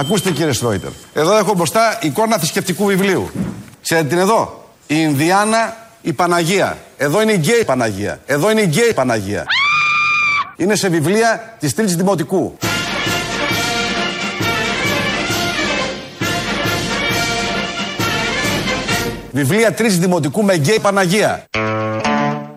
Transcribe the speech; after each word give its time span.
Ακούστε 0.00 0.30
κύριε 0.30 0.52
Στρόιτερ. 0.52 0.90
Εδώ 1.12 1.36
έχω 1.36 1.54
μπροστά 1.54 1.98
εικόνα 2.02 2.36
θρησκευτικού 2.38 2.84
βιβλίου. 2.84 3.30
Ξέρετε 3.82 4.08
την 4.08 4.18
εδώ; 4.18 4.64
Η 4.86 4.94
Ινδιάνα 4.98 5.76
η 6.02 6.12
Παναγία. 6.12 6.78
Εδώ 6.96 7.22
είναι 7.22 7.32
η 7.32 7.36
γκέι 7.36 7.64
Παναγία. 7.64 8.20
Εδώ 8.26 8.50
είναι 8.50 8.60
η 8.60 8.64
γκέι 8.66 8.92
Παναγία. 8.94 9.44
Είναι 10.56 10.74
σε 10.76 10.88
βιβλία 10.88 11.56
της 11.58 11.74
Τρίτης 11.74 11.96
Δημοτικού. 11.96 12.58
Βιβλία 19.32 19.72
Τρίτης 19.72 19.98
Δημοτικού 19.98 20.42
με 20.44 20.56
γκέι 20.56 20.78
Παναγία. 20.80 21.44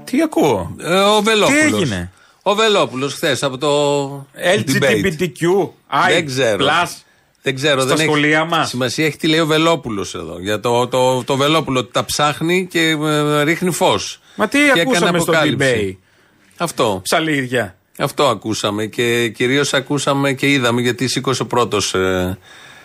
Τι 0.03 0.21
ακούω; 0.21 0.75
Ε, 0.81 0.93
ο 0.93 1.21
Βελόπουλος. 1.21 1.61
Τι 1.61 1.75
έγινε; 1.75 2.11
Ο 2.41 2.53
Βελόπουλος 2.55 3.13
χθες 3.13 3.43
από 3.43 3.57
το. 3.57 4.09
debate. 4.19 4.59
LGBTQ, 4.59 5.69
Δεν 6.07 6.25
ξέρω. 6.25 6.65
plus. 6.65 7.02
Δεν 7.43 7.55
ξέρω. 7.55 7.81
Στα 7.81 7.95
δεν 7.95 8.05
σχολεία 8.05 8.39
έχει... 8.39 8.47
μας. 8.47 8.69
Σημασία 8.69 9.05
έχει 9.05 9.17
τι 9.17 9.27
λέει 9.27 9.39
ο 9.39 9.45
Βελόπουλος 9.45 10.15
εδώ. 10.15 10.39
Για 10.39 10.59
το, 10.59 10.87
το, 10.87 11.23
το 11.23 11.35
Βελόπουλο 11.35 11.79
ότι 11.79 11.91
τα 11.91 12.05
ψάχνει 12.05 12.67
και 12.67 12.97
ε, 13.03 13.43
ρίχνει 13.43 13.71
φως. 13.71 14.19
Μα 14.35 14.47
τι 14.47 14.59
ακούσαμε 14.81 15.19
στο 15.19 15.33
debate; 15.33 15.95
Αυτό. 16.57 16.99
Ψαλίδια. 17.03 17.75
Αυτό 17.97 18.27
ακούσαμε 18.27 18.85
και 18.85 19.29
κυρίως 19.29 19.73
ακούσαμε 19.73 20.33
και 20.33 20.51
είδαμε 20.51 20.81
γιατί 20.81 21.07
σήκωσε 21.07 21.43
πρώτος 21.43 21.93
ε, 21.93 22.37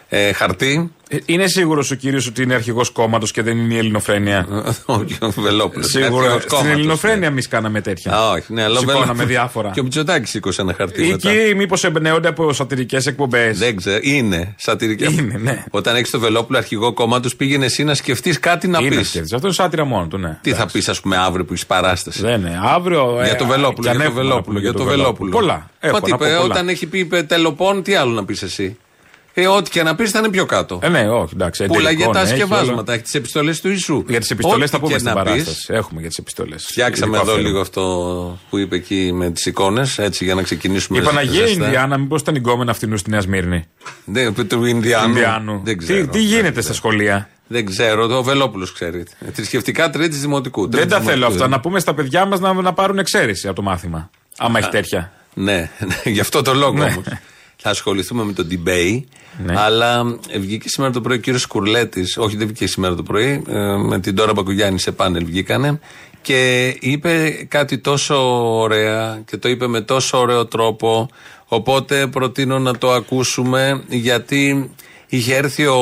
ε, 0.09 0.33
χαρτί. 0.33 0.93
Ε, 1.11 1.17
Είναι 1.27 1.47
σίγουρος 1.47 1.91
ο 1.91 1.95
κύριος 1.95 2.27
ότι 2.27 2.43
είναι 2.43 2.55
αρχηγός 2.55 2.91
κόμματος 2.91 3.31
και 3.33 3.43
δεν 3.43 3.59
είναι 3.59 3.75
η 3.75 3.79
Ελληνοφρένεια; 3.79 4.47
Όχι, 4.87 5.17
ο 5.21 5.31
Βελόπουλος. 5.31 5.87
Σίγουρα. 5.91 6.41
Στην 6.41 6.71
Ελληνοφρένεια 6.71 7.27
εμείς 7.27 7.49
κάναμε 7.49 7.81
τέτοια. 7.81 8.13
Α, 8.13 8.31
όχι, 8.31 8.53
ναι, 8.53 8.63
αλλά 8.63 8.77
ο 8.77 8.79
Σηκώναμε 8.79 9.03
Βελόπουλος- 9.05 9.29
διάφορα. 9.29 9.71
Και 9.71 9.81
ο 9.81 9.83
Μητσοτάκης 9.83 10.31
σήκωσε 10.31 10.61
ένα 10.61 10.75
χαρτί. 10.75 11.07
μετά. 11.07 11.31
Εκεί 11.31 11.55
μήπως 11.55 11.85
εμπνέονται 11.85 12.29
από 12.29 12.53
σατυρικές 12.53 13.07
εκπομπές; 13.07 13.59
Δεν 13.59 13.77
ξέρω. 13.77 13.99
Είναι 14.03 14.55
σατυρική. 14.59 15.05
Είναι, 15.19 15.39
ναι. 15.39 15.65
Όταν 15.71 15.97
έχεις 15.97 16.11
το 16.11 16.19
Βελόπουλο 16.19 16.59
αρχηγό 16.59 16.93
κόμματος, 16.93 17.37
πήγαινε 17.37 17.65
εσύ 17.65 17.85
να 17.85 17.95
σκεφτείς 17.95 18.39
κάτι 18.41 18.69
να 18.69 18.79
Είναι 18.79 18.97
πεις. 18.97 19.09
σκέφτης. 19.09 19.33
Αυτό 19.33 19.47
είναι 19.47 19.57
σάτυρα 19.57 19.85
μόνο 19.85 20.07
του, 20.07 20.19
ναι. 20.19 20.39
Τι 20.43 20.53
θα 20.53 20.67
πεις, 20.73 20.89
ας 20.89 21.01
πούμε, 21.01 21.17
αύριο 21.17 21.45
που 21.45 21.53
έχεις 21.53 21.67
παράσταση; 21.67 22.21
Δεν 22.23 22.41
είναι. 22.41 22.61
Αύριο. 22.65 23.13
Για 23.23 23.33
ε, 23.33 23.35
το 23.35 23.45
α, 23.45 23.47
Βελόπουλο, 23.49 23.73
κι 23.75 23.81
για 23.81 23.91
αν 23.91 23.97
το 23.99 24.03
έχουμε 24.03 24.23
να 24.23 24.29
Βελόπουλο. 24.29 24.43
πούμε 24.43 24.61
Για 24.61 24.73
το 24.73 24.85
Βελόπουλο. 24.85 25.31
Πολλά. 25.31 25.71
Έχω 25.81 25.93
Μα 25.95 26.01
τι 26.01 26.11
να 26.11 26.17
πω 26.17 26.25
είπε, 26.25 26.35
πολλά. 26.37 26.55
όταν 26.55 26.69
έχει 26.69 26.87
πει 26.87 26.99
είπε, 26.99 27.23
τελοπών, 27.23 27.83
τι 27.83 27.95
άλλο 27.95 28.13
να 28.13 28.25
πεις 28.25 28.43
εσύ; 28.43 28.77
Ε, 29.41 29.47
ό,τι 29.49 29.71
και 29.71 29.83
να 29.83 29.95
πεις 29.95 30.11
θα 30.11 30.19
είναι 30.19 30.29
πιο 30.29 30.47
κάτω. 30.47 30.79
Ε, 30.83 30.89
ναι, 30.89 31.09
όχι, 31.09 31.31
εντάξει. 31.35 31.65
Πουλάγε 31.67 31.89
εντελικό, 31.89 32.13
τα 32.13 32.23
ναι, 32.23 32.29
έχει 32.29 32.37
σκευάσματα, 32.37 32.81
όλα. 32.83 32.93
έχει 32.93 33.03
τις 33.03 33.15
επιστολές 33.15 33.61
του 33.61 33.69
Ιησού. 33.69 34.05
Για 34.09 34.21
τις 34.21 34.31
επιστολές 34.31 34.63
Ό,τι 34.63 34.71
θα 34.71 34.79
πούμε 34.81 34.93
και 34.93 34.99
στην 34.99 35.13
να 35.15 35.23
πεις, 35.23 35.31
παράσταση. 35.33 35.67
Έχουμε 35.73 36.01
για 36.01 36.09
τις 36.09 36.19
επιστολές. 36.19 36.65
Φτιάξαμε 36.69 37.19
εδώ 37.19 37.37
λίγο 37.37 37.61
αυτό 37.61 37.83
που 38.51 38.59
είπε 38.59 38.77
εκεί 38.77 39.11
με 39.15 39.31
τις 39.31 39.47
εικόνες, 39.47 39.99
έτσι 39.99 40.25
για 40.25 40.35
να 40.35 40.43
ξεκινήσουμε. 40.43 40.99
Η 40.99 41.03
Παναγία 41.03 41.47
ζεστά. 41.47 41.65
Ινδιάνα, 41.65 41.99
μήπως 41.99 42.21
ήταν 42.21 42.35
γκόμενα 42.37 42.71
αυτινού 42.71 42.97
στη 42.97 43.11
Νέα 43.11 43.21
Σμύρνη; 43.21 43.65
Δεν, 44.05 44.35
του 44.49 44.65
Ινδιάνου. 44.65 45.09
Ινδιάνου. 45.09 45.61
Δεν 45.65 45.79
ξέρω. 45.79 46.01
Τι, 46.01 46.07
τι 46.09 46.21
γίνεται 46.21 46.61
στα 46.61 46.73
σχολεία; 46.73 47.29
Δεν 47.47 47.65
ξέρω, 47.67 48.07
το 48.07 48.23
Βελόπουλος 48.23 48.73
ξέρει. 48.73 49.05
Ε, 49.27 49.31
Θρησκευτικά 49.31 49.91
τρίτης 49.91 50.21
δημοτικού. 50.21 50.61
Δεν 50.61 50.71
Τρίτης 50.71 50.91
τα 50.93 50.99
θέλω 51.01 51.15
δημοτικού. 51.15 51.33
αυτά. 51.35 51.49
Να 51.49 51.61
πούμε 51.61 51.81
στα 51.81 51.95
παιδιά 51.95 52.25
μας 52.25 52.41
να, 52.41 52.53
να 52.53 52.73
πάρουν 52.73 52.99
εξαίρεση 52.99 53.47
από 53.47 53.57
το 53.57 53.63
μάθημα. 53.63 54.11
Άμα 54.39 54.59
έχει 54.59 54.69
τέτοια. 54.69 55.13
Ναι, 55.35 55.71
ναι, 56.05 56.11
γι' 56.11 56.21
αυτό 56.21 56.43
το 56.43 56.55
λόγο 56.55 56.73
Ναι. 56.73 56.85
όμως. 56.85 57.05
Θα 57.61 57.71
ασχοληθούμε 57.71 58.25
με 58.25 58.33
το 58.33 58.47
debate. 58.51 59.01
Ναι. 59.45 59.55
Αλλά 59.61 60.19
βγήκε 60.39 60.69
σήμερα 60.69 60.93
το 60.93 61.01
πρωί 61.01 61.17
ο 61.17 61.21
κύριος 61.21 61.47
Κουρλέτης. 61.47 62.17
Όχι, 62.17 62.37
δεν 62.37 62.47
βγήκε 62.47 62.67
σήμερα 62.67 62.95
το 62.95 63.03
πρωί. 63.03 63.43
ε, 63.49 63.77
Με 63.77 64.01
την 64.01 64.15
Τώρα 64.15 64.33
Μπακογιάννη 64.33 64.79
σε 64.81 64.93
πάνελ 64.93 65.25
βγήκανε. 65.25 65.81
Και 66.23 66.69
είπε 66.81 67.31
κάτι 67.49 67.79
τόσο 67.79 68.15
ωραία 68.59 69.23
και 69.27 69.37
το 69.37 69.49
είπε 69.49 69.67
με 69.67 69.81
τόσο 69.81 70.19
ωραίο 70.19 70.47
τρόπο. 70.47 71.09
Οπότε 71.47 72.07
προτείνω 72.07 72.59
να 72.59 72.79
το 72.79 72.93
ακούσουμε 72.93 73.85
γιατί 73.89 74.71
είχε 75.07 75.35
έρθει 75.35 75.67
ο 75.67 75.79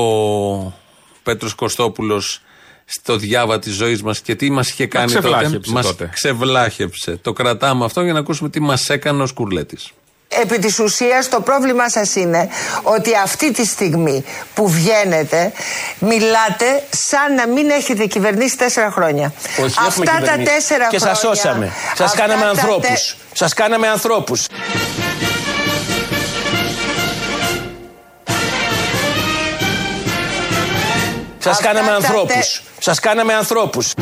Πέτρος 1.23 1.55
Κωστόπουλος 1.55 2.41
στο 2.85 3.17
διάβα 3.17 3.59
της 3.59 3.75
ζωής 3.75 4.03
μας 4.03 4.21
και 4.21 4.35
τι 4.35 4.51
μας 4.51 4.71
είχε 4.71 4.87
κάνει 4.87 5.13
τότε. 5.13 5.19
ξεβλάχεψε 5.29 5.73
Μας 5.73 5.87
τότε. 5.87 6.11
ξεβλάχεψε. 6.13 7.19
Το 7.23 7.33
κρατάμε 7.33 7.85
αυτό 7.85 8.03
για 8.03 8.13
να 8.13 8.19
ακούσουμε 8.19 8.49
τι 8.49 8.61
μας 8.61 8.89
έκανε 8.91 9.23
ο 9.23 9.27
Σκουρλέτης. 9.27 9.91
Επί 10.29 10.59
της 10.59 10.79
ουσίας 10.79 11.29
το 11.29 11.41
πρόβλημά 11.41 11.89
σας 11.91 12.15
είναι 12.15 12.49
ότι 12.83 13.11
αυτή 13.23 13.53
τη 13.53 13.67
στιγμή 13.67 14.25
που 14.55 14.69
βγαίνετε 14.69 15.53
μιλάτε 15.99 16.83
σαν 16.91 17.35
να 17.35 17.47
μην 17.47 17.71
έχετε 17.71 18.07
κυβερνήσει 18.07 18.57
τέσσερα 18.57 18.91
χρόνια. 18.91 19.33
Όχι, 19.51 19.61
έχουμε 19.63 19.87
Αυτά 19.87 20.05
τα 20.05 20.19
κυβερνήσει. 20.21 20.53
τέσσερα 20.53 20.87
Και 20.87 20.99
σας 20.99 21.19
χρόνια, 21.19 21.37
σώσαμε. 21.43 21.73
Σας 21.95 22.11
αυτά 22.11 22.21
κάναμε 22.21 22.43
τα 22.43 22.49
ανθρώπους. 22.49 23.17
Σας 23.33 23.55
κάναμε 23.55 23.89
ανθρώπους. 23.89 24.47
Σας 31.39 31.53
Αυτά 31.57 31.67
κάναμε 31.67 31.91
τα 31.91 31.95
ανθρώπους. 31.97 32.63
Σας 32.79 33.01
κάναμε 33.01 33.35
ανθρώπους. 33.35 33.95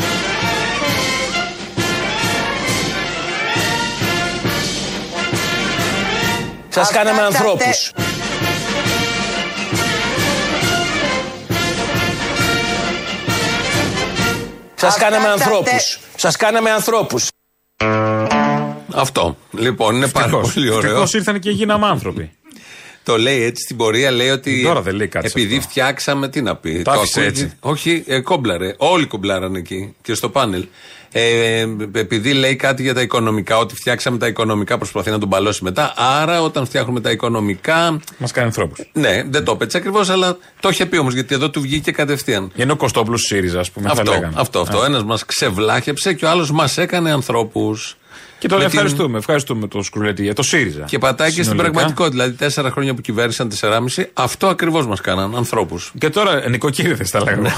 Σας 6.75 6.87
Αυτά 6.87 6.97
κάναμε 6.97 7.19
τα 7.19 7.25
ανθρώπους. 7.25 7.91
Σας 14.75 14.89
Αυτά 14.93 15.03
κάναμε 15.03 15.25
τα 15.25 15.31
ανθρώπους. 15.31 15.99
Σας 16.15 16.35
κάναμε 16.35 16.71
ανθρώπους. 16.71 17.27
Αυτό. 18.93 19.37
Λοιπόν, 19.51 19.95
είναι 19.95 20.07
πάρα 20.07 20.25
Ευτυχώς. 20.25 20.53
πολύ 20.53 20.69
ωραίο. 20.69 20.89
Ευτυχώς 20.89 21.13
ήρθαν 21.13 21.39
και 21.39 21.49
γίναμε 21.49 21.85
άνθρωποι. 21.87 22.31
Το 23.03 23.17
λέει 23.17 23.41
έτσι 23.43 23.63
στην 23.63 23.77
πορεία, 23.77 24.11
λέει 24.11 24.29
ότι. 24.29 24.63
Τώρα 24.63 24.81
δεν 24.81 24.95
λέει 24.95 25.07
κάτι 25.07 25.29
σε 25.29 25.39
Επειδή 25.39 25.57
αυτό. 25.57 25.69
φτιάξαμε, 25.69 26.29
τι 26.29 26.41
να 26.41 26.55
πει. 26.55 26.81
Το 26.81 26.91
άφησε 26.91 27.19
ακούει- 27.19 27.31
έτσι. 27.31 27.53
Όχι, 27.59 28.03
ε, 28.07 28.19
κόμπλαρε. 28.19 28.73
Όλοι 28.77 29.05
κομπλάρανε 29.05 29.57
εκεί 29.57 29.95
και 30.01 30.13
στο 30.13 30.29
πάνελ. 30.29 30.65
Ε, 31.17 31.67
επειδή 31.91 32.33
λέει 32.33 32.55
κάτι 32.55 32.81
για 32.81 32.93
τα 32.93 33.01
οικονομικά, 33.01 33.57
ότι 33.57 33.75
φτιάξαμε 33.75 34.17
τα 34.17 34.27
οικονομικά, 34.27 34.77
προσπαθεί 34.77 35.09
να 35.09 35.19
τον 35.19 35.27
μπαλώσει 35.27 35.63
μετά. 35.63 35.93
Άρα, 35.97 36.41
όταν 36.41 36.65
φτιάχνουμε 36.65 37.01
τα 37.01 37.11
οικονομικά. 37.11 37.99
Μας 38.17 38.31
κάνει 38.31 38.47
ανθρώπους. 38.47 38.79
Ναι, 38.93 39.23
δεν 39.29 39.43
το 39.43 39.51
είπε 39.51 39.63
έτσι 39.63 39.77
ακριβώς, 39.77 40.09
αλλά 40.09 40.37
το 40.59 40.69
είχε 40.69 40.85
πει 40.85 40.97
όμως, 40.97 41.13
γιατί 41.13 41.35
εδώ 41.35 41.49
του 41.49 41.61
βγήκε 41.61 41.91
κατευθείαν. 41.91 42.51
Είναι 42.55 42.71
ο 42.71 42.75
Κωστόπουλος 42.75 43.21
ΣΥΡΙΖΑ, 43.21 43.59
ας 43.59 43.71
πούμε. 43.71 43.85
θα 43.87 43.91
Αυτό, 43.91 44.11
λέγανε. 44.11 44.33
αυτό, 44.35 44.59
αυτό. 44.59 44.79
Α. 44.79 44.85
Ένας 44.85 45.03
μας 45.03 45.25
ξεβλάχεψε 45.25 46.13
και 46.13 46.25
ο 46.25 46.29
άλλος 46.29 46.51
μας 46.51 46.77
έκανε 46.77 47.11
ανθρώπους. 47.11 47.97
Και 48.47 48.51
τον 48.51 48.59
Με 48.63 48.69
την- 48.69 48.77
ευχαριστούμε. 48.79 49.17
Ευχαριστούμε 49.17 49.67
τον 49.67 49.83
Σκρουλετή. 49.83 50.33
Το 50.33 50.43
ΣΥΡΙΖΑ. 50.43 50.83
Και 50.83 50.97
πατάει 50.97 51.27
και 51.27 51.33
στην 51.33 51.45
Συνολικά. 51.45 51.71
πραγματικότητα. 51.71 52.15
Δηλαδή, 52.23 52.37
τέσσερα 52.37 52.71
χρόνια 52.71 52.93
που 52.93 53.01
κυβέρνησαν, 53.01 53.49
τεσσεράμιση, 53.49 54.09
αυτό 54.13 54.47
ακριβώς 54.47 54.87
μας 54.87 55.01
κάναν. 55.01 55.35
Ανθρώπους. 55.35 55.91
Και 55.97 56.09
τώρα 56.09 56.43
ε, 56.43 56.49
νοικοκύριδες 56.49 57.09
τα 57.11 57.19
Ναι, 57.23 57.25
λέγαμε. 57.31 57.53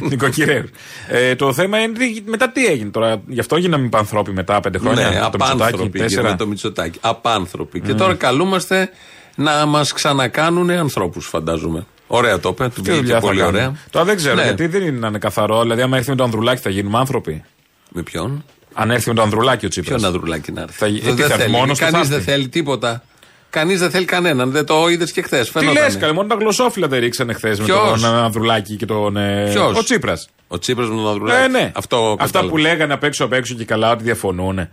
Νοικοκυρέου. 0.00 0.64
Ε, 1.08 1.34
το 1.34 1.52
θέμα 1.52 1.78
είναι 1.78 1.92
τι- 1.98 2.22
μετά 2.26 2.50
τι 2.50 2.66
έγινε 2.66 2.90
τώρα; 2.90 3.22
Γι' 3.26 3.40
αυτό 3.40 3.56
γίναμε 3.56 3.88
πανθρώποι 3.88 4.32
μετά 4.32 4.60
πέντε 4.60 4.78
χρόνια; 4.78 5.08
Ναι, 5.08 5.14
με 5.14 5.20
το 5.20 5.28
Μητσοτάκη, 5.38 5.52
απάνθρωποι 5.62 5.98
τέσσερα. 5.98 6.30
με 6.30 6.36
το 6.36 6.46
Μητσοτάκη. 6.46 6.98
Απάνθρωποι. 7.02 7.80
Και 7.80 7.94
τώρα 7.94 8.14
καλούμαστε 8.14 8.90
να 9.34 9.66
μας 9.66 9.92
ξανακάνουν 9.92 10.70
ανθρώπους, 10.70 11.26
φαντάζομαι. 11.26 11.86
Ωραία 12.06 12.40
το 12.40 12.48
είπε, 12.48 12.64
του 12.64 12.70
Τι 12.70 12.80
βγήκε 12.80 12.96
δουλειά 12.96 13.14
θα 13.14 13.20
πολύ 13.20 13.38
κάνουμε. 13.38 13.58
ωραία. 13.58 13.76
Τώρα 13.90 14.04
δεν 14.04 14.16
ξέρω 14.16 14.34
Ναι. 14.34 14.42
γιατί 14.42 14.66
δεν 14.66 14.82
είναι 14.82 14.98
να 14.98 15.06
είναι 15.08 15.18
καθαρό. 15.18 15.62
Δηλαδή, 15.62 15.82
άμα 15.82 15.96
έρθει 15.96 16.10
με 16.10 16.16
το 16.16 16.24
Ανδρουλάκι 16.24 16.60
θα 16.60 16.70
γίνουμε 16.70 16.98
άνθρωποι. 16.98 17.44
Με 17.88 18.02
ποιον; 18.02 18.44
Αν 18.74 18.90
έρθει 18.90 19.08
με 19.08 19.14
το 19.14 19.22
Ανδρουλάκι 19.22 19.66
ο 19.66 19.68
Τσίπρας. 19.68 20.00
Ποιον 20.00 20.12
Ανδρουλάκη 20.14 20.52
να 20.52 20.60
έρθει; 20.60 20.78
Θα- 20.78 20.86
ε, 20.86 20.90
Δεν 20.90 21.14
τι 21.16 21.22
θα 21.22 21.26
έρθει, 21.34 21.40
θέλει. 21.42 21.50
μόνος 21.52 21.78
του 21.78 21.84
θα 21.84 21.90
Κανεί 21.90 22.04
δεν 22.06 22.16
έρθει. 22.18 22.30
θέλει 22.30 22.48
τίποτα. 22.48 23.02
Κανείς 23.50 23.80
δεν 23.80 23.90
θέλει 23.90 24.04
κανέναν. 24.04 24.50
Δεν 24.50 24.64
το 24.66 24.88
είδες 24.88 25.12
και 25.12 25.22
χθες. 25.22 25.50
Τι 25.50 25.64
λες, 25.64 25.96
καλέ, 25.96 26.12
μόνο 26.12 26.28
τα 26.28 26.34
γλωσσόφυλλα 26.34 26.88
δεν 26.88 27.00
ρίξανε 27.00 27.32
χθες 27.32 27.58
με 27.58 27.64
Ποιος; 27.64 28.00
τον 28.00 28.14
Ανδρουλάκη 28.14 28.76
και 28.76 28.86
τον. 28.86 29.16
ε, 29.16 29.48
Ποιος; 29.50 29.78
Ο 29.78 29.82
Τσίπρας. 29.82 30.28
Ο 30.48 30.58
Τσίπρας 30.58 30.88
με 30.88 30.94
τον 30.94 31.08
Ανδρουλάκη. 31.08 31.44
Ε, 31.44 31.48
ναι. 31.48 31.72
Αυτό 31.74 31.96
Αυτά 31.96 32.24
κατάλαβα. 32.24 32.50
που 32.50 32.56
λέγανε 32.56 32.92
απ' 32.92 33.04
έξω 33.04 33.24
απ' 33.24 33.32
έξω 33.32 33.54
και 33.54 33.64
καλά 33.64 33.90
ότι 33.90 34.02
διαφωνούν. 34.02 34.68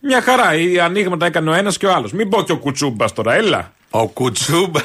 Μια 0.00 0.22
χαρά. 0.22 0.54
Οι 0.54 0.78
ανοίγματα 0.78 1.26
έκανε 1.26 1.50
ο 1.50 1.54
ένας 1.54 1.76
και 1.78 1.86
ο 1.86 1.92
άλλος. 1.94 2.12
Μην 2.12 2.28
πω 2.28 2.42
και 2.42 2.52
ο 2.52 2.58
Κουτσούμπας 2.58 3.12
τώρα, 3.12 3.34
έλα. 3.34 3.72
Ο 4.02 4.08
Κουτσούμπας. 4.08 4.82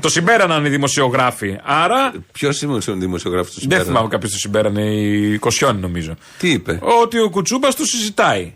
το 0.00 0.08
συμπέραναν 0.08 0.64
οι 0.64 0.68
δημοσιογράφοι. 0.68 1.58
Άρα. 1.64 2.12
Ποιος 2.32 2.62
είναι 2.62 2.72
ο 2.74 2.78
δημοσιογράφος 2.94 3.46
του 3.54 3.60
Δεν 3.60 3.62
Συμπέρα; 3.62 3.84
θυμάμαι 3.84 4.08
κάποιος 4.08 4.30
το 4.32 4.38
συμπέρανε, 4.38 4.82
η 4.94 5.38
Κοσιόνη 5.38 5.80
νομίζω. 5.80 6.14
Τι 6.38 6.50
είπε; 6.50 6.78
Ότι 7.02 7.18
ο 7.20 7.30
Κουτσούμπας 7.30 7.74
του 7.74 7.86
συζητάει. 7.86 8.54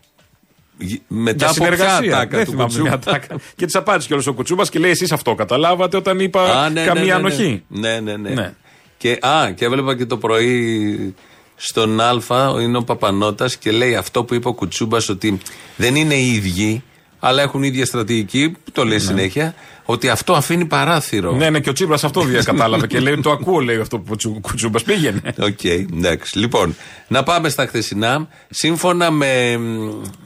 Γ- 0.79 1.01
Μετά 1.09 1.37
Για 1.37 1.47
από 1.47 1.55
ποια 1.55 1.65
συνεργασία. 1.65 2.17
ατάκα 2.17 2.37
Δεν 2.37 2.45
του 2.45 2.51
θυμάμαι 2.51 2.65
Κουτσούμπα. 2.69 2.89
μια 2.89 2.95
ατάκα. 3.07 3.37
και 3.57 3.67
τη 3.67 3.79
απάντησε 3.79 4.07
κιόλας 4.07 4.27
ο 4.27 4.33
Κουτσούμπας 4.33 4.71
και 4.71 4.79
λέει: 4.79 4.91
Εσείς 4.91 5.13
αυτό 5.13 5.35
καταλάβατε 5.35 5.97
όταν 5.97 6.21
είπα 6.21 6.61
Α, 6.63 6.69
ναι, 6.71 6.81
ναι, 6.81 6.87
καμία 6.87 7.03
ναι, 7.03 7.09
ναι. 7.09 7.13
ανοχή. 7.13 7.63
Ναι, 7.69 8.01
ναι, 8.01 8.17
ναι. 8.17 8.31
Ναι. 8.31 8.53
Και, 8.97 9.19
α, 9.21 9.51
και 9.55 9.65
έβλεπα 9.65 9.97
και 9.97 10.07
το 10.07 10.17
πρωί 10.17 11.15
στον 11.57 12.01
Α, 12.01 12.13
είναι 12.61 12.77
ο 12.77 12.83
Παπανότα 12.83 13.49
και 13.59 13.71
λέει 13.71 13.95
αυτό 13.97 14.25
που 14.25 14.35
είπε 14.35 14.49
ο 14.49 14.53
Κουτσούμπας 14.55 15.09
ότι 15.09 15.39
δεν 15.77 15.97
είναι 15.97 16.15
οι 16.15 16.33
ίδιοι, 16.33 16.83
αλλά 17.21 17.43
έχουν 17.43 17.63
ίδια 17.63 17.87
στρατηγική, 17.87 18.49
που 18.65 18.71
το 18.73 18.85
λέει 18.85 18.99
συνέχεια, 18.99 19.55
ότι 19.85 20.09
αυτό 20.09 20.33
αφήνει 20.33 20.65
παράθυρο. 20.65 21.33
Ναι, 21.33 21.51
ναι, 21.51 21.61
και 21.61 21.69
ο 21.69 21.73
Τσίπρας 21.73 22.05
αυτό 22.05 22.21
δεν 22.21 22.45
κατάλαβε 22.45 22.87
και 22.87 23.01
λέει: 23.01 23.21
Το 23.21 23.31
ακούω, 23.31 23.59
λέει 23.61 23.77
αυτό 23.81 23.99
που 23.99 24.15
ο 24.27 24.41
Κουτσούμπα 24.41 24.81
πήγαινε. 24.83 25.21
Οκ, 25.41 25.65
εντάξει. 25.65 26.39
Λοιπόν, 26.39 26.77
να 27.09 27.23
πάμε 27.23 27.49
στα 27.49 27.67
χθεσινά. 27.67 28.29
Σύμφωνα 28.51 29.11
με, 29.11 29.59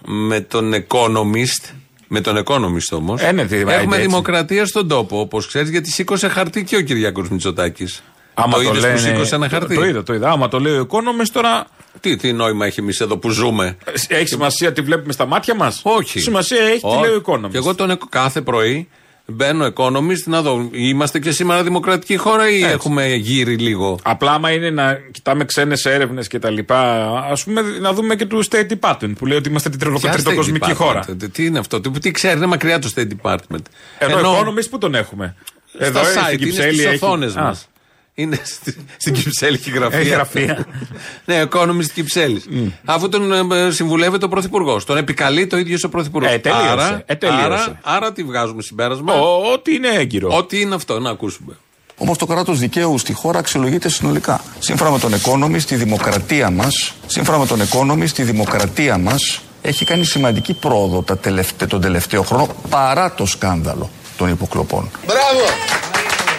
με 0.04 0.40
τον 0.40 0.72
Economist, 0.74 1.70
Με 2.08 2.20
τον 2.20 2.42
Economist 2.44 2.90
όμως. 2.96 3.22
Ε, 3.22 3.32
ναι, 3.32 3.46
τι, 3.46 3.56
Έχουμε 3.56 3.76
έτσι. 3.96 4.00
δημοκρατία 4.00 4.66
στον 4.66 4.88
τόπο, 4.88 5.20
όπως 5.20 5.46
ξέρεις, 5.46 5.70
γιατί 5.70 5.90
σήκωσε 5.90 6.28
χαρτί 6.28 6.64
και 6.64 6.76
ο 6.76 6.80
Κυριάκος 6.80 7.28
Μητσοτάκης. 7.28 8.02
Άμα 8.34 8.52
το 8.52 8.60
είδες 8.60 8.72
που 8.74 8.80
λένε- 8.80 8.98
σήκωσε 8.98 9.34
ένα 9.34 9.48
χαρτί; 9.48 9.74
Το, 9.74 9.80
το 9.80 9.86
είδα, 9.86 10.02
το 10.02 10.14
είδα. 10.14 10.30
Άμα 10.30 10.48
το 10.48 10.60
λέει 10.60 10.72
ο 10.72 10.86
Economist 10.90 11.28
τώρα. 11.32 11.66
Τι, 12.00 12.16
τι 12.16 12.32
νόημα 12.32 12.66
έχει 12.66 12.80
εμείς 12.80 13.00
εδώ 13.00 13.16
που 13.16 13.30
ζούμε; 13.30 13.76
Έχει 14.08 14.28
σημασία 14.28 14.72
τι 14.72 14.80
βλέπουμε 14.80 15.12
στα 15.12 15.26
μάτια 15.26 15.54
μας; 15.54 15.80
Όχι. 15.84 16.20
Σημασία 16.20 16.60
έχει 16.62 16.80
τι 16.80 16.86
Όχι. 16.86 17.00
λέει 17.00 17.10
ο 17.10 17.22
Economist. 17.26 17.50
Και 17.50 17.56
εγώ 17.56 17.74
τον 17.74 17.90
εκ- 17.90 18.02
κάθε 18.08 18.40
πρωί 18.40 18.88
μπαίνω 19.26 19.66
Economist 19.76 20.22
να 20.24 20.42
δω. 20.42 20.68
Είμαστε 20.72 21.18
και 21.18 21.30
σήμερα 21.30 21.62
δημοκρατική 21.62 22.16
χώρα 22.16 22.50
ή 22.50 22.62
έχουμε 22.62 23.14
γύρει 23.14 23.56
λίγο; 23.56 23.98
Απλά 24.02 24.32
άμα 24.32 24.50
είναι 24.50 24.70
να 24.70 24.94
κοιτάμε 25.10 25.44
ξένες 25.44 25.84
έρευνες 25.84 26.28
και 26.28 26.38
τα 26.38 26.50
λοιπά, 26.50 27.08
ας 27.30 27.44
πούμε 27.44 27.60
να 27.80 27.92
δούμε 27.92 28.14
και 28.14 28.26
του 28.26 28.44
State 28.50 28.66
Department 28.80 29.12
που 29.18 29.26
λέει 29.26 29.38
ότι 29.38 29.48
είμαστε 29.48 29.68
την 29.68 29.78
τρελο- 29.78 30.00
Ποια 30.00 30.10
State 30.12 30.14
τριτοκοσμική 30.14 30.70
Department? 30.70 30.76
χώρα. 30.76 31.00
Τι- 31.18 31.28
Τι 31.28 31.44
είναι 31.44 31.58
αυτό, 31.58 31.80
τι, 31.80 31.90
τι 31.90 32.10
ξέρει, 32.10 32.36
είναι 32.36 32.46
μακριά 32.46 32.78
το 32.78 32.90
State 32.96 33.08
Department; 33.22 33.62
Ενώ, 33.98 34.30
ο 34.30 34.40
Economist 34.40 34.68
που 34.70 34.78
τον 34.78 34.94
έχουμε; 34.94 35.34
στα 35.74 36.00
ε, 36.00 36.02
site, 36.02 36.06
στην 36.08 36.22
είναι 36.26 36.36
Κυψέλη 36.36 36.72
στις 36.74 36.84
έχει- 36.86 37.04
οθόνες 37.04 37.36
Α, 37.36 37.42
μας. 37.42 37.68
Είναι 38.16 38.38
στη, 38.44 38.76
στην 38.96 39.12
Κυψέλη 39.12 39.54
έχει 39.56 39.70
γραφεία. 39.70 39.98
Έχει 39.98 40.08
γραφεία. 40.08 40.66
ναι, 41.26 41.42
Economist 41.50 41.86
Κυψέλης. 41.94 42.44
Αφού 42.84 43.08
τον 43.08 43.52
ε, 43.52 43.70
συμβουλεύεται 43.70 44.24
ο 44.24 44.28
Πρωθυπουργός. 44.28 44.84
Τον 44.84 44.96
επικαλεί 44.96 45.46
το 45.46 45.56
ίδιο 45.56 45.78
ο 45.84 45.88
Πρωθυπουργός. 45.88 46.32
Ε, 46.32 46.38
τελείωσε. 46.38 46.66
Άρα, 46.68 47.02
Ε, 47.06 47.14
τελείωσε. 47.14 47.44
άρα, 47.44 47.78
άρα 47.82 48.12
τι 48.12 48.22
βγάζουμε 48.22 48.62
συμπέρασμα; 48.62 49.12
Ο- 49.14 49.52
Ό,τι 49.52 49.74
είναι 49.74 49.88
έγκυρο. 49.88 50.36
Ό,τι 50.36 50.60
είναι 50.60 50.74
αυτό, 50.74 50.98
να 51.00 51.10
ακούσουμε. 51.10 51.56
Όμως 51.96 52.18
το 52.18 52.26
κράτος 52.26 52.58
δικαίου 52.58 52.98
στη 52.98 53.12
χώρα 53.12 53.38
αξιολογείται 53.38 53.88
συνολικά. 53.88 54.40
Σύμφωνα 54.58 54.90
με 54.90 54.98
τον 54.98 55.12
Economist, 55.14 55.70
η 55.70 55.74
δημοκρατία 55.74 56.50
μας, 56.50 56.94
σύμφωνα 57.06 57.38
με 57.38 57.46
τον 57.46 57.60
Economist, 57.62 58.18
η 58.18 58.22
δημοκρατία 58.22 58.98
μας 58.98 59.40
έχει 59.62 59.84
κάνει 59.84 60.04
σημαντική 60.04 60.54
πρόοδο 60.54 61.02
τα 61.02 61.18
τελευταί- 61.18 61.68
τον 61.70 61.80
τελευταίο 61.80 62.22
χρόνο 62.22 62.48
παρά 62.68 63.14
το 63.14 63.26
σκάνδαλο 63.26 63.90
των 64.16 64.28
υποκλοπών. 64.28 64.90
Μπράβο! 65.06 65.44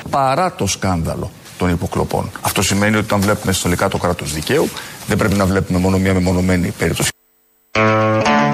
Παρά 0.10 0.56
το 0.56 0.68
σκάνδαλο 0.68 1.32
των 1.58 1.70
υποκλοπών. 1.70 2.32
Αυτό 2.42 2.62
σημαίνει 2.62 2.96
ότι 2.96 3.06
όταν 3.06 3.20
βλέπουμε 3.22 3.52
συνολικά 3.54 3.88
το 3.88 3.98
κράτος 3.98 4.34
δικαίου, 4.34 4.70
δεν 5.08 5.18
πρέπει 5.18 5.34
να 5.36 5.46
βλέπουμε 5.46 5.80
μόνο 5.80 5.98
μία 5.98 6.14
μεμονωμένη 6.14 6.74
περίπτωση. 6.78 7.10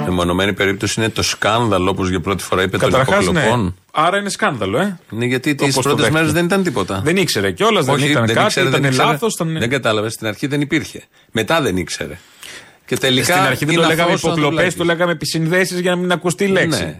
Μεμονωμένη 0.06 0.53
περίπτωση 0.53 1.00
είναι 1.00 1.09
το 1.09 1.21
σκάνδαλο, 1.24 1.89
όπως 1.89 2.09
για 2.09 2.19
πρώτη 2.19 2.44
φορά 2.44 2.62
είπε, 2.63 2.77
των 2.77 2.92
Καταρχάς, 2.92 3.25
ναι. 3.25 3.30
υποκλοπών. 3.31 3.75
Άρα 3.92 4.18
είναι 4.18 4.30
σκάνδαλο, 4.30 4.80
ε. 4.80 5.00
Ναι, 5.09 5.25
γιατί 5.25 5.56
τις 5.56 5.63
Όπως 5.63 5.75
το 5.75 5.81
πρώτες 5.81 5.98
δέχτηκε. 5.98 6.18
μέρες 6.19 6.33
δεν 6.33 6.45
ήταν 6.45 6.63
τίποτα. 6.63 7.01
Δεν 7.03 7.18
ήξερε 7.18 7.51
κιόλας, 7.51 7.86
δεν 7.86 7.94
Όχι, 7.94 8.09
ήταν 8.09 8.25
κάτι, 8.27 8.42
ήξερε, 8.42 8.68
ήταν 8.68 8.83
ήξερε. 8.83 9.07
λάθος. 9.09 9.33
Ήταν... 9.33 9.57
Δεν 9.59 9.69
κατάλαβες. 9.69 10.13
Στην 10.13 10.27
αρχή 10.27 10.47
δεν 10.47 10.62
υπήρχε. 10.62 11.04
Μετά 11.31 11.62
δεν 11.62 11.77
ήξερε. 11.77 12.18
Και 12.86 12.97
τελικά. 12.97 13.33
Στην 13.33 13.45
αρχή 13.45 13.65
δεν 13.65 13.75
το 13.75 13.81
είναι 13.81 13.89
λέγαμε 13.89 14.13
αθώος 14.13 14.24
ο 14.24 14.27
υποκλοπές, 14.27 14.47
Ανδρουλάκης. 14.47 14.75
το 14.75 14.83
λέγαμε 14.83 15.12
επισυνδέσεις 15.12 15.80
για 15.80 15.92
να 15.92 15.97
μην 15.97 16.12
ακουστεί 16.12 16.44
η 16.44 16.47
λέξη. 16.47 16.83
Ναι. 16.83 16.97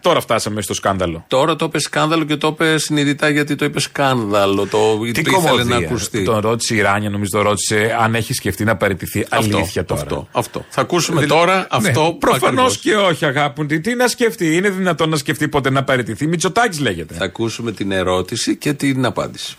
Τώρα 0.00 0.20
φτάσαμε 0.20 0.62
στο 0.62 0.74
σκάνδαλο. 0.74 1.24
Τώρα 1.28 1.56
το 1.56 1.64
είπε 1.64 1.78
σκάνδαλο 1.78 2.24
και 2.24 2.36
το 2.36 2.48
είπε 2.48 2.78
συνειδητά 2.78 3.28
γιατί 3.28 3.54
το 3.54 3.64
είπε 3.64 3.80
σκάνδαλο. 3.80 4.66
Το, 4.66 4.98
Τι 5.12 5.22
το 5.22 5.30
ήθελε 5.30 5.36
κομμωδία. 5.36 5.64
να 5.64 5.76
ακουστεί. 5.76 6.22
Τον 6.24 6.38
ρώτησε 6.38 6.74
η 6.74 6.80
Ράνια, 6.80 7.10
νομίζω 7.10 7.30
το 7.30 7.42
ρώτησε 7.42 7.96
αν 8.00 8.14
έχει 8.14 8.32
σκεφτεί 8.32 8.64
να 8.64 8.76
παραιτηθεί. 8.76 9.26
Αυτό, 9.28 9.56
Αλήθεια 9.56 9.84
τώρα. 9.84 10.00
Αυτό, 10.00 10.28
αυτό. 10.32 10.64
Θα 10.68 10.80
ακούσουμε 10.80 11.20
Δηλαδή- 11.20 11.40
τώρα 11.40 11.66
αυτό. 11.70 12.02
Ναι, 12.02 12.12
Προφανώς 12.12 12.76
ακριβώς. 12.76 12.78
και 12.78 12.94
όχι, 13.12 13.24
αγάπη 13.24 13.60
μου. 13.60 13.66
Τι- 13.66 13.80
Τι 13.80 13.94
να 13.94 14.08
σκεφτεί, 14.08 14.56
είναι 14.56 14.70
δυνατόν 14.70 15.08
να 15.08 15.16
σκεφτεί 15.16 15.48
ποτέ 15.48 15.70
να 15.70 15.84
παραιτηθεί; 15.84 16.26
Μητσοτάκης 16.26 16.80
λέγεται. 16.80 17.14
Θα 17.14 17.24
ακούσουμε 17.24 17.72
την 17.72 17.92
ερώτηση 17.92 18.56
και 18.56 18.72
την 18.72 19.04
απάντηση. 19.06 19.56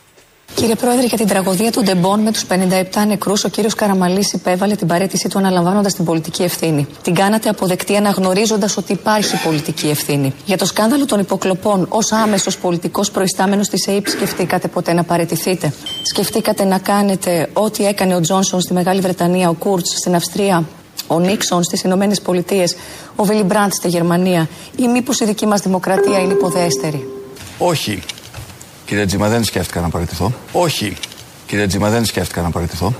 Κύριε 0.56 0.76
Πρόεδρε, 0.76 1.06
για 1.06 1.18
την 1.18 1.28
τραγωδία 1.28 1.72
του 1.72 1.82
Ντεμπόν 1.82 2.20
με 2.20 2.32
τους 2.32 2.46
57 2.50 3.06
νεκρούς, 3.08 3.44
ο 3.44 3.50
κύριος 3.50 3.74
Καραμαλής 3.74 4.34
υπέβαλε 4.34 4.76
την 4.76 4.88
παρέτησή 4.88 5.30
του 5.30 5.38
αναλαμβάνοντας 5.38 5.94
την 5.94 6.06
πολιτική 6.06 6.44
ευθύνη. 6.44 6.88
Την 7.02 7.14
κάνατε 7.14 7.50
αποδεκτή 7.50 7.96
αναγνωρίζοντας 7.96 8.78
ότι 8.78 8.92
υπάρχει 8.92 9.44
πολιτική 9.44 9.88
ευθύνη. 9.88 10.34
Για 10.46 10.58
το 10.58 10.66
σκάνδαλο 10.66 11.06
των 11.06 11.20
υποκλοπών, 11.20 11.86
ως 11.90 12.12
άμεσος 12.12 12.58
πολιτικός 12.58 13.12
προϊστάμενος 13.12 13.68
της 13.70 13.88
ΑΕΠ, 13.88 14.08
σκεφτήκατε 14.08 14.68
ποτέ 14.68 14.94
να 14.94 15.04
παρετηθείτε; 15.04 15.74
Σκεφτήκατε 16.02 16.64
να 16.64 16.78
κάνετε 16.78 17.50
ό,τι 17.54 17.86
έκανε 17.86 18.16
ο 18.16 18.20
Τζόνσον 18.20 18.62
στη 18.62 18.74
Μεγάλη 18.74 19.02
Βρετανία, 19.02 19.50
ο 19.50 19.54
Κούρτς 19.54 19.90
στην 19.98 20.16
Αυστρία, 20.16 20.64
ο 21.08 21.20
Νίξον 21.20 21.64
στις 21.64 21.82
Ηνωμένες 21.82 22.22
Πολιτείες, 22.22 22.76
ο 23.16 23.24
Βίλι 23.24 23.44
Μπραντ 23.44 23.72
στη 23.72 23.88
Γερμανία, 23.88 24.50
ή 24.76 24.88
μήπως 24.88 25.20
η 25.20 25.26
δική 25.26 25.46
μας 25.46 25.62
δημοκρατία 25.62 26.20
είναι 26.20 26.34
υποδέστερη; 26.34 27.08
Όχι. 27.58 28.04
Κύριε 28.86 29.06
Τζίμα, 29.06 29.30
δεν 29.30 29.44
σκέφτηκα 29.44 29.82
να 29.82 29.90
παραιτηθώ. 29.90 30.34
Όχι. 30.52 30.98
Κύριε 31.48 31.68
Τζίμα, 31.68 31.90
δεν 31.90 32.06
σκέφτηκα 32.06 32.42
να 32.42 32.50
παραιτηθώ. 32.50 32.94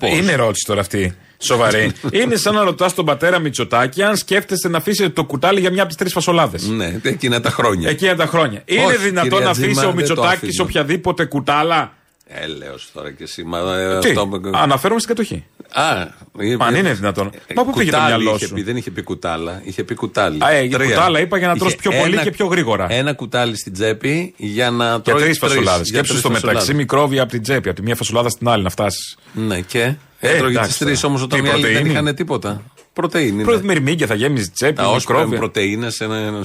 Είναι 0.00 0.32
ερώτηση 0.32 0.64
τώρα 0.66 0.80
αυτή. 0.80 1.16
Σοβαρή. 1.38 1.92
είναι 2.22 2.36
σαν 2.36 2.54
να 2.54 2.62
ρωτάς 2.64 2.94
τον 2.94 3.04
πατέρα 3.04 3.38
Μητσοτάκη 3.38 4.02
αν 4.02 4.16
σκέφτεστε 4.16 4.68
να 4.68 4.78
αφήσετε 4.78 5.08
το 5.08 5.24
κουτάλι 5.24 5.60
για 5.60 5.70
μια 5.70 5.80
από 5.80 5.88
τις 5.88 5.96
τρεις 5.98 6.12
φασολάδες. 6.12 6.68
Ναι, 6.68 7.00
εκείνα 7.02 7.40
τα 7.40 7.50
χρόνια. 7.50 7.88
Εκείνα 7.90 8.16
τα 8.16 8.26
χρόνια. 8.26 8.62
Είναι 8.64 8.84
Όχι, 8.84 8.96
δυνατόν 8.96 9.30
κυρία 9.30 9.44
να 9.44 9.50
αφήσει 9.50 9.66
Τζίμα, 9.66 9.80
ο 9.80 9.84
δεν 9.84 9.94
το 9.94 9.96
Μητσοτάκης 10.00 10.48
αφήνω. 10.48 10.64
οποιαδήποτε 10.64 11.24
κουτάλα; 11.24 11.92
Έλεος 12.26 12.90
τώρα 12.92 13.10
και 13.12 13.22
εσύ. 13.22 13.44
Μα, 13.44 13.58
ε, 13.58 13.98
Τι, 13.98 14.08
αυτό- 14.08 14.40
αναφέρομαι 14.52 15.00
στην 15.00 15.14
κατοχή. 15.14 15.44
Α, 15.74 16.06
είπε- 16.40 16.62
Αν 16.62 16.74
είναι 16.74 16.92
δυνατόν. 16.92 17.30
Ε, 17.46 17.54
Μα 17.54 17.64
πού 17.64 17.72
πήγε 17.72 17.90
το 17.90 17.96
κουτάλι 17.96 18.22
μυαλό 18.22 18.36
είχε 18.36 18.46
σου; 18.46 18.54
πει, 18.54 18.62
δεν 18.62 18.76
είχε 18.76 18.90
πει 18.90 19.02
κουτάλα, 19.02 19.60
είχε 19.64 19.84
πει 19.84 19.94
κουτάλι. 19.94 20.38
Α, 20.44 20.50
ε, 20.50 20.62
για 20.62 20.78
Τρία. 20.78 20.88
κουτάλα 20.94 21.20
είπα 21.20 21.38
για 21.38 21.46
να 21.48 21.56
τρως 21.56 21.72
Είχε 21.72 21.80
πιο 21.88 21.98
πολύ 22.00 22.16
και 22.18 22.30
πιο 22.30 22.46
γρήγορα. 22.46 22.86
Ένα 22.90 23.12
κουτάλι 23.12 23.56
στην 23.56 23.72
τσέπη 23.72 24.34
για 24.36 24.70
να 24.70 24.84
Για 24.90 25.00
τρώει 25.00 25.22
τρεις 25.22 25.38
φασολάδες. 25.38 25.74
για 25.74 25.84
Σκέψου 25.84 26.08
τρεις 26.08 26.18
στο 26.18 26.28
μεταξύ 26.28 26.46
φασολάδες. 26.54 26.76
μικρόβια 26.76 27.22
από 27.22 27.30
την 27.30 27.42
τσέπη, 27.42 27.68
από 27.68 27.76
τη 27.76 27.82
μία 27.82 27.94
φασολάδα 27.96 28.28
στην 28.28 28.48
άλλη 28.48 28.62
να 28.62 28.70
φτάσεις. 28.70 29.16
Ναι, 29.32 29.60
και. 29.60 29.94
Ε, 30.24 30.28
Έτρωγε 30.30 30.48
τις 30.48 30.56
εντάξει 30.58 30.78
τρεις 30.78 31.00
τώρα. 31.00 31.08
όμως 31.14 31.22
όταν 31.26 31.40
Τι, 31.40 31.46
οι 31.46 31.50
άλλοι 31.50 31.62
δεν 31.62 31.70
πρωτεΐνη; 31.72 31.90
είχαν 32.00 32.14
τίποτα. 32.14 32.62
Πρωτεΐνη. 32.92 33.42
Πρώτη 33.42 33.66
Ναι. 33.66 33.72
μυρμήγκια 33.72 34.06
θα 34.06 34.14
γέμιζε 34.14 34.50
τσέπη, 34.50 34.74
Τα 34.74 34.90
όσπρα 34.90 35.14
με 35.18 35.24
μικρόβια. 35.26 35.38
πρωτενε 35.50 35.88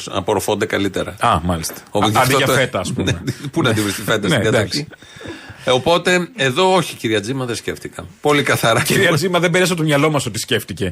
απορροφώνται 0.10 0.66
καλύτερα. 0.66 1.16
Α, 1.20 1.40
μάλιστα. 1.44 1.74
Όπου 1.92 2.06
Α, 2.06 2.10
γι' 2.10 2.18
Αντί 2.18 2.26
αυτό 2.26 2.38
για 2.38 2.46
το- 2.46 2.54
φέτα, 2.54 2.80
ας 2.80 2.94
πούμε. 2.94 3.12
Ναι, 3.12 3.32
Πού 3.52 3.62
να 3.62 3.74
τη 3.74 3.82
βρεις 3.82 3.96
τη 3.96 4.02
φέτα 4.02 4.28
Ναι, 4.28 4.36
στην 4.36 4.46
εντάξει. 4.48 4.88
Κατοχή. 5.68 5.70
Ε, 5.70 5.72
οπότε 5.72 6.28
εδώ 6.36 6.74
όχι, 6.74 6.96
κυρία 6.96 7.22
Τζίμα, 7.22 7.46
δεν 7.46 7.56
σκέφτηκα. 7.56 8.06
Πολύ 8.22 8.44
καθαρά. 8.44 8.82
Κυρία 8.82 9.12
Τζίμα, 9.14 9.40
δεν 9.40 9.50
πέρασε 9.52 9.72
από 9.72 9.82
το 9.82 9.88
μυαλό 9.88 10.10
μας 10.10 10.26
ότι 10.26 10.40
σκέφτηκε. 10.40 10.92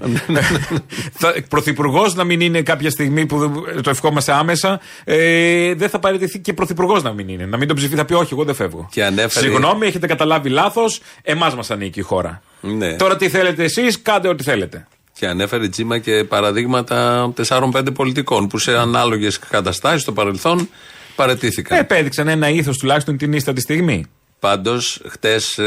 Πρωθυπουργός 1.50 2.16
να 2.16 2.24
μην 2.24 2.42
είναι 2.42 2.62
κάποια 2.62 2.90
στιγμή 2.90 3.26
που 3.26 3.40
δεν- 3.40 3.82
το 3.82 3.90
ευχόμαστε 3.90 4.32
άμεσα. 4.34 4.80
Ε, 5.04 5.74
δεν 5.74 5.90
θα 5.90 6.00
παραιτηθεί 6.00 6.40
και 6.40 6.54
πρωθυπουργός 6.54 7.04
να 7.04 7.12
μην 7.14 7.28
είναι. 7.30 7.46
Να 7.46 7.58
μην 7.58 7.68
τον 7.68 7.76
ψηφίσει, 7.76 7.98
θα 7.98 8.06
πει 8.06 8.14
Όχι, 8.14 8.34
εγώ 8.34 8.44
δεν 8.44 8.56
φεύγω. 8.56 8.88
Και 8.92 9.04
ανέφερε- 9.06 9.50
Συγγνώμη, 9.50 9.88
έχετε 9.88 10.08
καταλάβει 10.08 10.50
λάθος. 10.50 11.00
Εμάς 11.22 11.56
μας 11.56 11.72
ανήκει 11.72 12.00
η 12.00 12.04
χώρα. 12.04 12.42
Ναι. 12.62 12.96
Τώρα 12.96 13.16
τι 13.16 13.30
θέλετε 13.30 13.64
εσείς, 13.64 14.02
κάντε 14.02 14.28
ό,τι 14.28 14.44
θέλετε. 14.44 14.88
Και 15.20 15.28
ανέφερε 15.28 15.68
Τζίμα 15.68 15.98
και 16.00 16.24
παραδείγματα 16.24 17.30
4-5 17.36 17.92
πολιτικών 17.94 18.48
που 18.48 18.58
σε 18.58 18.78
ανάλογες 18.78 19.40
καταστάσεις 19.40 20.02
στο 20.02 20.12
παρελθόν 20.12 20.70
παρετήθηκαν. 21.16 21.78
Ε, 21.78 21.82
επέδειξαν 21.82 22.28
ένα 22.28 22.50
ήθος 22.50 22.78
τουλάχιστον 22.78 23.18
την 23.18 23.34
ίστα 23.34 23.54
τη 23.54 23.62
στιγμή. 23.62 24.06
Πάντως, 24.46 25.02
χτες 25.08 25.60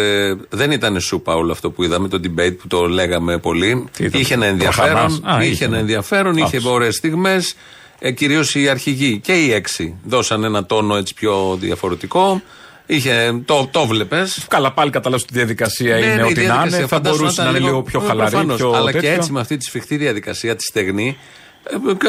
δεν 0.48 0.70
ήταν 0.70 1.00
σούπα 1.00 1.34
όλο 1.34 1.52
αυτό 1.52 1.70
που 1.70 1.84
είδαμε, 1.84 2.08
το 2.08 2.20
debate 2.24 2.56
που 2.58 2.66
το 2.66 2.86
λέγαμε 2.88 3.38
πολύ. 3.38 3.84
Τι 3.96 4.04
ήταν, 4.04 4.20
είχε 4.20 4.34
ένα 4.34 4.44
το 4.44 4.50
ενδιαφέρον. 4.50 4.96
Χαμάς; 4.96 5.20
Α, 5.22 5.42
είχε 5.42 5.50
είχε, 5.50 5.64
ένα 5.64 5.74
ναι. 5.74 5.80
ενδιαφέρον, 5.80 6.36
είχε 6.36 6.56
Άκουσα. 6.56 6.70
ωραίες 6.70 6.94
στιγμές. 6.94 7.54
Ε, 7.98 8.10
Κυρίως 8.12 8.54
οι 8.54 8.68
αρχηγοί 8.68 9.18
και 9.18 9.32
οι 9.32 9.52
έξι 9.52 9.94
δώσαν 10.04 10.44
ένα 10.44 10.66
τόνο 10.66 10.96
έτσι 10.96 11.14
πιο 11.14 11.56
διαφορετικό. 11.60 12.42
Είχε, 12.86 13.42
το 13.44 13.68
το 13.70 13.86
βλέπει. 13.86 14.16
Καλά, 14.48 14.72
πάλι 14.72 14.90
καταλάβω 14.90 15.22
ότι 15.22 15.34
η 15.34 15.36
διαδικασία 15.36 15.98
Ναι, 15.98 16.06
είναι 16.06 16.22
ό,τι 16.22 16.46
να 16.46 16.64
είναι. 16.66 16.86
Θα 16.86 17.00
μπορούσε 17.00 17.42
να 17.42 17.48
είναι 17.48 17.58
λίγο 17.58 17.82
πιο 17.82 18.00
χαλαρή, 18.00 18.46
πιο 18.54 18.72
Αλλά 18.72 18.84
τέτοιο. 18.84 19.00
και 19.00 19.12
έτσι 19.12 19.32
με 19.32 19.40
αυτή 19.40 19.56
τη 19.56 19.64
σφιχτή 19.64 19.96
διαδικασία, 19.96 20.56
της 20.56 20.66
στεγνή, 20.66 21.18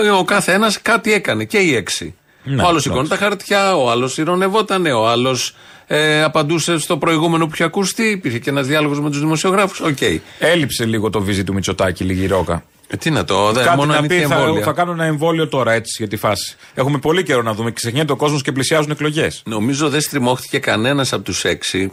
ε, 0.04 0.10
ο 0.10 0.24
κάθε 0.24 0.54
ένα 0.54 0.74
κάτι 0.82 1.14
έκανε 1.14 1.44
και 1.44 1.58
οι 1.58 1.76
έξι. 1.76 2.16
Ναι, 2.44 2.62
ο 2.62 2.68
άλλος 2.68 2.70
εντάξει. 2.70 2.90
σηκώνει 2.90 3.08
τα 3.08 3.16
χαρτιά, 3.16 3.76
ο 3.76 3.90
άλλος 3.92 4.18
ηρωνευόταν, 4.18 4.86
ο 4.86 5.08
άλλος 5.08 5.56
ε, 5.92 6.24
απαντούσε 6.24 6.78
στο 6.78 6.98
προηγούμενο 6.98 7.46
που 7.46 7.52
είχε 7.54 7.64
ακουστεί. 7.64 8.04
Υπήρχε 8.04 8.40
και 8.40 8.50
ένας 8.50 8.68
διάλογος 8.68 9.00
με 9.00 9.10
τους 9.10 9.20
δημοσιογράφους. 9.20 9.80
Οκ. 9.80 9.98
Έλειψε 10.40 10.86
λίγο 10.86 11.10
το 11.10 11.22
βυζί 11.22 11.44
του 11.44 11.54
Μητσοτάκη, 11.54 12.04
λίγη 12.04 12.28
ρώγα. 12.28 12.64
Ε, 12.88 12.98
τι 12.98 13.10
να 13.10 13.24
το, 13.24 13.52
δεν 13.52 13.64
Κάτι 13.64 13.78
μόνο 13.78 13.94
να 13.94 14.00
πει, 14.00 14.06
ανοιχτή 14.06 14.34
θα, 14.34 14.40
εμβόλια. 14.40 14.64
θα 14.64 14.72
κάνω 14.72 14.92
ένα 14.92 15.06
εμβόλιο 15.06 15.48
τώρα 15.48 15.72
έτσι 15.72 15.96
για 15.98 16.08
τη 16.08 16.16
φάση. 16.16 16.56
Έχουμε 16.74 16.98
πολύ 16.98 17.24
καιρό 17.24 17.42
να 17.42 17.54
δούμε. 17.54 17.72
Ξεχνιέται 17.72 18.12
ο 18.12 18.16
κόσμος 18.16 18.42
και 18.42 18.52
πλησιάζουν 18.52 18.92
εκλογές. 18.92 19.42
Νομίζω 19.46 19.90
δεν 19.90 20.02
στριμώχτηκε 20.02 20.60
κανένας 20.60 21.14
από 21.14 21.24
τους 21.24 21.44
έξι 21.46 21.92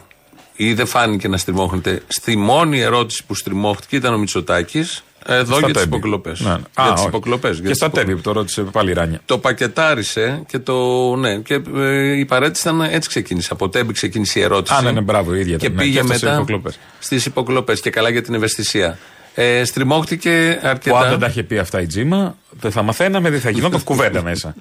ή 0.55 0.73
δεν 0.73 0.85
φάνηκε 0.85 1.27
να 1.27 1.37
στριμώχνεται. 1.37 2.01
Στη 2.07 2.35
μόνη 2.35 2.79
ερώτηση 2.79 3.23
που 3.27 3.35
στριμώχτηκε 3.35 3.95
ήταν 3.95 4.13
ο 4.13 4.17
Μητσοτάκης. 4.17 5.03
Εδώ 5.29 5.45
Στα 5.45 5.57
για 5.57 5.67
τις 5.67 5.73
τέμπη. 5.83 5.95
υποκλοπές. 5.95 6.39
Ναι, 6.39 6.49
ναι. 6.49 6.53
Α, 6.53 6.59
Για 6.83 6.91
τις 6.91 6.99
όχι. 6.99 7.07
υποκλοπές. 7.07 7.61
Και 7.65 7.73
στα 7.73 7.89
τέμπη 7.89 8.15
που 8.15 8.21
το 8.21 8.31
ρώτησε 8.31 8.61
πάλι 8.61 8.89
η 8.89 8.93
Ράνια. 8.93 9.21
Το 9.25 9.37
πακετάρισε 9.37 10.41
και 10.47 10.59
το. 10.59 11.15
Ναι, 11.15 11.35
και 11.37 11.61
ε, 11.75 12.17
η 12.17 12.25
παρέτηση 12.25 12.67
ήταν 12.67 12.81
έτσι 12.81 13.09
ξεκίνησε. 13.09 13.49
Από 13.51 13.69
τέμπη 13.69 13.93
ξεκίνησε 13.93 14.39
η 14.39 14.41
ερώτηση. 14.41 14.73
Α, 14.75 14.81
ναι, 14.81 14.91
ναι, 14.91 15.01
μπράβο, 15.01 15.35
η 15.35 15.39
ίδια 15.39 15.57
Και 15.57 15.65
ήταν, 15.65 15.75
ναι, 15.77 15.81
πήγε 15.83 15.93
και 15.93 15.99
έφτασε 15.99 16.25
μετά 16.25 16.35
στις 16.35 16.43
υποκλοπές. 16.43 16.79
στις 16.99 17.25
υποκλοπές 17.25 17.81
και 17.81 17.89
καλά 17.89 18.09
για 18.09 18.21
την 18.21 18.33
ευαισθησία. 18.33 18.97
Ε, 19.39 19.63
στριμώχτηκε 19.63 20.59
αρκετά. 20.63 20.95
Που 20.97 21.03
αν 21.03 21.09
δεν 21.09 21.19
τα 21.19 21.27
είχε 21.27 21.43
πει 21.43 21.57
αυτά 21.57 21.81
η 21.81 21.85
Τζίμα, 21.85 22.37
δεν 22.59 22.71
θα 22.71 22.81
μαθαίναμε, 22.81 23.29
δεν 23.29 23.39
θα 23.39 23.49
γινόταν 23.49 23.83
κουβέντα 23.89 24.23
μέσα. 24.23 24.55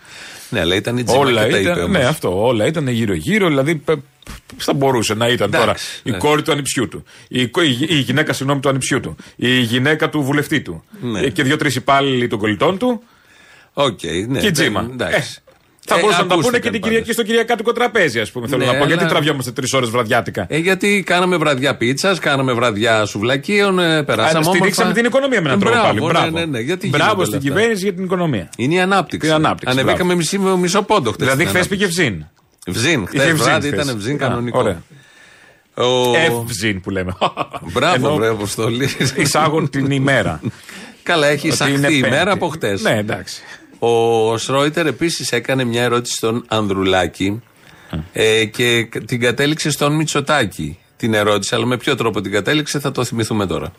Ναι, 0.50 0.60
αλλά 0.60 0.74
ήταν 0.74 0.96
η 0.96 1.02
Τζίμα 1.04 1.20
όλα 1.20 1.44
και 1.44 1.50
τα 1.50 1.58
ήταν, 1.58 1.72
είπε 1.72 1.82
όμως. 1.82 1.98
ναι, 1.98 2.04
αυτό. 2.04 2.46
Όλα 2.46 2.66
ήταν 2.66 2.88
γύρω-γύρω. 2.88 3.48
Δηλαδή, 3.48 3.74
πε- 3.74 3.98
θα 4.56 4.72
μπορούσε 4.72 5.14
να 5.14 5.28
ήταν 5.28 5.46
Εντάξει, 5.54 5.66
τώρα 5.66 5.78
η 6.02 6.10
ναι. 6.10 6.16
κόρη 6.16 6.42
του 6.42 6.52
ανιψιού 6.52 6.88
του, 6.88 7.04
η, 7.28 7.46
κο- 7.46 7.62
η, 7.62 7.78
η 7.88 7.94
γυναίκα 7.98 8.32
συγγνώμη 8.32 8.60
του 8.60 8.68
ανιψιού 8.68 9.00
του, 9.00 9.16
η 9.36 9.58
γυναίκα 9.60 10.08
του 10.08 10.22
βουλευτή 10.22 10.60
του 10.60 10.84
Ναι. 11.00 11.20
ε, 11.20 11.30
και 11.30 11.42
δύο-τρεις 11.42 11.74
υπάλληλοι 11.74 12.28
των 12.28 12.38
κολλητών 12.38 12.78
του 12.78 13.02
Οκ, 13.72 13.98
ναι. 14.28 14.40
και 14.40 14.46
η 14.46 14.50
Τζίμα. 14.50 14.80
δεν- 14.82 14.90
εντάξει. 14.92 15.40
Ε, 15.45 15.45
θα 15.88 15.96
Ε, 15.96 16.00
μπορούσαν 16.00 16.22
να 16.22 16.28
τα 16.28 16.34
πούνε 16.34 16.46
ακούστηκαν 16.46 16.60
και 16.60 16.70
την 16.70 16.80
πάντως. 16.80 16.88
Κυριακή 16.88 17.12
στο 17.12 17.22
Κυριακάτικο 17.22 17.72
τραπέζι, 17.72 18.20
ας 18.20 18.30
πούμε. 18.30 18.48
Θέλω 18.48 18.64
Ναι, 18.64 18.70
να 18.72 18.78
πω. 18.78 18.84
Γιατί 18.86 19.02
αλλά- 19.02 19.10
τραβιόμαστε 19.12 19.50
τρεις 19.52 19.72
ώρες 19.72 19.88
βραδιάτικα. 19.90 20.46
Ε, 20.48 20.56
γιατί 20.58 21.02
κάναμε 21.06 21.36
βραδιά 21.36 21.76
πίτσα, 21.76 22.16
κάναμε 22.20 22.52
βραδιά 22.52 23.04
σουβλακίων, 23.04 23.78
ε, 23.78 24.02
περάσαμε 24.02 24.38
Α, 24.38 24.42
Στηρίξαμε 24.42 24.88
όμορφα. 24.88 24.92
την 24.92 25.04
οικονομία 25.04 25.40
με 25.40 25.46
έναν 25.48 25.60
Ε, 25.60 25.64
τρόπο 25.64 25.76
μπράβο, 25.76 25.88
πάλι. 25.88 26.00
ναι, 26.00 26.12
Μπράβο, 26.12 26.38
ναι, 26.38 26.44
ναι, 26.44 26.60
γιατί 26.60 26.88
Μπράβο 26.88 27.04
γίνονται 27.10 27.24
στην 27.24 27.34
όλα 27.34 27.44
αυτά; 27.46 27.48
κυβέρνηση 27.60 27.84
για 27.84 27.94
την 27.94 28.04
οικονομία. 28.04 28.48
Είναι 28.56 28.74
η 28.74 28.80
ανάπτυξη. 28.80 29.28
Η 29.28 29.30
ανάπτυξη, 29.30 29.78
Ανεβήκαμε 29.78 30.14
μισή, 30.14 30.38
μισό 30.38 30.82
πόντο 30.82 31.10
χτε. 31.12 31.24
Δηλαδή, 31.24 31.44
χθες 31.44 31.66
πήγε 31.68 31.86
βζίν. 31.86 32.24
Βζίν, 32.66 33.00
Είχε 33.02 33.18
χθες 33.18 33.32
βζίν 33.32 33.36
βράδυ 33.44 33.68
χθες. 33.70 33.84
ήταν 33.84 33.96
βζίν 33.98 34.14
Α, 34.14 34.18
κανονικό. 34.18 34.58
Ωραία. 34.58 34.82
Ο... 35.74 35.84
Ευζίν 36.16 36.80
που 36.80 36.90
λέμε. 36.90 37.12
Μπράβο, 37.72 37.94
Ενώ 38.06 38.14
βρε, 38.16 38.28
Αποστολή. 38.28 38.88
Εισάγουν 39.16 39.70
την 39.70 39.90
ημέρα. 39.90 40.40
Καλά, 41.02 41.26
έχει 41.26 41.50
Ότι 41.50 41.62
είναι 41.64 41.72
εισαχθεί 41.74 41.96
η 41.96 42.00
Πέμπτη. 42.00 42.16
μέρα 42.16 42.32
από 42.32 42.48
χτες. 42.48 42.82
Ναι, 42.82 42.98
εντάξει. 42.98 43.42
Ο 43.78 44.36
Σρόιτερ 44.38 44.86
επίσης 44.86 45.32
έκανε 45.32 45.64
μια 45.64 45.82
ερώτηση 45.82 46.16
στον 46.16 46.44
Ανδρουλάκη 46.48 47.42
ε, 48.12 48.44
και 48.44 48.88
την 49.06 49.20
κατέληξε 49.20 49.70
στον 49.70 49.92
Μητσοτάκη 49.92 50.78
την 50.96 51.14
ερώτηση, 51.14 51.54
αλλά 51.54 51.66
με 51.66 51.76
ποιο 51.76 51.96
τρόπο 51.96 52.20
την 52.20 52.32
κατέληξε 52.32 52.78
θα 52.78 52.92
το 52.92 53.04
θυμηθούμε 53.04 53.46
τώρα. 53.46 53.72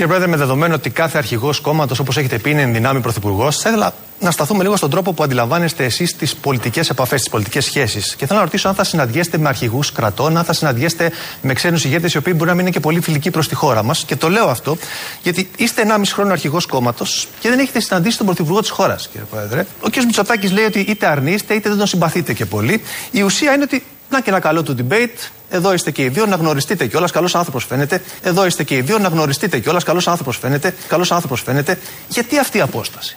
Κύριε 0.00 0.14
Πρόεδρε, 0.14 0.36
με 0.36 0.44
δεδομένο 0.44 0.74
ότι 0.74 0.90
κάθε 0.90 1.18
αρχηγός 1.18 1.60
κόμματος, 1.60 1.98
όπως 1.98 2.16
έχετε 2.16 2.38
πει, 2.38 2.50
είναι 2.50 2.62
εν 2.62 2.72
δυνάμει 2.72 3.00
πρωθυπουργός, 3.00 3.56
θα 3.56 3.68
ήθελα 3.68 3.94
να 4.20 4.30
σταθούμε 4.30 4.62
λίγο 4.62 4.76
στον 4.76 4.90
τρόπο 4.90 5.12
που 5.12 5.22
αντιλαμβάνεστε 5.22 5.84
εσείς 5.84 6.16
τις 6.16 6.34
πολιτικές 6.34 6.90
επαφές, 6.90 7.20
τις 7.20 7.30
πολιτικές 7.30 7.64
σχέσεις. 7.64 8.14
Και 8.14 8.26
θέλω 8.26 8.38
να 8.38 8.44
ρωτήσω 8.44 8.68
αν 8.68 8.74
θα 8.74 8.84
συναντιέστε 8.84 9.38
με 9.38 9.48
αρχηγούς 9.48 9.92
κρατών, 9.92 10.36
αν 10.36 10.44
θα 10.44 10.52
συναντιέστε 10.52 11.12
με 11.42 11.52
ξένους 11.52 11.84
ηγέτες, 11.84 12.14
οι 12.14 12.16
οποίοι 12.16 12.32
μπορεί 12.36 12.48
να 12.48 12.54
μην 12.54 12.64
είναι 12.64 12.74
και 12.74 12.80
πολύ 12.80 13.00
φιλικοί 13.00 13.30
προς 13.30 13.48
τη 13.48 13.54
χώρα 13.54 13.82
μας. 13.82 14.04
Και 14.04 14.16
το 14.16 14.30
λέω 14.30 14.48
αυτό 14.48 14.76
γιατί 15.22 15.50
είστε 15.56 15.82
1,5 15.82 16.12
χρόνο 16.12 16.32
αρχηγός 16.32 16.66
κόμματος 16.66 17.28
και 17.40 17.48
δεν 17.48 17.58
έχετε 17.58 17.80
συναντήσει 17.80 18.16
τον 18.16 18.26
πρωθυπουργό 18.26 18.60
της 18.60 18.70
χώρας, 18.70 19.08
κύριε 19.08 19.26
Πρόεδρε. 19.30 19.66
Ο 19.80 19.90
κ. 19.90 19.96
Μητσοτάκης 19.96 20.52
λέει 20.52 20.64
ότι 20.64 20.78
είτε 20.78 21.06
αρνείστε 21.06 21.54
είτε 21.54 21.68
δεν 21.68 21.78
τον 21.78 21.86
συμπαθείτε 21.86 22.32
και 22.32 22.46
πολύ. 22.46 22.82
Η 23.10 23.22
ουσία 23.22 23.52
είναι 23.54 23.62
ότι 23.62 23.84
να 24.10 24.20
και 24.20 24.30
ένα 24.30 24.40
καλό 24.40 24.62
του 24.62 24.76
debate. 24.78 25.28
Εδώ 25.50 25.72
είστε 25.72 25.90
και 25.90 26.02
οι 26.02 26.08
δύο 26.08 26.26
να 26.26 26.36
γνωριστείτε 26.36 26.86
κιόλας. 26.86 27.10
Καλός 27.10 27.34
άνθρωπος 27.34 27.64
φαίνεται. 27.64 28.02
Εδώ 28.22 28.46
είστε 28.46 28.64
και 28.64 28.74
οι 28.76 28.80
δύο 28.80 28.98
να 28.98 29.08
γνωριστείτε 29.08 29.58
κιόλας. 29.58 29.84
Καλός 29.84 30.08
άνθρωπος 30.08 30.36
φαίνεται. 30.36 30.74
Καλός 30.88 31.12
άνθρωπος 31.12 31.42
φαίνεται. 31.42 31.78
Γιατί 32.08 32.38
αυτή 32.38 32.58
η 32.58 32.60
απόσταση; 32.60 33.16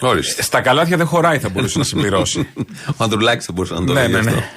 Ορίστε. 0.00 0.42
Στα 0.42 0.60
καλάθια 0.60 0.96
δεν 0.96 1.06
χωράει, 1.06 1.38
θα 1.38 1.48
μπορούσε 1.48 1.78
να 1.78 1.84
συμπληρώσει. 1.84 2.48
Ο 2.98 3.04
Ανδρουλάκης 3.04 3.44
θα 3.44 3.52
μπορούσε 3.52 3.74
να 3.74 3.84
το 3.84 3.92
Ναι, 3.92 4.00
λέει 4.00 4.10
ναι, 4.12 4.18
αυτό. 4.18 4.30
ναι. 4.30 4.48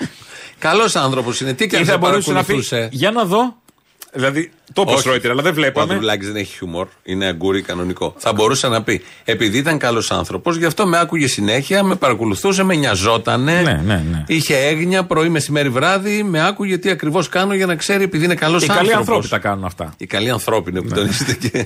Καλός 0.60 0.96
άνθρωπος 0.96 1.42
είναι. 1.42 1.54
Τι 1.54 1.68
και 1.68 1.76
Ή 1.76 1.80
αν 1.80 1.86
θα 1.86 1.92
σε 1.92 1.98
μπορούσε 1.98 2.32
να 2.32 2.40
πει. 2.40 2.46
παρακολουθούσε; 2.46 2.88
Για 2.92 3.12
να 3.12 3.24
δω. 3.26 3.56
Δηλαδή, 4.16 4.52
το 4.74 4.84
πω 4.84 4.94
Όχι. 4.94 5.08
Ρόιτερ, 5.08 5.32
αλλά 5.32 5.42
δεν 5.42 5.52
Ο 5.52 5.56
βλέπαμε. 5.56 5.94
Ανδρουλάκη 5.94 6.26
δεν 6.26 6.36
έχει 6.36 6.54
χιούμορ. 6.58 6.88
Είναι 7.04 7.26
αγκούρι 7.26 7.62
κανονικό. 7.62 8.14
Θα 8.18 8.34
μπορούσε 8.34 8.68
να 8.68 8.84
πει. 8.84 9.02
Επειδή 9.24 9.58
ήταν 9.58 9.78
καλός 9.78 10.12
άνθρωπος, 10.12 10.56
γι' 10.58 10.66
αυτό 10.66 10.86
με 10.88 11.00
άκουγε 11.00 11.28
συνέχεια, 11.28 11.84
με 11.84 11.96
παρακολουθούσε, 11.96 12.64
με 12.64 12.76
νοιαζότανε. 12.76 13.62
Ναι, 13.62 13.82
ναι, 13.86 14.04
ναι. 14.12 14.24
Είχε 14.28 14.56
έγνοια 14.58 15.04
πρωί, 15.04 15.30
μεσημέρι, 15.30 15.70
βράδυ. 15.70 16.24
Με 16.24 16.48
άκουγε 16.48 16.78
τι 16.78 16.90
ακριβώς 16.90 17.30
κάνω 17.30 17.54
για 17.54 17.66
να 17.66 17.76
ξέρει 17.76 18.04
επειδή 18.04 18.26
είναι 18.26 18.36
καλός 18.36 18.62
Οι 18.62 18.66
άνθρωπος. 18.70 18.88
καλοί 18.90 19.00
ανθρώποι 19.00 19.28
τα 19.28 19.38
κάνουν 19.40 19.64
αυτά. 19.66 19.94
Οι 19.98 20.06
καλοί 20.06 20.30
ανθρώποι 20.30 20.70
είναι 20.70 20.82
που 20.82 20.88
Ναι. 20.90 20.96
τονίζετε 20.96 21.34
και. 21.50 21.66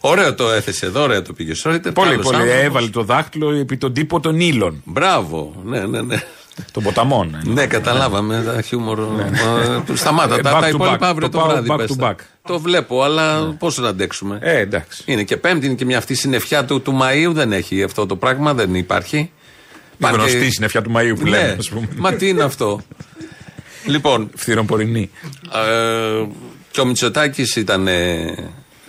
ωραίο 0.00 0.34
το 0.34 0.50
έθεσε 0.50 0.86
εδώ, 0.86 1.02
ωραίο 1.02 1.22
το 1.22 1.32
πήγε. 1.32 1.54
Σρόιτερ, 1.54 1.92
Πολύ, 1.92 2.08
καλός 2.10 2.24
πολύ. 2.24 2.36
άνθρωπος. 2.36 2.64
Έβαλε 2.64 2.88
το 2.88 3.02
δάχτυλο 3.02 3.50
επί 3.50 3.76
τον 3.76 3.92
τύπο 3.92 4.20
των 4.20 4.40
ήλων. 4.40 4.82
Μπράβο. 4.84 5.54
Ναι, 5.64 5.80
ναι, 5.86 6.02
ναι. 6.02 6.22
Των 6.72 6.82
ποταμών. 6.82 7.34
ε. 7.34 7.50
Ναι, 7.50 7.66
καταλάβαμε 7.66 8.42
τα 8.54 8.62
χιούμορ. 8.62 8.98
Ε, 8.98 9.94
Σταμάτα. 9.94 10.34
Ε, 10.34 10.40
Τα, 10.40 10.56
back 10.56 10.60
τα 10.60 10.66
to 10.68 10.74
υπόλοιπα 10.74 10.96
back. 10.96 11.08
αύριο 11.10 11.28
Το 11.28 11.38
το, 11.38 11.44
πάω 11.44 11.48
βράδυ. 11.48 11.68
back 11.72 11.76
πες 11.76 11.90
to 11.92 11.96
τα. 11.98 12.14
back. 12.14 12.18
Το 12.46 12.60
βλέπω, 12.60 13.02
αλλά 13.02 13.54
πώς 13.58 13.78
να 13.78 13.88
αντέξουμε. 13.88 14.38
Ε, 14.42 14.58
εντάξει. 14.58 15.02
Είναι 15.06 15.22
και 15.22 15.36
Πέμπτη, 15.36 15.66
είναι 15.66 15.74
και 15.74 15.84
μια 15.84 15.98
αυτή 15.98 16.14
συννεφιά 16.14 16.64
του, 16.64 16.80
του 16.82 16.98
Μαΐου, 17.02 17.30
δεν 17.32 17.52
έχει 17.52 17.82
αυτό 17.82 18.06
το 18.06 18.16
πράγμα, 18.16 18.54
δεν 18.54 18.74
υπάρχει. 18.74 19.16
Η 19.18 19.30
Υπάρχει- 20.04 20.18
γνωστή 20.30 20.50
συννεφιά 20.50 20.82
του 20.82 20.90
Μαΐου 20.96 21.12
που 21.18 21.22
Ναι, 21.24 21.30
λέμε, 21.30 21.56
ας 21.58 21.68
πούμε. 21.68 21.88
Μα 21.96 22.12
τι 22.12 22.28
είναι 22.28 22.42
αυτό. 22.42 22.80
λοιπόν, 23.84 24.30
Φθυροπορεινή. 24.34 25.10
ε, 25.54 26.24
και 26.70 26.80
ο 26.80 26.84
Μητσοτάκης 26.84 27.56
ήταν. 27.56 27.86
ε, 27.88 28.24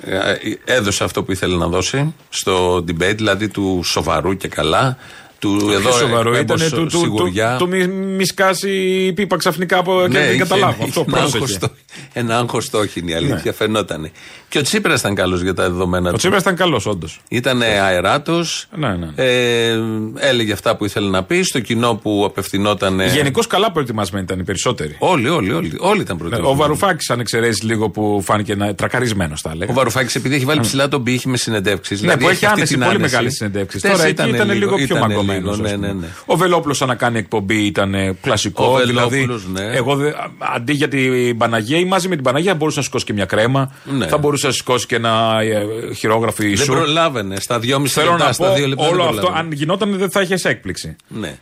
ε, 0.05 0.35
έδωσε 0.65 1.03
αυτό 1.03 1.23
που 1.23 1.31
ήθελε 1.31 1.55
να 1.55 1.67
δώσει 1.67 2.13
στο 2.29 2.75
debate, 2.77 3.15
δηλαδή 3.15 3.47
του 3.47 3.81
σοβαρού 3.83 4.38
και 4.38 4.47
καλά. 4.47 4.97
Του 5.39 5.69
εδώ 5.74 5.91
σοβαρό 5.91 6.36
έμπος 6.36 6.62
ήταν 6.62 6.79
του, 6.79 6.86
του, 6.86 7.00
σιγουριά. 7.00 7.55
του, 7.58 7.63
του 7.65 7.69
μη, 7.72 7.88
μη 7.88 8.25
σκάσει 8.25 8.69
η 9.05 9.13
πίπα 9.13 9.38
ξαφνικά 9.38 9.77
από, 9.77 10.01
και 10.01 10.08
Ναι, 10.08 10.19
δεν 10.19 10.29
είχε- 10.29 10.38
καταλάβω. 10.38 10.74
είχε 10.79 10.84
Αυτό 10.84 11.05
ένα 11.08 11.17
άγχος 11.17 11.31
πρόσεχε. 11.38 11.58
στο- 11.60 11.69
Ένα 12.13 12.38
άγχος 12.38 12.69
το 12.69 12.79
έχει 12.81 13.00
είναι 13.00 13.12
η 13.12 13.13
αλήθεια, 13.13 13.41
Ναι. 13.43 13.51
φαινότανε. 13.51 14.12
Και 14.50 14.58
ο 14.58 14.62
Τσίπρας 14.62 15.00
ήταν 15.00 15.15
καλός 15.15 15.41
για 15.41 15.53
τα 15.53 15.63
δεδομένα 15.63 16.08
Ο 16.10 16.12
του. 16.12 16.17
Τσίπρας 16.17 16.41
ήταν 16.41 16.55
καλός, 16.55 16.86
όντως. 16.86 17.19
Ήταν 17.29 17.62
αεράτος. 17.62 18.67
Ναι, 18.75 18.88
ναι. 18.96 19.08
Ε, 19.15 19.77
έλεγε 20.19 20.53
αυτά 20.53 20.75
που 20.75 20.86
ήθελε 20.86 21.10
να 21.10 21.24
πει 21.24 21.41
στο 21.43 21.60
κοινό 21.60 21.96
που 21.96 22.24
απευθυνόταν. 22.25 23.00
Γενικώς 23.01 23.48
καλά 23.48 23.72
προετοιμασμένοι 23.72 24.24
ήταν 24.24 24.39
οι 24.39 24.43
περισσότεροι. 24.43 24.96
Όλοι, 25.00 25.29
όλοι, 25.29 25.51
όλοι, 25.53 25.74
όλοι 25.79 26.01
ήταν 26.01 26.15
Ναι, 26.15 26.22
προετοιμασμένοι. 26.22 26.48
Ο 26.53 26.55
Βαρουφάκης, 26.55 27.10
αν 27.10 27.19
εξαιρέσεις 27.19 27.62
λίγο 27.63 27.89
που 27.89 28.22
φάνηκε 28.25 28.51
ένα 28.51 28.75
τρακαρισμένος, 28.75 29.41
θα 29.41 29.50
έλεγα. 29.53 29.72
Ο 29.72 29.74
Βαρουφάκης, 29.74 30.15
επειδή 30.15 30.36
έχει 30.36 30.46
βάλει 30.46 30.60
ψηλά 30.60 30.88
τον 30.88 31.03
πύχη 31.03 31.27
με 31.27 31.38
συνεντεύξεις. 31.38 32.01
Ναι, 32.01 32.17
που 32.17 32.29
έχει 32.29 32.46
άνεση, 32.46 32.77
πολύ 32.77 33.00
μεγάλη 33.00 33.31
συνεντεύξη. 33.31 33.79
Τώρα 33.79 34.05
εκεί 34.05 34.29
ήταν 34.29 34.51
λίγο 34.51 34.75
πιο 34.75 34.84
ήτανε 34.98 35.13
μαγκωμένο. 35.33 35.63
λίγο, 35.63 35.77
Ναι, 35.77 35.88
ναι, 35.88 35.93
ναι. 35.93 36.07
Ο 36.25 36.36
Βελόπουλος, 36.38 36.81
αν 36.81 36.88
να 36.88 36.95
κάνει 36.95 37.17
εκπομπή, 37.17 37.65
ήταν 37.65 37.93
ε, 37.93 38.17
κλασικό. 38.21 38.65
Ο 38.65 38.86
δηλαδή, 38.86 39.09
Βελόπουλος, 39.15 39.48
ναι. 39.48 39.75
εγώ 39.75 39.95
δε- 39.95 40.09
α- 40.09 40.31
αντί 40.55 40.74
για 40.74 40.88
την 40.88 41.38
Παναγία 41.38 41.77
ή 41.77 41.86
μαζί 41.86 42.07
με 42.07 42.15
την 42.15 42.24
Παναγία, 42.24 42.55
μπορούσε 42.55 42.77
να 42.77 42.83
σηκώσει 42.83 43.05
και 43.05 43.13
μια 43.13 43.25
κρέμα. 43.25 43.74
Ναι. 43.83 44.07
Θα 44.07 44.17
μπορούσε 44.17 44.48
να 44.48 44.53
σηκώσει 44.53 44.86
και 44.86 44.95
ένα 44.95 45.38
ε, 45.41 45.93
χειρόγραφο 45.93 46.36
Δεν 46.43 46.51
ισού. 46.51 46.65
προλάβαινε. 46.74 47.36
Στα 47.39 47.59
δυόμιση 47.59 47.93
Θέλω 47.93 48.09
λεπτά, 48.12 48.25
να 48.25 48.31
στα 48.33 48.48
πω, 48.48 48.53
δύο 48.55 48.67
λεπτά. 48.67 48.83
όλο 48.88 48.95
δεν 48.98 49.01
αυτό, 49.05 49.15
προλάβαινε. 49.21 49.48
αν 49.48 49.51
γινόταν, 49.51 49.98
δεν 49.98 50.12
θα 50.12 50.21
είχες 50.21 50.45
έκπληξη. 50.45 50.95
Ναι. 51.07 51.38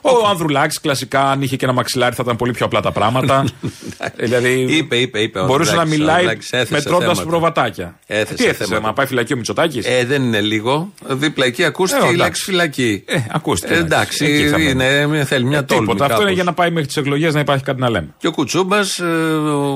Ο 0.00 0.26
Ανδρουλάκης, 0.30 0.80
κλασικά, 0.80 1.30
αν 1.30 1.42
είχε 1.42 1.56
και 1.56 1.64
ένα 1.64 1.74
μαξιλάρι, 1.74 2.14
θα 2.14 2.22
ήταν 2.24 2.36
πολύ 2.36 2.52
πιο 2.52 2.66
απλά 2.66 2.80
τα 2.80 2.92
πράγματα. 2.92 3.44
δηλαδή, 4.16 4.60
Είπε, 4.68 4.96
είπε, 4.96 5.20
είπε. 5.20 5.40
ο 5.40 5.44
μπορούσε 5.46 5.74
να 5.74 5.80
Ανδρουλάκης, 5.80 5.98
ο 5.98 5.98
μιλάει 6.04 6.14
Ανδρουλάκης 6.16 6.52
έθεσε 6.52 6.72
μετρώντας 6.72 7.06
θέματα. 7.08 7.24
προβατάκια. 7.24 7.98
Έθεσε 8.06 8.34
Τι 8.34 8.44
έθεσε, 8.44 8.64
θέματα. 8.64 8.86
να 8.86 8.92
πάει 8.92 9.06
φυλακή 9.06 9.32
ο 9.32 9.36
Μητσοτάκης; 9.36 9.86
Ε, 9.86 10.04
δεν 10.04 10.22
είναι 10.22 10.40
λίγο. 10.40 10.92
Δίπλα 11.06 11.44
εκεί 11.44 11.64
ακούστηκε 11.64 12.02
Ε, 12.04 12.06
η 12.06 12.08
εντάξει. 12.08 12.22
λέξη 12.24 12.44
φυλακή. 12.44 13.02
Ε, 13.06 13.18
ακούστηκε, 13.30 13.74
Ε, 13.74 13.76
εντάξει. 13.78 14.24
εντάξει, 14.24 14.42
Εκεί 14.42 14.48
θα 14.48 14.60
είναι, 14.60 15.24
θέλει 15.24 15.44
μια 15.44 15.64
τόλμη. 15.64 15.86
Τίποτα. 15.86 16.04
Αυτό 16.04 16.14
είναι 16.16 16.22
κάπως. 16.24 16.34
για 16.34 16.44
να 16.44 16.52
πάει 16.52 16.70
μέχρι 16.70 16.86
τις 16.86 16.96
εκλογές 16.96 17.34
να 17.34 17.40
υπάρχει 17.40 17.64
κάτι 17.64 17.80
να 17.80 17.90
λέμε. 17.90 18.08
Και 18.18 18.26
ο 18.26 18.30
Κουτσούμπας, 18.32 18.98
ε, 18.98 19.04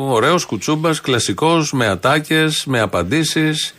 ωραίος 0.08 0.44
Κουτσούμπας, 0.44 1.00
κλασικός, 1.00 1.72
με 1.72 1.86
ατάκες, 1.86 2.64
με 2.66 2.80
απαντήσεις. 2.80 3.74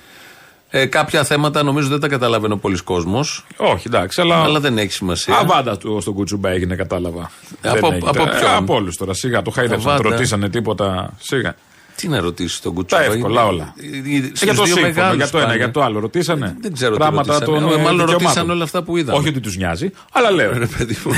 Ε, 0.69 0.85
κάποια 0.85 1.23
θέματα 1.23 1.63
νομίζω 1.63 1.87
δεν 1.87 1.99
τα 1.99 2.07
καταλαβαίνει 2.07 2.53
ο 2.53 2.57
πολλή 2.57 2.77
κόσμος. 2.83 3.45
Όχι, 3.57 3.83
εντάξει, 3.87 4.21
αλλά. 4.21 4.35
Αλλά 4.43 4.59
δεν 4.59 4.77
έχει 4.77 4.91
σημασία. 4.91 5.37
Αβάντα 5.37 5.77
του 5.77 5.97
στον 6.01 6.13
Κουτσούμπα 6.13 6.49
έγινε, 6.49 6.75
κατάλαβα. 6.75 7.31
Από- 7.61 7.79
Δεν 7.79 7.93
έγινε. 7.93 8.09
από 8.09 8.21
Ε, 8.23 8.37
ποιον; 8.39 8.51
Από 8.55 8.73
όλους 8.73 8.97
τώρα. 8.97 9.13
Σιγά, 9.13 9.41
το 9.41 9.51
χάιδεψαν, 9.51 9.89
Αβάντα. 9.91 10.03
το 10.03 10.09
ρωτήσανε 10.15 10.49
τίποτα. 10.49 11.13
Σιγά. 11.19 11.55
Τι 11.95 12.07
να 12.07 12.19
ρωτήσει 12.19 12.61
τον 12.61 12.73
Κουτσούμπα. 12.73 13.03
εύκολα 13.03 13.41
Είναι- 13.41 13.51
όλα. 13.51 13.73
ε, 13.77 14.15
ε, 14.15 14.21
στους 14.25 14.41
για 14.43 14.53
το 14.55 14.63
δύο 14.63 14.73
σύμφωνο, 14.75 14.87
μεγάλους 14.87 15.15
για 15.17 15.29
το 15.29 15.37
ένα, 15.37 15.45
πάνε. 15.47 15.57
για 15.57 15.71
το 15.71 15.81
άλλο. 15.81 15.99
Ρωτήσανε. 15.99 16.55
Δεν 16.61 16.73
ξέρω 16.73 16.91
τι 16.91 16.97
Πράγματα 16.97 17.33
ρωτήσανε. 17.33 17.59
των. 17.59 17.69
Ε, 17.69 17.73
ε, 17.73 17.77
μάλλον 17.77 17.83
δικαιωμάτων. 17.91 18.21
ρωτήσαν 18.21 18.49
όλα 18.49 18.63
αυτά 18.63 18.83
που 18.83 18.97
είδαμε. 18.97 19.17
Όχι 19.17 19.27
ότι 19.27 19.39
τους 19.39 19.57
νοιάζει, 19.57 19.91
αλλά 20.11 20.31
λέω. 20.31 20.57
Ρε 20.57 20.65
παιδί 20.65 20.97
μου. 21.05 21.11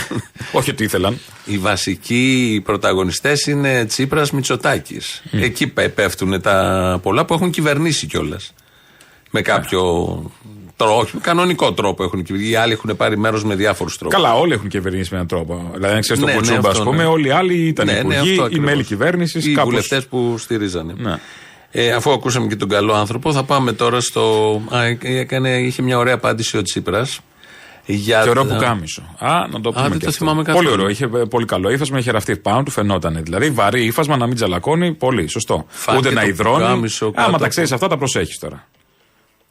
Όχι 0.51 0.69
ότι 0.69 0.83
ήθελαν. 0.83 1.17
Οι 1.45 1.57
βασικοί 1.57 2.61
πρωταγωνιστές 2.65 3.45
είναι 3.45 3.85
Τσίπρας 3.85 4.31
Μητσοτάκης. 4.31 5.21
Εκεί 5.31 5.67
πέφτουν 5.67 6.41
τα 6.41 6.99
πολλά 7.03 7.25
που 7.25 7.33
έχουν 7.33 7.49
κυβερνήσει 7.49 8.07
κιόλας. 8.07 8.53
Με 9.31 9.41
κάποιο 9.41 9.81
τρόπο, 10.75 10.96
όχι, 11.00 11.12
με 11.15 11.22
κανονικό 11.22 11.74
τρόπο 11.74 12.03
έχουν 12.03 12.24
κυβερνήσει. 12.24 12.51
Οι 12.51 12.55
άλλοι 12.55 12.72
έχουν 12.74 12.96
πάρει 12.98 13.17
μέρος 13.17 13.43
με 13.43 13.55
διάφορους 13.55 13.98
τρόπους. 13.98 14.15
Καλά, 14.17 14.34
όλοι 14.36 14.53
έχουν 14.53 14.67
κυβερνήσει 14.67 15.07
με 15.12 15.15
έναν 15.15 15.27
τρόπο. 15.27 15.69
Δηλαδή, 15.74 15.93
αν 15.93 16.01
ξέρεις 16.01 16.24
Ναι, 16.24 16.31
τον 16.31 16.36
ναι, 16.41 16.48
Κουτσούμπα, 16.48 16.69
ας 16.69 16.77
αυτό, 16.77 16.89
πούμε, 16.89 17.03
ναι. 17.03 17.10
όλοι 17.10 17.27
οι 17.27 17.31
άλλοι 17.31 17.53
ήταν 17.53 17.86
Ναι, 17.86 17.91
ναι, 17.91 18.00
υπουργοί, 18.00 18.19
αυτό 18.19 18.41
οι 18.41 18.46
ακριβώς. 18.46 18.65
μέλη 18.65 18.84
κυβέρνησης. 18.84 19.46
Οι 19.46 19.53
βουλευτές 19.63 20.07
που 20.07 20.36
στηρίζανε. 20.38 20.93
Ναι. 20.98 21.15
Ε, 21.72 21.91
αφού 21.91 22.12
ακούσαμε 22.12 22.48
και 22.48 22.55
τον 22.55 22.69
καλό 22.69 22.93
άνθρωπο, 22.93 23.31
θα 23.34 23.43
πάμε 23.43 23.74
τώρα 23.74 24.01
στο. 24.01 24.22
Α, 24.69 24.84
έκανε, 25.01 25.50
είχε 25.57 25.81
μια 25.81 25.98
ωραία 25.98 26.13
απάντηση 26.13 26.57
ο 26.57 26.62
Τσίπρας. 26.62 27.19
Για 27.89 28.22
Και 28.24 28.29
ωραίο 28.29 28.46
τα- 28.46 28.53
που 28.55 28.62
κάμισο. 28.62 29.01
Α, 29.19 29.48
να 29.51 29.62
το 29.62 29.72
πούμε. 29.72 29.81
δεν 29.89 29.91
και 29.91 29.98
το 29.98 30.10
αυτό. 30.10 30.12
θυμάμαι 30.12 30.43
καθόλου. 30.43 30.63
Πολύ 30.69 30.74
ωραίο. 30.77 30.89
Είχε 30.89 31.03
ε, 31.05 31.07
πολύ 31.29 31.46
καλό 31.46 31.69
ύφασμα, 31.72 31.98
είχε 32.00 32.12
ραφτεί 32.12 32.38
πάνω 32.38 32.63
του, 32.63 32.72
φαινόταν. 32.72 33.19
Δηλαδή 33.24 33.50
βαρύ 33.50 33.86
ύφασμα, 33.86 34.17
να 34.17 34.25
μην 34.27 34.36
τζαλακώνει. 34.36 34.93
Πολύ, 34.93 35.27
σωστό. 35.27 35.65
Φάνηκε 35.67 36.05
Ούτε 36.07 36.15
να 36.15 36.22
το 36.22 36.27
υδρώνει. 36.27 36.57
πουκάμισο 36.63 37.05
κάτω 37.05 37.19
Άμα 37.22 37.29
τα 37.31 37.36
από- 37.38 37.48
ξέρεις 37.48 37.72
αυτά, 37.72 37.88
τα 37.88 37.98
προσέχεις 37.98 38.39
τώρα. 38.39 38.67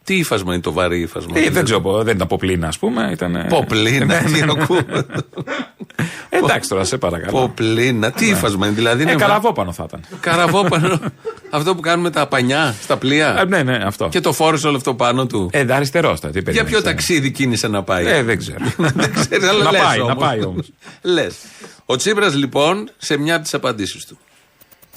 Τι 0.06 0.14
ύφασμα 0.14 0.52
είναι 0.52 0.62
το 0.62 0.72
βαρύ 0.72 1.00
ύφασμα; 1.00 1.38
Ε, 1.38 1.50
δεν 1.50 1.64
ξέρω, 1.64 2.02
δεν 2.02 2.14
ήταν 2.14 2.26
ποπλίνα, 2.26 2.68
ας 2.68 2.78
πούμε. 2.78 3.08
Ήταν... 3.12 3.46
Ποπλίνα, 3.48 4.18
τι 4.18 4.42
ακούω. 4.42 4.80
Εντάξει 6.28 6.68
τώρα, 6.68 6.84
σε 6.84 6.98
παρακαλώ. 6.98 7.38
Ποπλίνα, 7.38 8.10
τι 8.10 8.26
ύφασμα 8.26 8.66
είναι, 8.66 8.74
δηλαδή. 8.74 9.02
Ε, 9.02 9.10
είναι 9.10 9.14
καραβόπανο 9.14 9.72
θα 9.72 9.84
ήταν. 9.88 10.00
Καραβόπανο. 10.20 11.00
Αυτό 11.50 11.74
που 11.74 11.80
κάνουμε 11.80 12.10
τα 12.10 12.26
πανιά 12.26 12.74
στα 12.82 12.96
πλοία. 12.96 13.36
Ε, 13.38 13.44
ναι, 13.44 13.62
ναι, 13.62 13.76
αυτό. 13.84 14.08
Και 14.08 14.20
το 14.20 14.32
φόρεσε 14.32 14.66
όλο 14.66 14.76
αυτό 14.76 14.94
πάνω 14.94 15.26
του. 15.26 15.48
Ε, 15.52 15.66
αριστερό 15.68 16.18
τα. 16.20 16.28
Τι 16.28 16.32
Για 16.32 16.42
περιμένεις, 16.42 16.70
ποιο 16.70 16.78
ε; 16.78 16.82
ταξίδι 16.82 17.30
κίνησε 17.30 17.68
να 17.68 17.82
πάει; 17.82 18.06
Ε, 18.06 18.22
δεν 18.22 18.38
ξέρω. 18.38 18.58
δεν 18.94 19.12
ξέρεις, 19.14 19.48
αλλά 19.48 19.64
Να 19.64 19.70
λες 19.70 19.80
πάει, 19.80 19.98
να 19.98 20.04
όμως. 20.04 20.16
πάει 20.24 20.44
όμως. 20.44 20.70
Λες. 21.02 21.36
Ο 21.86 21.96
Τσίπρας 21.96 22.34
λοιπόν 22.34 22.90
σε 22.96 23.16
μια 23.16 23.34
από 23.34 23.42
τις 23.42 23.54
απαντήσεις 23.54 24.06
του. 24.06 24.18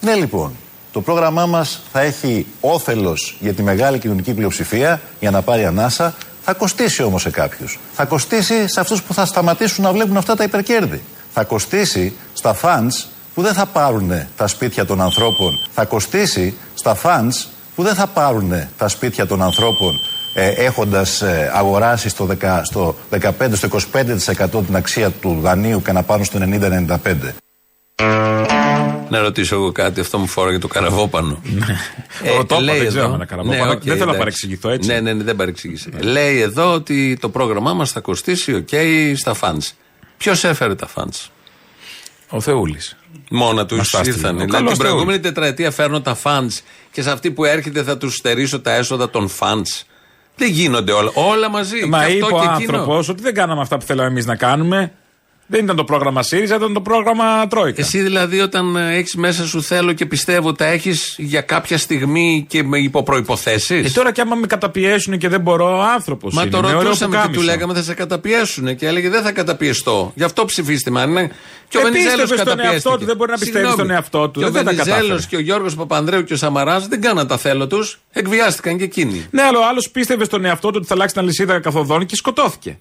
Ναι, 0.02 0.16
λοιπόν. 0.16 0.56
Το 0.92 1.02
πρόγραμμά 1.02 1.46
μας 1.46 1.82
θα 1.92 2.00
έχει 2.00 2.46
όφελος 2.60 3.38
για 3.40 3.54
τη 3.54 3.64
μεγάλη 3.64 4.00
κοινωνική 4.00 4.34
πλειοψηφία 4.34 5.02
για 5.20 5.32
να 5.32 5.42
πάρει 5.42 5.66
ανάσα. 5.66 6.14
Θα 6.44 6.54
κοστίσει 6.54 7.04
όμως 7.04 7.22
σε 7.22 7.30
κάποιους. 7.30 7.80
Θα 7.94 8.06
κοστίσει 8.06 8.68
σε 8.68 8.80
αυτούς 8.80 9.04
που 9.04 9.14
θα 9.14 9.26
σταματήσουν 9.26 9.84
να 9.84 9.92
βλέπουν 9.92 10.18
αυτά 10.18 10.36
τα 10.36 10.44
υπερκέρδη. 10.44 11.02
Θα 11.34 11.44
κοστίσει 11.44 12.14
στα 12.34 12.56
funds 12.62 13.08
που 13.34 13.42
δεν 13.42 13.54
θα 13.54 13.66
πάρουν 13.66 14.12
τα 14.38 14.48
σπίτια 14.48 14.86
των 14.86 15.02
ανθρώπων. 15.02 15.54
Θα 15.74 15.86
κοστίσει 15.86 16.58
στα 16.74 16.98
funds 17.04 17.48
που 17.76 17.84
δεν 17.84 17.96
θα 17.96 18.08
πάρουν 18.08 18.68
τα 18.78 18.88
σπίτια 18.88 19.26
των 19.26 19.42
ανθρώπων 19.42 20.00
ε, 20.34 20.48
έχοντας 20.48 21.22
ε, 21.22 21.52
αγοράσει 21.54 22.10
στο, 22.10 22.28
10, 22.42 22.60
στο 22.64 22.96
15, 23.22 23.30
στο 23.52 23.68
25% 24.60 24.66
την 24.66 24.76
αξία 24.76 25.10
του 25.10 25.38
δανείου 25.42 25.82
και 25.82 25.92
να 25.92 26.04
πάρουν 26.04 26.26
στο 26.26 26.40
90-95. 26.42 26.98
Να 29.10 29.20
ρωτήσω 29.20 29.56
εγώ 29.56 29.72
κάτι, 29.72 30.00
αυτό 30.00 30.18
που 30.18 30.28
φορά 30.28 30.58
το 30.60 30.68
καραβόπανο. 30.68 31.42
Εγώ 32.24 32.46
το 32.46 32.56
είπα, 32.56 32.64
λέει 32.64 32.78
δεν 32.78 32.88
ξέρω 32.88 33.00
εδώ- 33.04 33.10
αν 33.10 33.16
είναι 33.16 33.26
καραβόπανο. 33.26 33.72
οκ, 33.72 33.72
Δεν 33.72 33.80
θέλω 33.82 33.96
να 33.96 34.02
εντάξει. 34.02 34.18
παρεξηγηθώ, 34.18 34.70
έτσι. 34.70 34.90
Ναι, 34.90 35.00
ναι, 35.00 35.14
ναι, 35.14 35.24
δεν 35.24 35.36
παρεξήγησε. 35.36 35.90
Λέει 36.02 36.40
εδώ 36.42 36.74
ότι 36.74 37.18
το 37.22 37.30
πρόγραμμά 37.30 37.74
μας 37.74 37.92
θα 37.92 38.00
κοστίσει, 38.00 38.54
οκ, 38.56 38.68
στα 39.16 39.36
funds. 39.42 39.72
Ποιος 40.18 40.44
έφερε 40.44 40.76
τα 40.76 40.88
funds; 40.96 41.28
Ο 42.30 42.42
Θεούλης. 42.42 42.98
Μόνα 43.30 43.66
του 43.66 43.76
Μας 43.76 43.90
τα 43.90 44.00
έστειλε. 44.00 44.18
ήρθαν. 44.18 44.36
Ο 44.36 44.38
Δηλαδή 44.38 44.52
καλός 44.52 44.72
την 44.72 44.82
προηγούμενη 44.82 45.20
τετραετία 45.20 45.72
φέρνω 45.72 46.02
τα 46.02 46.18
funds 46.24 46.48
και 46.92 47.02
σε 47.02 47.12
αυτή 47.12 47.32
που 47.32 47.46
έρχεται 47.46 47.84
θα 47.84 47.98
τους 47.98 48.16
στερήσω 48.16 48.60
τα 48.62 48.72
έσοδα 48.74 49.10
των 49.10 49.30
funds. 49.40 49.84
Δεν 50.36 50.50
γίνονται 50.52 50.92
όλα. 50.92 51.12
Όλα 51.14 51.50
μαζί. 51.50 51.86
Μα 51.86 52.06
και 52.06 52.12
είπε 52.14 52.24
αυτό 52.26 52.36
ο 52.36 52.40
και 52.40 52.46
εκείνο. 52.46 52.78
άνθρωπος 52.78 53.10
ότι 53.10 53.22
δεν 53.22 53.34
κάναμε 53.34 53.62
αυτά 53.62 53.78
που 53.78 53.86
θέλαμε 53.86 54.08
εμείς 54.10 54.26
να 54.26 54.36
κάνουμε. 54.36 54.92
Δεν 55.52 55.64
ήταν 55.64 55.76
το 55.76 55.84
πρόγραμμα 55.84 56.24
ΣΥΡΙΖΑ, 56.24 56.56
ήταν 56.56 56.74
το 56.74 56.82
πρόγραμμα 56.82 57.48
Τρόικα. 57.48 57.82
Εσύ 57.82 58.00
δηλαδή 58.02 58.40
όταν 58.40 58.76
έχεις 58.76 59.16
μέσα 59.16 59.46
σου 59.48 59.62
θέλω 59.64 59.94
και 59.94 60.06
πιστεύω 60.06 60.54
τα 60.54 60.66
έχεις 60.66 61.16
για 61.18 61.42
κάποια 61.42 61.78
στιγμή 61.78 62.46
και 62.50 62.64
με 62.64 62.78
υποπροποθέσει. 62.80 63.76
Ε, 63.76 63.90
τώρα 63.90 64.12
κι 64.12 64.22
άμα 64.22 64.36
με 64.36 64.48
καταπιέσουν 64.48 65.18
και 65.18 65.30
δεν 65.30 65.42
μπορώ, 65.42 65.82
άνθρωπος. 65.82 66.34
Μα 66.34 66.48
το 66.48 66.60
ρωτούσαμε 66.60 67.22
και 67.26 67.34
του 67.38 67.42
λέγαμε 67.42 67.74
θα 67.74 67.82
σε 67.84 67.94
καταπιέσουν 67.94 68.76
και 68.76 68.86
έλεγε 68.88 69.10
δεν 69.10 69.24
θα 69.24 69.32
καταπιεστώ. 69.32 70.12
Γι' 70.16 70.24
αυτό 70.24 70.46
ψηφίστε 70.46 70.90
με. 70.92 71.02
αν 71.02 71.10
είναι. 71.10 71.32
Και 71.68 71.78
ο 71.78 71.80
Επίστευε 71.80 72.04
Βενιζέλος 72.10 72.28
στον 72.30 72.38
καταπιέστηκε. 72.38 72.74
εαυτό 72.76 72.98
του, 72.98 73.06
δεν 73.06 73.16
μπορεί 73.16 73.32
να 73.32 73.38
πιστεύει 73.38 73.58
Συγγνώμη. 73.66 73.82
στον 73.84 73.92
εαυτό 73.96 74.30
του, 74.30 74.40
Και 74.40 74.46
ο 74.46 74.50
δεν 74.52 74.66
τα 74.66 74.72
Βενιζέλος 74.72 75.00
κατάφερε. 75.02 75.28
και 75.30 75.36
ο 75.36 75.40
Γιώργος 75.40 75.76
Παπανδρέου 75.76 76.24
και 76.24 76.34
ο 76.34 76.38
Σαμαράς 76.38 76.88
δεν 76.88 77.02
κάναν 77.02 77.28
τα 77.28 77.38
θέλω 77.38 77.68
τους. 77.68 78.00
Εκβιάστηκαν 78.12 78.78
και 78.78 78.84
εκείνοι. 78.84 79.26
Ναι, 79.32 79.42
αλλά 79.42 79.60
ο 79.60 79.68
άλλος 79.70 79.90
πίστευε 79.90 80.24
στον 80.26 80.46
εαυτό 80.46 80.68
του 80.68 80.74
ότι 80.78 80.88
θα 80.88 80.94
αλλάξει 80.94 81.14
την 81.14 81.24
αλυσίδα 81.24 81.60
καθοδόν 81.60 82.06
και 82.06 82.16
σκοτώθηκε. 82.16 82.80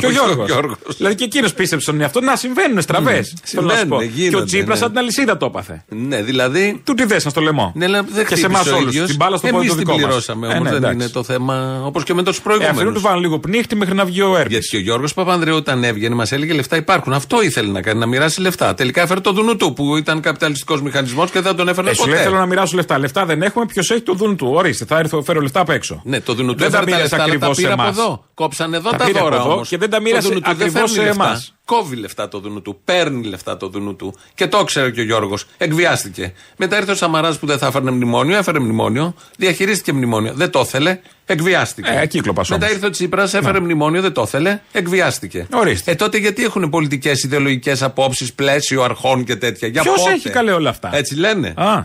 και 0.00 0.06
ο 0.06 0.08
όχι 0.08 0.18
ο 0.18 0.22
Γιώργος. 0.24 0.46
Γιώργος. 0.50 0.96
Δηλαδή 0.96 1.14
και 1.14 1.24
εκείνος 1.24 1.54
πίστευε 1.54 1.82
στον 1.82 1.95
εαυτό. 2.00 2.20
Να 2.20 2.36
συμβαίνουν 2.36 2.80
στραβές. 2.80 3.34
συμβαίνουν, 3.42 3.98
Και 3.98 4.04
γίνονται, 4.04 4.36
ο 4.36 4.44
Τσίπρας 4.44 4.68
ναι. 4.68 4.76
σαν 4.84 4.88
την 4.88 4.98
αλυσίδα 4.98 5.36
το 5.36 5.46
έπαθε. 5.46 5.84
Ναι, 5.88 6.22
δηλαδή. 6.22 6.80
Του 6.84 6.94
τι 6.94 7.04
δε 7.04 7.18
στο 7.18 7.40
λαιμό. 7.40 7.72
Ναι, 7.74 7.84
αλλά 7.84 8.02
δεν 8.08 8.26
και 8.26 8.36
σε 8.36 8.46
εμάς 8.46 8.60
χτύπησε 8.60 8.74
ο 8.74 8.78
όλους. 8.80 8.92
ίδιος. 8.94 9.06
Την 9.06 9.16
μπάλα 9.16 9.36
στο 9.36 9.46
πόδι 9.46 9.56
Εμείς 9.58 9.68
το 9.70 9.76
την 9.76 9.84
δικό 9.86 9.96
μας. 9.98 10.06
πληρώσαμε. 10.06 10.46
Ε, 10.46 10.50
Όμως 10.50 10.62
ναι, 10.62 10.68
δεν 10.70 10.76
εντάξει. 10.78 10.96
είναι 10.96 11.08
το 11.08 11.22
θέμα. 11.22 11.80
Όπως 11.84 12.04
και 12.04 12.14
με 12.14 12.22
τους 12.22 12.36
Ε, 12.36 12.40
αυτοί 12.46 12.58
προηγούμενου. 12.58 12.92
τους 12.92 13.02
βάλουν 13.02 13.20
λίγο 13.20 13.38
πνίχτη 13.38 13.76
μέχρι 13.76 13.94
να 13.94 14.04
βγει 14.04 14.20
ο 14.22 14.36
Έρπη. 14.36 14.52
Γιατί 14.52 14.66
και 14.68 14.76
ο 14.76 14.80
Γιώργος 14.80 15.14
Παπανδρέου 15.14 15.56
όταν 15.56 15.84
έβγαινε 15.84 16.14
μας 16.14 16.32
έλεγε 16.32 16.52
λεφτά 16.52 16.76
υπάρχουν. 16.76 17.12
Αυτό 17.12 17.42
ήθελε 17.42 17.70
να 17.72 17.82
κάνει, 17.82 17.98
να 17.98 18.06
μοιράσει 18.06 18.40
λεφτά. 18.40 18.74
Τελικά 18.74 19.02
έφερε 19.02 19.20
το 19.20 19.32
δουνού 19.32 19.56
του 19.56 19.72
που 19.72 19.96
ήταν 19.96 20.20
καπιταλιστικός 20.20 20.82
μηχανισμός 20.82 21.30
και 21.30 21.40
δεν 21.40 21.56
τον 21.56 21.68
έφερε 21.68 21.90
Ε, 21.90 21.94
σου 21.94 22.04
λέει 22.06 22.12
ποτέ. 22.12 22.26
θέλω 22.28 22.38
να 22.38 22.46
μοιράσω 22.46 22.76
λεφτά. 22.76 22.98
Λεφτά 22.98 23.24
δεν 23.24 23.42
έχουμε, 23.42 23.66
ποιος 23.66 23.90
έχει 23.90 24.00
το 24.02 24.12
δουν 24.14 24.36
του. 24.36 24.50
Ορίστε, 24.54 24.84
θα 24.84 24.98
έρθω, 24.98 25.22
φέρω 25.22 25.40
λεφτά 25.40 25.60
απ' 25.60 25.70
έξω. 25.70 26.00
Ναι, 26.04 26.20
το 26.20 26.34
δουνού 26.34 26.52
του 26.52 26.58
Δεν 26.58 26.70
τα 26.70 26.76
έφερε 26.78 26.90
τα 26.90 26.96
μοίρασε 26.96 27.16
λεφτά, 27.16 27.16
αλλά 27.16 27.38
τα 27.38 27.46
ακριβώς 27.46 27.56
πήρε 27.56 27.68
σε 27.68 27.72
από 27.74 27.82
εμάς. 27.82 27.96
εδώ. 27.98 28.25
Κόψαν 28.36 28.74
εδώ 28.74 28.90
Τα 28.90 28.96
τα, 28.96 29.04
πήρε 29.04 29.18
από 29.18 29.28
δώρα 29.28 29.40
εδώ 29.42 29.52
όμως. 29.52 29.68
και 29.68 29.76
δεν 29.78 29.90
τα 29.90 29.96
Το 29.96 30.02
μοίρασε 30.02 30.28
δουνού 30.28 30.40
του 30.40 30.46
δεν 30.46 30.54
ακριβώς 30.56 30.90
φέρνει 30.90 30.94
σε 30.94 31.02
λεφτά. 31.02 31.24
εμάς. 31.24 31.54
Κόβει 31.64 31.96
λεφτά 31.96 32.28
το 32.28 32.38
δουνού 32.40 32.62
του. 32.62 32.80
Παίρνει 32.84 33.24
λεφτά 33.26 33.56
το 33.56 33.68
δουνού 33.68 33.96
του. 33.96 34.14
Και 34.34 34.46
το 34.46 34.64
ξέρει 34.64 34.92
και 34.92 35.00
ο 35.00 35.04
Γιώργος. 35.04 35.46
Εκβιάστηκε. 35.58 36.32
Μετά 36.56 36.76
ήρθε 36.78 36.90
ο 36.90 36.94
Σαμαράς 36.94 37.38
που 37.38 37.46
δεν 37.46 37.58
θα 37.58 37.66
έφερνε 37.66 37.90
μνημόνιο. 37.90 38.36
Έφερε 38.36 38.58
μνημόνιο. 38.58 39.14
Διαχειρίστηκε 39.36 39.92
μνημόνιο. 39.92 40.32
Δεν 40.34 40.50
το 40.50 40.60
ήθελε. 40.60 40.98
Εκβιάστηκε. 41.26 41.90
Ε, 42.00 42.06
κύκλοπας 42.06 42.48
Μετά 42.48 42.64
όμως. 42.64 42.74
ήρθε 42.76 42.86
ο 42.86 42.90
Τσίπρας, 42.90 43.34
έφερε 43.34 43.60
μνημόνιο. 43.60 44.00
Δεν 44.00 44.12
το 44.12 44.22
ήθελε. 44.22 44.60
Εκβιάστηκε. 44.72 45.46
Ορίστε. 45.52 45.90
Ε, 45.90 45.94
τότε 45.94 46.18
γιατί 46.18 46.44
έχουν 46.44 46.70
πολιτικές 46.70 47.22
ιδεολογικές 47.22 47.82
απόψεις, 47.82 48.32
πλαίσιο 48.32 48.82
αρχών 48.82 49.24
και 49.24 49.36
τέτοια; 49.36 49.68
Για 49.68 49.82
Ποιος 49.82 49.96
πότε; 49.96 50.12
έχει 50.12 50.30
καλέ 50.30 50.52
όλα 50.52 50.70
αυτά; 50.70 50.90
Έτσι 50.96 51.14
λένε. 51.14 51.52
Α, 51.56 51.84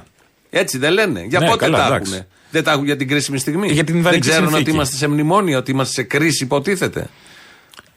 Έτσι 0.50 0.78
δεν 0.78 0.94
λένε. 0.94 1.26
Για 1.30 1.40
Ναι, 1.40 1.46
πότε 1.46 1.58
καλά, 1.66 1.78
τα 1.78 1.86
εντάξει. 1.96 2.26
Έχουν. 2.52 2.64
Δεν 2.64 2.64
τα 2.64 2.72
έχουν 2.72 2.86
για 2.86 2.96
την 2.96 3.08
κρίσιμη 3.08 3.38
στιγμή. 3.38 3.68
Για 3.72 3.84
την 3.84 3.94
δεν 3.94 4.02
ιδανική 4.04 4.22
ξέρουν 4.30 4.48
συνθήκη. 4.48 4.62
ότι 4.70 4.76
είμαστε 4.78 4.96
σε 4.96 5.08
μνημόνιο, 5.08 5.58
ότι 5.58 5.72
είμαστε 5.72 5.94
σε 5.94 6.04
κρίση, 6.04 6.44
υποτίθεται. 6.44 7.08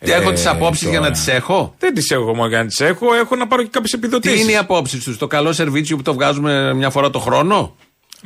Τι 0.00 0.12
Ε, 0.12 0.14
έχω 0.14 0.32
τις 0.32 0.46
απόψεις 0.46 0.82
για 0.88 0.98
τώρα. 0.98 1.08
να 1.10 1.14
τις 1.16 1.28
έχω; 1.28 1.74
δεν 1.78 1.94
τις 1.94 2.10
έχω 2.10 2.34
μόνο 2.34 2.48
για 2.48 2.58
να 2.58 2.66
τις 2.66 2.80
έχω. 2.80 3.14
Έχω 3.14 3.36
να 3.36 3.46
πάρω 3.46 3.62
και 3.62 3.68
κάποιες 3.72 3.90
Τι 3.90 3.96
επιδοτήσεις. 3.96 4.40
είναι 4.42 4.52
οι 4.52 4.56
απόψεις 4.56 5.04
τους, 5.04 5.18
το 5.18 5.26
καλό 5.26 5.52
σερβίτσιο 5.52 5.96
που 5.96 6.02
το 6.02 6.12
βγάζουμε 6.14 6.74
μια 6.74 6.90
φορά 6.90 7.10
το 7.10 7.18
χρόνο; 7.18 7.76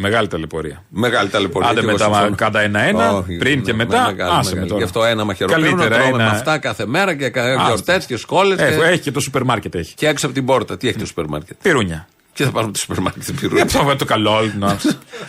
Μεγάλη 0.00 0.28
ταλαιπωρία. 0.28 0.84
Μεγάλη 0.88 1.28
ταλαιπωρία. 1.28 1.68
Άντε 1.68 1.80
και 1.80 1.86
εγώ 1.86 1.92
μετά 1.98 2.04
συμφωνώ. 2.14 2.34
κατά 2.36 2.60
ένα-ένα, 2.60 3.12
Όχι, 3.12 3.36
πριν 3.36 3.58
ναι, 3.58 3.64
και 3.64 3.70
ναι, 3.72 3.76
μετά, 3.76 4.04
μεγάλη, 4.06 4.30
άσε 4.38 4.48
με 4.48 4.50
μεγάλη. 4.54 4.68
τώρα. 4.68 4.78
Γι' 4.80 4.84
αυτό 4.86 5.04
ένα 5.04 5.24
μαχαιροπύρονο 5.24 5.76
Καλύτερα 5.76 5.96
τρώμε 6.02 6.16
με 6.16 6.22
ένα- 6.22 6.32
αυτά 6.32 6.58
κάθε 6.58 6.86
μέρα 6.86 7.14
και 7.14 7.24
Άστα. 7.24 7.62
γιορτές 7.66 8.06
και 8.06 8.16
σχόλε. 8.16 8.54
Έχω, 8.58 8.80
Και... 8.80 8.86
έχει 8.86 9.00
και 9.02 9.10
το 9.10 9.20
σούπερ 9.20 9.42
μάρκετ 9.44 9.74
έχει. 9.74 9.94
και 9.94 10.06
έξω 10.08 10.26
από 10.26 10.34
την 10.34 10.44
πόρτα. 10.44 10.76
Τι 10.76 10.88
έχει 10.88 10.98
το 10.98 11.06
σούπερ 11.06 11.26
μάρκετ. 11.26 11.56
Πυρούνια. 11.62 12.08
Και 12.38 12.44
θα 12.44 12.50
πάρουμε 12.50 12.72
το 12.72 12.78
σούπερ 12.78 13.00
μάρκετ 13.00 13.24
την 13.24 13.34
Για 13.40 13.48
πυρούνα. 13.48 13.66
θα 13.70 13.82
βάλω 13.82 13.96
το 13.96 14.04
καλό. 14.04 14.52
να- 14.58 14.76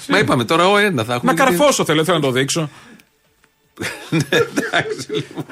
Μα 0.08 0.17
είπαμε 0.19 0.43
τώρα 0.45 0.67
ο 0.69 0.78
ένα 0.78 1.04
θα 1.04 1.13
έχουμε. 1.13 1.32
Να 1.32 1.38
και 1.38 1.45
την- 1.50 1.58
καρφώσω 1.58 1.86
θέλω, 1.86 2.04
θέλω 2.04 2.17
να 2.17 2.24
το 2.24 2.32
δείξω. 2.32 2.69
Εντάξει 4.30 5.08
λοιπόν. 5.13 5.43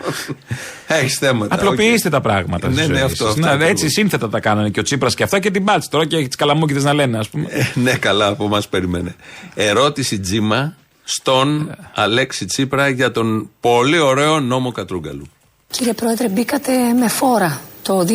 Έχεις 0.87 1.17
θέματα. 1.17 1.55
Απλοποιήστε 1.55 2.09
τα 2.09 2.21
πράγματα. 2.21 2.67
Ναι, 2.67 2.73
στις 2.73 2.87
ναι, 2.87 2.93
ζωές 2.93 3.03
αυτό, 3.11 3.15
σας. 3.23 3.27
αυτό 3.27 3.41
Να, 3.41 3.47
ακριβώς. 3.51 3.69
έτσι 3.71 3.89
σύνθετα 3.89 4.29
τα 4.29 4.39
κάνανε 4.39 4.69
και 4.69 4.79
ο 4.79 4.83
Τσίπρας 4.83 5.13
και 5.15 5.23
αυτά 5.23 5.39
και 5.39 5.51
την 5.51 5.63
Πάτση. 5.63 5.89
Τώρα 5.89 6.05
και 6.05 6.15
έχει 6.17 6.27
τις 6.27 6.35
καλαμούκιδε 6.35 6.79
να 6.79 6.93
λένε, 6.93 7.17
ας 7.17 7.29
πούμε. 7.29 7.45
Ε, 7.49 7.63
ναι, 7.73 7.91
καλά, 7.97 8.27
από 8.27 8.45
εμά 8.45 8.61
περιμένε. 8.69 9.15
Ερώτηση 9.55 10.19
Τζίμα 10.19 10.75
στον 11.03 11.75
Αλέξη 11.95 12.45
Τσίπρα 12.45 12.87
για 12.87 13.11
τον 13.11 13.49
πολύ 13.59 13.99
ωραίο 13.99 14.39
νόμο 14.39 14.71
Κατρούγκαλου. 14.71 15.27
Κύριε 15.71 15.93
Πρόεδρε, 15.93 16.29
μπήκατε 16.29 16.71
με 16.99 17.07
φόρα 17.07 17.61
το 17.87 18.05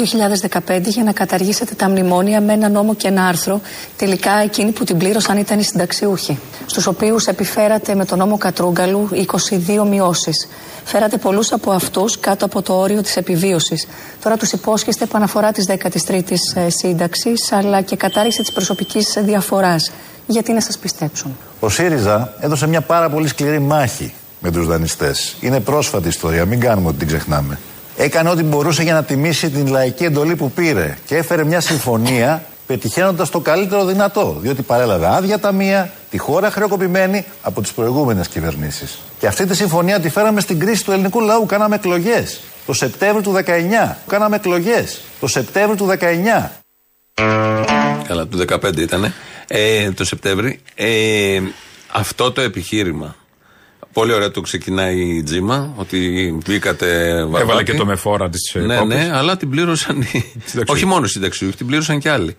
2015 0.69 0.81
για 0.83 1.05
να 1.05 1.13
καταργήσετε 1.13 1.75
τα 1.75 1.89
μνημόνια 1.89 2.41
με 2.41 2.53
ένα 2.53 2.69
νόμο 2.69 2.95
και 2.95 3.09
ένα 3.09 3.27
άρθρο. 3.27 3.61
Τελικά 3.97 4.33
εκείνοι 4.33 4.71
που 4.71 4.85
την 4.85 4.99
πλήρωσαν 4.99 5.37
ήταν 5.37 5.59
οι 5.59 5.63
συνταξιούχοι, 5.63 6.39
στους 6.67 6.87
οποίους 6.87 7.27
επιφέρατε 7.27 7.95
με 7.95 8.05
τον 8.05 8.19
νόμο 8.19 8.39
Κατρούγκαλου 8.39 9.09
22 9.79 9.87
μειώσεις. 9.89 10.49
Φέρατε 10.85 11.17
πολλούς 11.17 11.53
από 11.53 11.71
αυτούς 11.71 12.19
κάτω 12.19 12.45
από 12.45 12.63
το 12.63 12.73
όριο 12.75 13.03
της 13.03 13.17
επιβίωσης. 13.17 13.87
Τώρα 14.23 14.37
τους 14.37 14.53
υπόσχεστε 14.53 15.05
επαναφορά 15.05 15.53
της 15.53 15.67
13ης 15.69 16.55
ε, 16.55 16.71
σύνταξης, 16.71 17.53
αλλά 17.53 17.81
και 17.81 17.97
κατάργηση 17.97 18.41
της 18.41 18.53
προσωπικής 18.53 19.19
διαφοράς. 19.19 19.93
Γιατί 20.27 20.53
να 20.53 20.61
σας 20.61 20.79
πιστέψουν; 20.79 21.37
Ο 21.61 21.69
ΣΥΡΙΖΑ 21.69 22.35
έδωσε 22.41 22.67
μια 22.67 22.81
πάρα 22.81 23.11
πολύ 23.11 23.29
σκληρή 23.29 23.59
μάχη 23.59 24.15
με 24.41 24.51
τους 24.51 24.67
δανειστές. 24.67 25.37
Είναι 25.41 25.61
πρόσφατη 25.61 26.09
ιστορία, 26.09 26.45
μην 26.45 26.61
κάνουμε 26.61 26.89
ότι 26.89 26.99
την 26.99 27.07
ξεχνάμε. 27.07 27.59
Έκανε 27.97 28.31
ό,τι 28.31 28.43
μπορούσε 28.43 28.83
για 28.83 28.93
να 28.93 29.05
τιμήσει 29.05 29.51
την 29.51 29.67
λαϊκή 29.67 30.05
εντολή 30.05 30.37
που 30.37 30.51
πήρε 30.51 30.97
και 31.07 31.17
έφερε 31.17 31.45
μια 31.45 31.61
συμφωνία 31.61 32.43
πετυχαίνοντας 32.67 33.31
το 33.31 33.41
καλύτερο 33.41 33.85
δυνατό, 33.85 34.37
διότι 34.41 34.63
παρέλαβε 34.63 35.07
άδεια 35.07 35.39
ταμεία, 35.39 35.93
τη 36.11 36.19
χώρα 36.19 36.51
χρεοκοπημένη 36.51 37.25
από 37.43 37.61
τις 37.61 37.73
προηγούμενες 37.73 38.29
κυβερνήσεις. 38.29 38.99
Και 39.19 39.27
αυτή 39.27 39.47
τη 39.47 39.57
συμφωνία 39.57 40.01
τη 40.01 40.09
φέραμε 40.09 40.41
στην 40.41 40.59
κρίση 40.59 40.85
του 40.85 40.93
ελληνικού 40.93 41.21
λαού, 41.21 41.47
κάναμε 41.47 41.75
εκλογές. 41.75 42.41
Το 42.67 42.73
Σεπτέμβριο 42.73 43.23
του 43.23 43.33
19. 43.33 43.97
Κάναμε 44.07 44.37
εκλογές. 44.37 45.01
Το 45.21 45.27
Σεπτέμβριο 45.27 45.77
του 45.77 45.87
19. 45.87 46.51
Καλά, 48.07 48.27
του 48.27 48.39
15 48.39 48.77
ήταν. 48.77 49.13
Ε, 49.47 49.91
το 49.91 50.05
Σεπτέμβρη. 50.05 50.61
Ε, 50.75 51.41
αυτό 51.93 52.33
το 52.33 52.41
επιχείρημα. 52.41 53.17
Πολύ 53.93 54.13
ωραία 54.13 54.31
το 54.31 54.41
ξεκινάει 54.41 55.01
η 55.01 55.23
Τζίμα, 55.23 55.73
ότι 55.77 55.99
μπήκατε 56.47 57.15
βαρβάτη. 57.21 57.43
Έβαλε 57.43 57.63
και 57.63 57.75
το 57.75 57.87
με 57.87 57.95
φόρα 57.97 58.29
της 58.29 58.55
Ναι, 58.55 58.81
ναι, 58.85 59.11
αλλά 59.15 59.37
την 59.37 59.51
πλήρωσαν. 59.51 60.01
οι- 60.01 60.07
Συνταξιούχοι. 60.45 60.71
Όχι 60.71 60.85
μόνο 60.87 61.05
οι 61.05 61.09
συνταξιούχοι, 61.09 61.57
την 61.57 61.67
πλήρωσαν 61.67 61.99
και 61.99 62.11
άλλοι. 62.11 62.37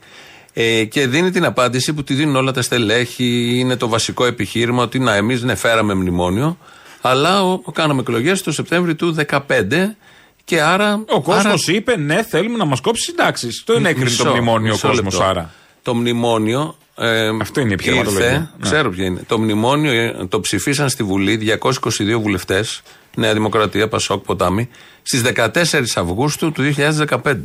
Ε, 0.53 0.83
και 0.83 1.07
δίνει 1.07 1.31
την 1.31 1.45
απάντηση 1.45 1.93
που 1.93 2.03
τη 2.03 2.13
δίνουν 2.13 2.35
όλα 2.35 2.51
τα 2.51 2.61
στελέχη. 2.61 3.57
Είναι 3.59 3.75
το 3.75 3.87
βασικό 3.87 4.25
επιχείρημα 4.25 4.83
ότι 4.83 4.99
να, 4.99 5.15
εμείς 5.15 5.41
ναι, 5.43 5.55
φέραμε 5.55 5.93
μνημόνιο, 5.93 6.57
αλλά 7.01 7.43
ο, 7.43 7.59
κάναμε 7.59 8.01
εκλογές 8.01 8.41
το 8.41 8.51
Σεπτέμβριο 8.51 8.95
του 8.95 9.15
2015 9.29 9.95
και 10.43 10.61
άρα. 10.61 11.03
Ο 11.09 11.21
κόσμος 11.21 11.67
άρα- 11.67 11.77
είπε 11.77 11.97
ναι, 11.97 12.23
θέλουμε 12.23 12.57
να 12.57 12.65
μας 12.65 12.81
κόψει 12.81 13.03
συντάξεις. 13.03 13.63
Το 13.65 13.73
ενέκρινε 13.73 14.03
Μισό, 14.09 14.23
το 14.23 14.29
μνημόνιο 14.29 14.69
ο 14.69 14.73
μισό 14.73 14.87
κόσμος 14.87 15.13
λεπτό. 15.13 15.29
άρα. 15.29 15.53
Το 15.81 15.95
μνημόνιο 15.95 16.77
Ε, 16.95 17.27
Αυτό 17.41 17.59
είναι 17.59 17.69
η 17.69 17.73
επιχειρηματολογία. 17.73 18.25
ήρθε, 18.25 18.37
Ναι. 18.37 18.47
Ξέρω 18.61 18.89
ποια 18.89 19.05
είναι. 19.05 19.21
Το 19.27 19.39
μνημόνιο 19.39 19.91
ε, 19.91 20.25
το 20.29 20.39
ψηφίσαν 20.39 20.89
στη 20.89 21.03
Βουλή 21.03 21.57
222 21.59 22.19
βουλευτές, 22.21 22.81
Νέα 23.15 23.33
Δημοκρατία, 23.33 23.87
Πασόκ, 23.87 24.23
Ποτάμι, 24.25 24.69
στις 25.03 25.21
14 25.35 25.49
Αυγούστου 25.95 26.51
του 26.51 26.73
2015. 27.23 27.35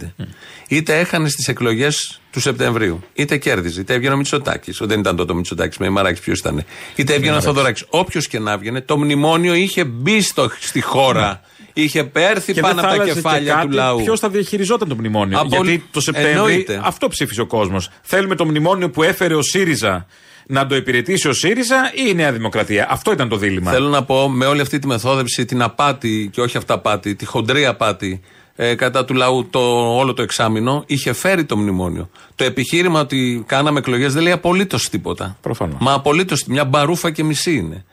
Είτε 0.68 0.98
έχανε 0.98 1.28
στις 1.28 1.48
εκλογές 1.48 2.20
του 2.30 2.40
Σεπτεμβρίου, 2.40 3.02
είτε 3.14 3.36
κέρδιζε, 3.36 3.80
είτε 3.80 3.94
έβγαινε 3.94 4.14
ο 4.14 4.16
Μητσοτάκης. 4.16 4.78
Δεν 4.82 5.00
ήταν 5.00 5.16
τότε 5.16 5.32
ο 5.32 5.34
Μητσοτάκης, 5.34 5.78
με 5.78 5.88
Μαράκης 5.88 6.20
ποιος 6.20 6.38
ήταν. 6.38 6.64
Είτε 6.94 7.14
έβγαινε 7.14 7.36
ο 7.36 7.40
Θοδωράκης. 7.40 7.84
Όποιος 7.88 8.28
και 8.28 8.38
να 8.38 8.52
έβγαινε, 8.52 8.80
το 8.80 8.98
μνημόνιο 8.98 9.54
είχε 9.54 9.84
μπει 9.84 10.20
στο, 10.20 10.50
στη 10.60 10.80
χώρα. 10.80 11.40
Είχε 11.82 12.10
έρθει 12.12 12.52
Και 12.52 12.60
πάνω 12.60 12.74
δεν 12.74 12.84
από 12.84 12.92
θα 12.92 12.96
τα 12.96 13.02
άλλαζε 13.02 13.20
κεφάλια 13.20 13.54
και 13.54 13.60
του 13.60 13.64
κάτι 13.66 13.74
λαού. 13.74 14.02
Ποιος 14.02 14.20
θα 14.20 14.28
διαχειριζόταν 14.28 14.88
το 14.88 14.94
μνημόνιο; 14.94 15.38
Απολ- 15.38 15.64
Γιατί 15.66 15.84
το 15.90 16.00
Σεπτέμβριο 16.00 16.36
Εννοείται. 16.36 16.80
αυτό 16.84 17.08
ψήφισε 17.08 17.40
ο 17.40 17.46
κόσμος. 17.46 17.90
Θέλουμε 18.02 18.34
το 18.34 18.44
μνημόνιο 18.44 18.90
που 18.90 19.02
έφερε 19.02 19.34
ο 19.34 19.42
ΣΥΡΙΖΑ 19.42 20.06
να 20.46 20.66
το 20.66 20.76
υπηρετήσει 20.76 21.28
ο 21.28 21.32
ΣΥΡΙΖΑ 21.32 21.90
ή 21.94 22.02
η 22.08 22.14
Νέα 22.14 22.32
Δημοκρατία; 22.32 22.86
Αυτό 22.90 23.12
ήταν 23.12 23.28
το 23.28 23.36
δίλημα. 23.36 23.70
Θέλω 23.70 23.88
να 23.88 24.04
πω 24.04 24.28
με 24.28 24.46
όλη 24.46 24.60
αυτή 24.60 24.78
τη 24.78 24.86
μεθόδευση, 24.86 25.44
την 25.44 25.62
απάτη 25.62 26.28
και 26.32 26.40
όχι 26.40 26.56
αυταπάτη, 26.56 27.14
τη 27.14 27.24
χοντρή 27.24 27.66
απάτη 27.66 28.20
ε, 28.56 28.74
κατά 28.74 29.04
του 29.04 29.14
λαού 29.14 29.46
το, 29.50 29.60
όλο 29.98 30.14
το 30.14 30.22
εξάμεινο, 30.22 30.82
είχε 30.86 31.12
φέρει 31.12 31.44
το 31.44 31.56
μνημόνιο. 31.56 32.10
Το 32.34 32.44
επιχείρημα 32.44 33.00
ότι 33.00 33.44
κάναμε 33.46 33.78
εκλογές 33.78 34.12
δεν 34.12 34.22
λέει 34.22 34.32
απολύτως 34.32 34.88
τίποτα. 34.88 35.36
Προφανώς. 35.40 35.76
Μα 35.80 35.92
απολύτως 35.92 36.44
μια 36.46 36.64
μπαρούφα 36.64 37.10
και 37.10 37.24
μισή 37.24 37.54
είναι. 37.54 37.84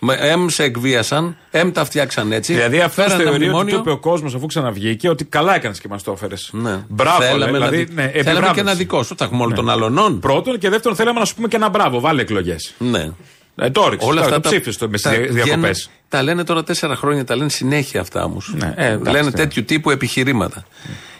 Με- 0.00 0.14
Εμ 0.14 0.48
σε 0.48 0.62
εκβίασαν, 0.62 1.36
εμ 1.50 1.70
τα 1.72 1.84
φτιάξαν 1.84 2.32
έτσι. 2.32 2.52
Δηλαδή 2.52 2.80
αυτό 2.80 3.02
φέραν 3.02 3.16
τα 3.18 3.22
θεωρεί 3.22 3.36
ότι 3.36 3.44
μνημόνιο. 3.44 3.74
το 3.74 3.80
είπε 3.80 3.90
ο 3.90 3.98
κόσμος 3.98 4.34
αφού 4.34 4.46
ξαναβγήκε 4.46 5.08
ότι 5.08 5.24
καλά 5.24 5.54
έκανες 5.54 5.80
και 5.80 5.88
μας 5.88 6.02
το 6.02 6.12
έφερες. 6.12 6.50
Ναι. 6.52 6.84
Μπράβο, 6.88 7.22
θέλαμε, 7.22 7.58
λέ, 7.58 7.68
δηλαδή. 7.68 7.76
ένα, 7.76 8.02
ναι, 8.02 8.02
θέλαμε 8.02 8.12
και 8.12 8.18
επιβράβευση. 8.28 8.60
ένα 8.60 8.74
δικό 8.74 9.02
σου. 9.02 9.14
Τα 9.14 9.24
έχουμε 9.24 9.40
όλο 9.42 9.50
Ναι. 9.50 9.56
των 9.56 9.68
αλωνών. 9.70 10.20
Πρώτον 10.20 10.58
και 10.58 10.68
δεύτερον, 10.68 10.96
θέλαμε 10.96 11.18
να 11.18 11.24
σου 11.24 11.34
πούμε 11.34 11.48
και 11.48 11.56
ένα 11.56 11.68
μπράβο. 11.68 12.00
Βάλε 12.00 12.20
εκλογές. 12.22 12.74
Ναι. 12.78 13.10
Ε, 13.56 13.70
το 13.70 13.80
όριξε. 13.80 14.06
Όλα 14.06 14.22
τώρα, 14.22 14.36
αυτά 14.36 14.40
το 14.40 14.48
ψήφισες 14.48 14.76
το 14.76 14.88
με 14.88 14.98
τα 14.98 15.10
διακοπέ. 15.10 15.40
βγαίνουν- 15.42 15.76
Τα 16.08 16.22
λένε 16.22 16.44
τώρα 16.44 16.64
τέσσερα 16.64 16.96
χρόνια, 16.96 17.24
τα 17.24 17.36
λένε 17.36 17.48
συνέχεια 17.50 18.00
αυτά 18.00 18.24
όμως. 18.24 18.52
Ναι, 18.56 18.74
ε, 18.76 18.86
εντάξει, 18.86 19.12
λένε 19.12 19.24
ναι. 19.24 19.30
τέτοιου 19.30 19.64
τύπου 19.64 19.90
επιχειρήματα. 19.90 20.64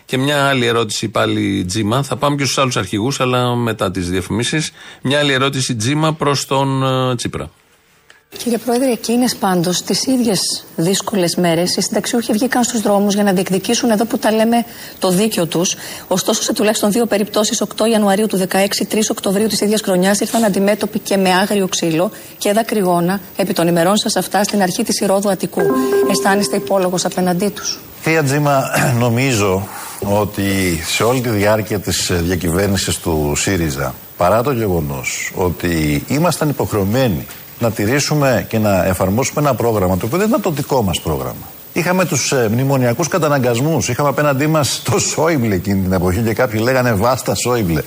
Και 0.04 0.18
μια 0.18 0.46
άλλη 0.48 0.66
ερώτηση 0.66 1.08
πάλι 1.08 1.64
Τζίμα. 1.64 2.02
Θα 2.02 2.16
πάμε 2.16 2.36
και 2.36 2.44
στους 2.44 2.58
άλλους 2.58 2.76
αρχηγούς, 2.76 3.20
αλλά 3.20 3.54
μετά 3.54 3.90
τις 3.90 4.10
διαφημίσεις. 4.10 4.70
Μια 5.02 5.18
άλλη 5.18 5.32
ερώτηση 5.32 5.76
Τζίμα 5.76 6.12
προς 6.12 6.46
τον 6.46 6.82
ε, 7.10 7.16
Τσίπρα. 7.16 7.50
Κύριε 8.36 8.58
Πρόεδρε, 8.58 8.90
εκείνες 8.90 9.36
πάντως 9.36 9.82
τις 9.82 10.06
ίδιες 10.06 10.64
δύσκολες 10.76 11.36
μέρες 11.36 11.76
οι 11.76 11.80
συνταξιούχοι 11.80 12.32
βγήκαν 12.32 12.64
στους 12.64 12.80
δρόμους 12.80 13.14
για 13.14 13.22
να 13.22 13.32
διεκδικήσουν 13.32 13.90
εδώ 13.90 14.04
που 14.04 14.18
τα 14.18 14.32
λέμε 14.32 14.64
το 14.98 15.10
δίκιο 15.10 15.46
τους. 15.46 15.74
Ωστόσο, 16.08 16.42
σε 16.42 16.52
τουλάχιστον 16.52 16.92
δύο 16.92 17.06
περιπτώσεις, 17.06 17.60
8 17.60 17.86
Ιανουαρίου 17.90 18.26
του 18.26 18.36
2016, 18.36 18.86
3 18.86 19.10
Οκτωβρίου 19.10 19.46
της 19.46 19.60
ίδιας 19.60 19.80
χρονιάς, 19.80 20.20
ήρθαν 20.20 20.44
αντιμέτωποι 20.44 20.98
και 20.98 21.16
με 21.16 21.34
άγριο 21.34 21.68
ξύλο 21.68 22.10
και 22.38 22.52
δακρυγόνα 22.52 23.20
επί 23.36 23.52
των 23.52 23.68
ημερών 23.68 23.96
σας 23.96 24.16
αυτά 24.16 24.44
στην 24.44 24.62
αρχή 24.62 24.84
της 24.84 25.00
Ηρόδου 25.00 25.30
Αττικού. 25.30 25.62
Αισθάνεστε 26.10 26.56
υπόλογος 26.56 27.04
απέναντί 27.04 27.48
τους. 27.48 27.78
Κυρία 28.02 28.22
Τζίμα, 28.22 28.62
νομίζω 29.04 29.68
ότι 30.00 30.80
σε 30.86 31.02
όλη 31.02 31.20
τη 31.20 31.28
διάρκεια 31.28 31.78
της 31.78 32.10
ε, 32.10 32.14
διακυβέρνησης 32.14 32.96
του 32.98 33.32
ΣΥΡΙΖΑ, 33.36 33.94
παρά 34.16 34.42
το 34.42 34.52
γεγονός 34.52 35.32
ότι 35.34 36.04
ήμασταν 36.08 36.48
υποχρεωμένοι 36.48 37.26
να 37.58 37.70
τηρήσουμε 37.70 38.46
και 38.48 38.58
να 38.58 38.84
εφαρμόσουμε 38.84 39.40
ένα 39.40 39.54
πρόγραμμα 39.54 39.96
το 39.96 40.06
οποίο 40.06 40.18
δεν 40.18 40.28
ήταν 40.28 40.40
το 40.40 40.50
δικό 40.50 40.82
μας 40.82 41.00
πρόγραμμα. 41.00 41.46
Είχαμε 41.72 42.04
τους 42.04 42.32
ε, 42.32 42.48
μνημονιακούς 42.52 43.08
καταναγκασμούς, 43.08 43.88
είχαμε 43.88 44.08
απέναντί 44.08 44.46
μας 44.46 44.82
το 44.84 44.98
Σόιμπλε 44.98 45.54
εκείνη 45.54 45.82
την 45.82 45.92
εποχή 45.92 46.20
και 46.20 46.34
κάποιοι 46.34 46.60
λέγανε 46.62 46.92
βάστα 46.92 47.34
Σόιμπλε. 47.34 47.82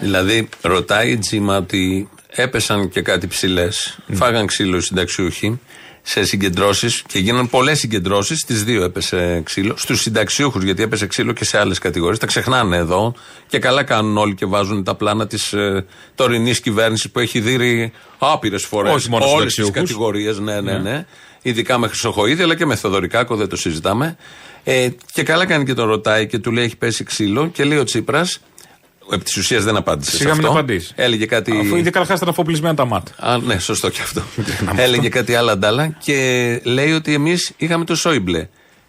Δηλαδή, 0.00 0.48
ρωτάει 0.60 1.10
η 1.10 1.18
Τζίμα 1.18 1.56
ότι 1.56 2.08
έπεσαν 2.28 2.88
και 2.88 3.02
κάτι 3.02 3.26
ψηλές. 3.26 3.98
Φάγαν 4.12 4.46
ξύλο 4.46 4.76
οι 4.76 4.80
συνταξιούχοι 4.80 5.60
σε 6.02 6.24
συγκεντρώσεις 6.24 7.02
και 7.06 7.18
γίνανε 7.18 7.46
πολλές 7.48 7.78
συγκεντρώσεις. 7.78 8.38
Στι 8.38 8.54
δύο 8.54 8.82
έπεσε 8.84 9.40
ξύλο. 9.44 9.74
Στους 9.76 10.00
συνταξιούχους, 10.00 10.62
γιατί 10.62 10.82
έπεσε 10.82 11.06
ξύλο 11.06 11.32
και 11.32 11.44
σε 11.44 11.58
άλλες 11.58 11.78
κατηγορίες. 11.78 12.18
Τα 12.18 12.26
ξεχνάνε 12.26 12.76
εδώ 12.76 13.14
και 13.46 13.58
καλά 13.58 13.82
κάνουν 13.82 14.16
όλοι 14.16 14.34
και 14.34 14.46
βάζουν 14.46 14.84
τα 14.84 14.94
πλάνα 14.94 15.26
της 15.26 15.52
ε, 15.52 15.86
τωρινής 16.14 16.60
κυβέρνησης 16.60 17.10
που 17.10 17.18
έχει 17.18 17.40
δει 17.40 17.92
άπειρες 18.18 18.64
φορές 18.64 18.92
Όχι 18.94 19.08
μόνο 19.10 19.24
όλες 19.24 19.54
τις 19.54 19.64
συνταξιούχους. 19.64 19.90
κατηγορίες. 19.90 20.38
Ναι, 20.38 20.60
ναι, 20.60 20.78
ναι. 20.78 21.06
Ειδικά 21.42 21.78
με 21.78 21.86
Χρυσοχοίδη, 21.88 22.42
αλλά 22.42 22.54
και 22.56 22.66
με 22.66 22.76
Θεοδωρικάκο, 22.76 23.36
δεν 23.36 23.48
το 23.48 23.56
συζητάμε. 23.56 24.16
Ε, 24.64 24.88
και 25.12 25.22
καλά 25.22 25.46
κάνει 25.46 25.64
και 25.64 25.74
τον 25.74 25.86
ρωτάει 25.88 26.26
και 26.26 26.38
του 26.38 26.50
λέει 26.52 26.64
έχει 26.64 26.76
πέσει 26.76 27.04
ξύλο 27.04 27.46
και 27.48 27.64
λέει 27.64 27.78
ο 27.78 27.84
Τσίπρας. 27.84 28.40
Επί 29.10 29.24
της 29.24 29.36
ουσίας 29.36 29.64
δεν 29.64 29.76
απάντησες. 29.76 30.12
σε 30.12 30.18
Σιγά 30.18 30.34
μην 30.34 30.40
αυτό. 30.44 30.52
απαντήσεις. 30.58 30.92
Έλεγε 30.96 31.26
κάτι. 31.26 31.58
Αφού 31.64 31.76
ήδη 31.76 31.90
καταρχά 31.90 32.14
ήταν 32.14 32.28
αφοπλισμένα 32.28 32.74
τα 32.74 32.84
μάτια. 32.84 33.14
Α, 33.18 33.38
ναι, 33.38 33.58
σωστό 33.58 33.88
και 33.90 34.00
αυτό. 34.02 34.22
να 34.74 34.82
Έλεγε 34.82 35.08
κάτι 35.08 35.34
άλλο 35.34 35.50
αντάλλα 35.50 35.86
και 35.88 36.60
λέει 36.64 36.92
ότι 36.92 37.14
εμείς 37.14 37.52
είχαμε 37.56 37.84
το 37.84 37.94
Σόιμπλε. 37.94 38.48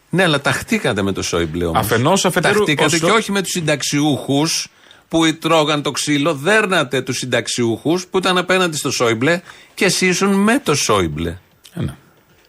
Ναι, 0.10 0.24
αλλά 0.24 0.42
ταχτήκατε 0.42 1.02
με 1.02 1.12
το 1.12 1.22
Σόιμπλε 1.22 1.66
όμως. 1.66 1.80
Αφενός, 1.80 2.26
αφετέρου, 2.26 2.56
Ταχτήκατε 2.58 2.96
ο 2.96 2.98
Σο- 2.98 3.06
και 3.08 3.12
όχι 3.12 3.32
με 3.32 3.42
τους 3.42 3.52
συνταξιούχους 3.52 4.68
που 5.08 5.38
τρώγαν 5.38 5.82
το 5.82 5.92
ξύλο. 5.92 6.34
Δέρνατε 6.36 7.02
τους 7.02 7.18
συνταξιούχους 7.18 8.08
που 8.08 8.18
ήταν 8.18 8.38
απέναντι 8.38 8.78
στο 8.78 8.92
Σόιμπλε 8.92 9.42
και 9.74 9.86
εσεί 9.86 10.08
ήσουν 10.08 10.34
με 10.34 10.60
το 10.64 10.76
Σόιμπλε. 10.76 11.38
Ε, 11.74 11.84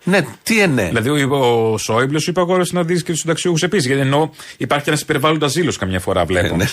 ναι. 0.05 0.19
Ναι, 0.19 0.27
τι 0.43 0.61
ενέ. 0.61 0.87
Δηλαδή 0.87 1.09
ο, 1.09 1.37
ο 1.73 1.79
Σόιμπλε 1.79 2.19
σου 2.19 2.31
είπε 2.31 2.41
αγόρε 2.41 2.63
να 2.71 2.83
δεις 2.83 3.03
και 3.03 3.11
τους 3.11 3.21
συνταξιούχους 3.21 3.63
επίσης. 3.63 3.87
Γιατί 3.87 4.01
εννοώ 4.01 4.29
υπάρχει 4.57 4.89
ένας 4.89 5.01
υπερβάλλοντας 5.01 5.53
ζήλος 5.53 5.77
καμιά 5.77 6.01
φορά 6.01 6.25
βλέπω. 6.25 6.57
ναι, 6.57 6.67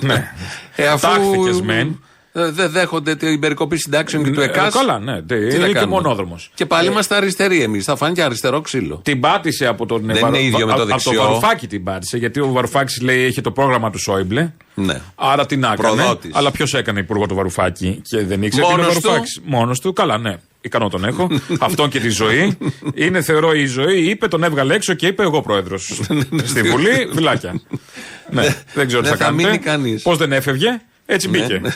ναι. 0.00 0.32
Ε, 0.76 0.86
αφού 0.86 1.06
Τάχθηκες 1.06 1.60
μεν. 1.60 2.00
Ε, 2.32 2.50
δεν 2.50 2.70
δέχονται 2.70 3.14
την 3.16 3.40
περικοπή 3.40 3.76
συντάξεων 3.76 4.24
και 4.24 4.30
του 4.30 4.40
Ε, 4.40 4.44
ΕΚΑΣ. 4.44 4.74
καλά, 4.74 4.98
ναι. 4.98 5.22
Τι 5.22 5.34
Είναι 5.34 5.50
θα 5.50 5.66
και 5.66 5.72
κάνουμε; 5.72 5.92
μονόδρομος. 6.00 6.50
Και 6.54 6.66
πάλι 6.66 6.88
είμαστε 6.88 7.14
αριστεροί 7.14 7.62
εμείς. 7.62 7.84
Θα 7.84 7.96
φάνηκε 7.96 8.22
αριστερό 8.22 8.60
ξύλο. 8.60 9.00
Την 9.04 9.20
πάτησε 9.20 9.66
από 9.66 9.86
τον 9.86 10.02
Δεν 10.06 10.16
Βαρου- 10.20 10.36
είναι 10.36 10.44
ίδιο 10.46 10.58
με 10.58 10.64
το 10.66 10.72
από- 10.72 10.82
Από 10.82 10.90
δεξιό. 10.90 11.12
το 11.12 11.22
Βαρουφάκη 11.22 11.66
την 11.66 11.84
πάτησε. 11.84 12.16
Γιατί 12.16 12.40
ο 12.40 12.48
Βαρουφάκης 12.52 13.00
λέει 13.00 13.24
έχει 13.24 13.40
το 13.40 13.50
πρόγραμμα 13.50 13.90
του 13.90 13.98
Σόιμπλε. 13.98 14.52
Ναι. 14.74 15.00
Άρα 15.14 15.46
τι 15.46 15.56
να 15.56 15.72
έκανε. 15.72 15.96
Προδότης. 15.96 16.30
Αλλά 16.34 16.50
ποιος 16.50 16.74
έκανε 16.74 17.00
υπουργό 17.00 17.26
του 17.26 17.34
Βαρουφάκη 17.34 18.00
και 18.08 18.24
δεν 18.24 18.42
ήξερε 18.42 18.66
τι 18.66 18.72
είναι 18.72 18.80
ο 18.80 18.84
Μόνος 18.84 18.94
του. 18.94 19.00
Βαρουφάκης; 19.02 19.40
Μόνος 19.44 19.80
του. 19.80 19.92
Καλά, 19.92 20.18
ναι. 20.18 20.36
Ικανό 20.60 20.88
τον 20.88 21.04
έχω. 21.04 21.28
Αυτόν 21.60 21.88
και 21.88 22.00
τη 22.00 22.08
ζωή. 22.08 22.58
Είναι 22.94 23.22
θεωρώ 23.22 23.52
η 23.52 23.64
ζωή. 23.66 24.08
Είπε, 24.10 24.28
τον 24.28 24.42
έβγαλε 24.44 24.74
έξω 24.74 24.94
και 24.94 25.06
είπε 25.06 25.22
εγώ 25.22 25.42
πρόεδρος. 25.42 26.00
Στη 26.44 26.62
Βουλή, 26.62 27.08
βιλάκια. 27.12 27.60
ναι, 28.30 28.56
δεν 28.74 28.86
ξέρω 28.86 29.02
τι 29.02 29.08
δεν 29.08 29.16
θα 29.18 29.24
θα 29.24 29.30
μείνει 29.30 29.42
κάνετε. 29.44 29.64
κανείς. 29.70 30.02
Πώς 30.02 30.16
δεν 30.18 30.32
έφευγε. 30.32 30.80
Έτσι 31.06 31.28
μπήκε. 31.28 31.60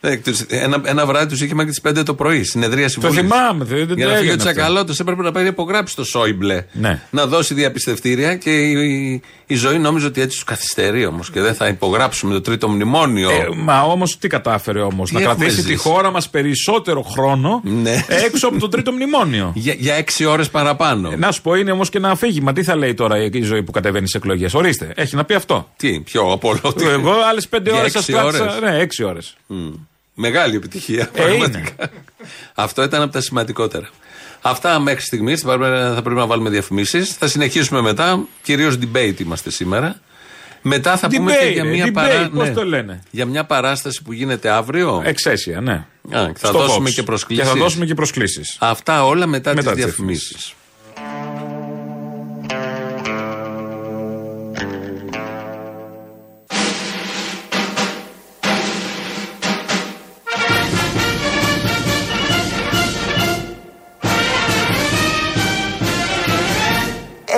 Ε, 0.00 0.16
τους- 0.16 0.40
Ένα, 0.48 0.80
ένα 0.84 1.06
βράδυ 1.06 1.26
τους 1.28 1.40
είχε 1.40 1.54
μέχρι 1.54 1.70
τις 1.70 1.80
5 1.80 2.02
το 2.04 2.14
πρωί. 2.14 2.44
Συνεδρία 2.44 2.90
Το 3.00 3.12
θυμάμαι. 3.12 3.64
Δεν, 3.64 3.86
δεν 3.86 3.96
Για 3.96 4.06
το 4.06 4.10
να 4.12 4.16
φύγει 4.16 4.28
ο 4.28 4.32
έγινε 4.32 4.32
αυτό. 4.32 4.44
Τσακαλώτος 4.52 5.00
έπρεπε 5.00 5.22
να 5.22 5.32
πάει 5.32 5.42
να 5.42 5.48
υπογράψει 5.48 5.96
το 5.96 6.04
Σόιμπλε. 6.04 6.64
Ναι. 6.72 7.02
Να 7.10 7.26
δώσει 7.26 7.54
διαπιστευτήρια 7.54 8.36
και 8.36 8.50
η, 8.50 8.72
η- 8.72 9.22
η 9.46 9.54
ζωή 9.54 9.78
νόμιζε 9.78 10.06
ότι 10.06 10.20
έτσι 10.20 10.34
τους 10.36 10.44
καθυστερεί 10.44 11.06
όμως 11.06 11.30
και 11.30 11.40
δεν 11.40 11.54
θα 11.54 11.66
υπογράψουμε 11.68 12.32
το 12.32 12.40
τρίτο 12.40 12.68
μνημόνιο. 12.68 13.30
Ε, 13.30 13.48
μα 13.56 13.82
όμως 13.82 14.18
τι 14.18 14.28
κατάφερε 14.28 14.80
όμως. 14.80 15.12
Να 15.12 15.20
έχουμε 15.20 15.34
κρατήσει 15.34 15.62
τη 15.62 15.62
ζήσει; 15.68 15.76
χώρα 15.76 16.10
μας 16.10 16.28
περισσότερο 16.30 17.02
χρόνο 17.02 17.60
Ναι. 17.64 18.04
έξω 18.08 18.48
από 18.48 18.58
το 18.58 18.68
τρίτο 18.68 18.92
μνημόνιο. 18.92 19.52
Για, 19.64 19.74
για 19.78 19.94
έξι 19.94 20.24
ώρες 20.24 20.48
παραπάνω. 20.50 21.12
Να 21.16 21.32
σου 21.32 21.42
πω, 21.42 21.54
είναι 21.54 21.70
όμως 21.70 21.88
και 21.90 21.98
ένα 21.98 22.10
αφήγημα. 22.10 22.52
Τι 22.52 22.62
θα 22.62 22.76
λέει 22.76 22.94
τώρα 22.94 23.16
η 23.32 23.42
ζωή 23.42 23.62
που 23.62 23.72
κατεβαίνει 23.72 24.08
στι 24.08 24.18
εκλογές; 24.18 24.54
Ορίστε, 24.54 24.92
έχει 24.96 25.16
να 25.16 25.24
πει 25.24 25.34
αυτό. 25.34 25.68
Τι, 25.76 26.00
πιο 26.00 26.30
από 26.32 26.48
όλο. 26.48 26.72
τι- 26.74 26.86
Εγώ 26.86 27.12
άλλες 27.30 27.48
πέντε 27.48 27.70
Για 27.70 27.78
ώρες 27.78 27.92
σας 27.92 28.08
έξι 28.08 28.12
κράτησα. 28.20 28.42
ώρες. 28.42 28.60
Ναι, 28.60 28.78
έξι 28.78 29.04
ώρες. 29.04 29.36
Μεγάλη 30.20 30.56
επιτυχία. 30.56 31.10
Ε, 31.14 31.22
πραγματικά. 31.22 31.90
Αυτό 32.54 32.82
ήταν 32.82 33.02
από 33.02 33.12
τα 33.12 33.20
σημαντικότερα. 33.20 33.88
Αυτά 34.40 34.78
μέχρι 34.78 35.00
στιγμής. 35.00 35.40
Θα, 35.40 35.58
πρέπει- 35.58 35.94
θα 35.94 36.02
πρέπει 36.02 36.18
να 36.20 36.26
βάλουμε 36.26 36.50
διαφημίσεις. 36.50 37.14
Θα 37.14 37.28
συνεχίσουμε 37.28 37.80
μετά. 37.80 38.24
Κυρίως 38.42 38.78
debate 38.82 39.20
είμαστε 39.20 39.50
σήμερα. 39.50 40.00
Μετά 40.62 40.96
θα 40.96 41.08
πούμε 41.08 41.32
και 41.32 41.38
Debate, 41.48 41.52
για 41.52 41.62
ρε, 41.62 41.68
μια, 41.68 41.86
debate, 41.86 41.92
παρά... 41.92 42.30
πώς 42.34 42.50
το 42.52 42.64
λένε; 42.64 43.02
για 43.10 43.26
μια 43.26 43.44
παράσταση 43.44 44.02
που 44.02 44.12
γίνεται 44.12 44.50
αύριο. 44.50 45.02
Εξαίσια, 45.04 45.60
ναι. 45.60 45.72
Α, 45.72 45.86
και 46.26 46.38
θα 46.38 46.46
Στο 46.48 46.58
δώσουμε 46.58 46.90
Vox. 46.90 46.92
και 46.92 47.02
προσκλήσεις. 47.02 47.44
Και 47.44 47.50
θα 47.50 47.56
δώσουμε 47.56 47.84
και 47.86 47.94
προσκλήσεις. 47.94 48.56
Αυτά 48.60 49.04
όλα 49.04 49.26
μετά, 49.26 49.54
Μετά 49.54 49.72
τις 49.74 49.84
τις 49.84 50.54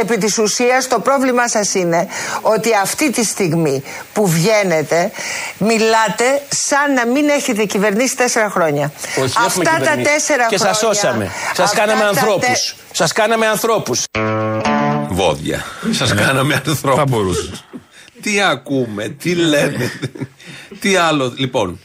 Επί 0.00 0.18
της 0.18 0.38
ουσίας 0.38 0.88
το 0.88 1.00
πρόβλημά 1.00 1.48
σας 1.48 1.74
είναι 1.74 2.08
ότι 2.42 2.68
αυτή 2.82 3.10
τη 3.10 3.24
στιγμή 3.24 3.82
που 4.12 4.28
βγαίνετε 4.28 5.10
μιλάτε 5.58 6.24
σαν 6.48 6.94
να 6.94 7.06
μην 7.06 7.28
έχετε 7.28 7.64
κυβερνήσει 7.64 8.16
τέσσερα 8.16 8.50
χρόνια. 8.50 8.92
Όχι, 9.06 9.16
έχουμε 9.22 9.44
αυτά 9.46 9.62
τα 9.62 9.78
κυβερνήσει. 9.78 10.10
τέσσερα 10.12 10.46
Και 10.48 10.56
χρόνια. 10.56 10.74
σας 10.74 10.78
σώσαμε. 10.96 11.30
Σας 11.54 11.64
αυτά 11.66 11.78
κάναμε 11.80 12.00
τα 12.00 12.08
ανθρώπους. 12.08 12.46
τε- 12.46 12.56
Σας 12.92 13.12
κάναμε 13.12 13.46
ανθρώπους. 13.46 14.04
Βόδια. 15.10 15.64
Σας 15.90 16.14
κάναμε 16.14 16.54
ανθρώπους. 16.54 16.98
Θα 16.98 17.04
μπορούσες. 17.08 17.64
τι 18.22 18.40
ακούμε, 18.40 19.08
τι 19.08 19.34
λένε. 19.34 19.90
Τι 20.80 20.96
άλλο, 20.96 21.32
λοιπόν. 21.36 21.78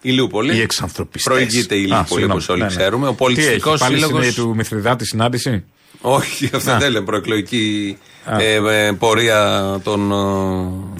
Η 0.00 0.10
Λιούπολη. 0.10 0.56
Οι 0.56 0.60
εξανθρωπιστές. 0.60 1.32
Προηγείται 1.34 1.74
η 1.74 1.78
Α, 1.78 1.84
Λιούπολη, 1.84 2.06
συγγνώμη. 2.08 2.32
όπως 2.32 2.48
όλοι 2.48 2.60
Ναι, 2.62 2.66
ναι. 2.68 2.74
ξέρουμε. 2.76 3.06
Ο 3.06 3.10
Τι 3.10 3.16
πολιτιστικός 3.16 3.72
έχει, 3.74 3.82
πάλι 3.82 3.94
σύλλογο. 4.02 4.22
στην- 4.22 4.34
του 4.34 4.54
Μηθριδάτη 4.54 5.06
συνάντηση; 5.06 5.64
Όχι, 6.02 6.50
αυτό 6.54 6.70
Α. 6.70 6.78
δεν 6.78 6.90
λέμε 6.90 7.04
προεκλογική 7.04 7.98
Α. 8.24 8.40
ε, 8.42 8.54
ε, 8.86 8.92
πορεία 8.92 9.62
των 9.84 10.12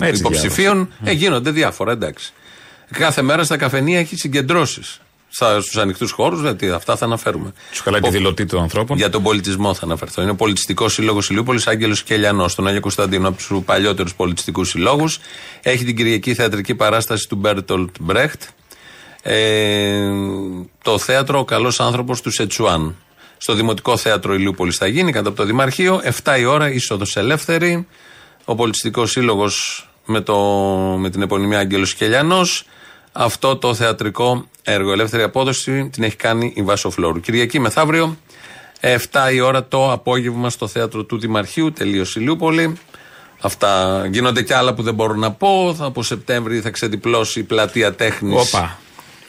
ε, 0.01 0.07
Έτσι 0.09 0.21
υποψηφίων. 0.21 0.93
Ε, 1.05 1.13
γίνονται 1.13 1.51
διάφορα, 1.51 1.93
εντάξει. 1.93 2.33
Κάθε 2.93 3.23
μέρα 3.23 3.45
στα 3.45 3.57
καφενεία 3.57 3.99
έχει 3.99 4.17
συγκεντρώσεις. 4.17 5.01
Στους 5.61 5.77
ανοιχτούς 5.77 6.11
χώρους, 6.11 6.41
δηλαδή 6.41 6.69
αυτά 6.69 6.97
θα 6.97 7.05
αναφέρουμε. 7.05 7.53
Τους 7.71 7.83
καλά 7.83 8.01
τη 8.01 8.09
Ο- 8.09 8.11
δηλωτή 8.11 8.47
των 8.47 8.63
ανθρώπων. 8.63 8.97
Για 8.97 9.11
τον 9.11 9.23
πολιτισμό 9.23 9.75
θα 9.75 9.85
αναφερθώ. 9.85 10.23
Είναι 10.23 10.31
ο 10.31 10.35
Πολιτιστικός 10.35 10.93
Σύλλογος 10.93 11.31
Ηλιούπολης 11.31 11.67
Άγγελος 11.67 12.03
Κελιανός, 12.03 12.53
στον 12.53 12.67
Άγιο 12.67 12.81
Κωνσταντίνο, 12.81 13.29
από 13.29 13.37
τους 13.37 13.51
παλιότερους 13.65 14.15
πολιτιστικούς 14.15 14.69
συλλόγους. 14.69 15.19
Έχει 15.63 15.85
την 15.85 15.97
Κυριακή 15.97 16.35
θεατρική 16.35 16.75
παράσταση 16.75 17.29
του 17.29 17.37
Μπέρτολτ 17.37 17.91
Μπρέχτ. 18.01 18.43
Ε, 19.23 20.01
το 20.83 20.99
θέατρο 20.99 21.39
Ο 21.39 21.45
Καλός 21.45 21.81
Άνθρωπος 21.81 22.21
του 22.21 22.31
Σετσουάν. 22.31 22.97
Στο 23.43 23.55
Δημοτικό 23.55 23.97
Θέατρο 23.97 24.35
Ηλιούπολης 24.35 24.77
θα 24.77 24.87
γίνει, 24.87 25.13
κατά 25.13 25.29
από 25.29 25.37
το 25.37 25.45
Δημαρχείο. 25.45 26.01
7 26.25 26.39
η 26.39 26.45
ώρα, 26.45 26.71
είσοδος 26.73 27.17
ελεύθερη. 27.17 27.87
Ο 28.45 28.55
Πολιτιστικός 28.55 29.11
Σύλλογος 29.11 29.89
με, 30.05 30.21
το, 30.21 30.37
με 30.99 31.11
την 31.11 31.23
επωνυμία 31.23 31.59
Άγγελος 31.59 31.95
Κελιανός. 31.95 32.65
Αυτό 33.13 33.57
το 33.57 33.75
θεατρικό 33.75 34.49
έργο, 34.63 34.93
ελεύθερη 34.93 35.23
απόδοση, 35.23 35.89
την 35.93 36.03
έχει 36.03 36.17
κάνει 36.17 36.53
η 36.57 36.63
Βάσο 36.63 36.91
Φλόρου. 36.91 37.21
Κυριακή 37.21 37.59
μεθαύριο, 37.59 38.17
7 38.81 38.97
η 39.33 39.41
ώρα 39.41 39.65
το 39.65 39.93
απόγευμα 39.93 40.51
στο 40.51 40.67
θέατρο 40.67 41.05
του 41.05 41.19
Δημαρχείου, 41.19 41.73
τελείωσε 41.73 42.21
η 42.21 42.23
Λιούπολη. 42.23 42.77
Αυτά 43.41 44.03
γίνονται 44.13 44.43
και 44.43 44.55
άλλα 44.55 44.75
που 44.75 44.83
δεν 44.83 44.95
μπορώ 44.95 45.15
να 45.15 45.31
πω. 45.33 45.75
Θα- 45.79 45.85
Από 45.85 46.03
Σεπτέμβρη 46.03 46.61
θα 46.61 46.71
ξεδιπλώσει 46.71 47.39
η 47.41 47.43
πλατεία 47.43 47.95
τέχνης. 47.95 48.35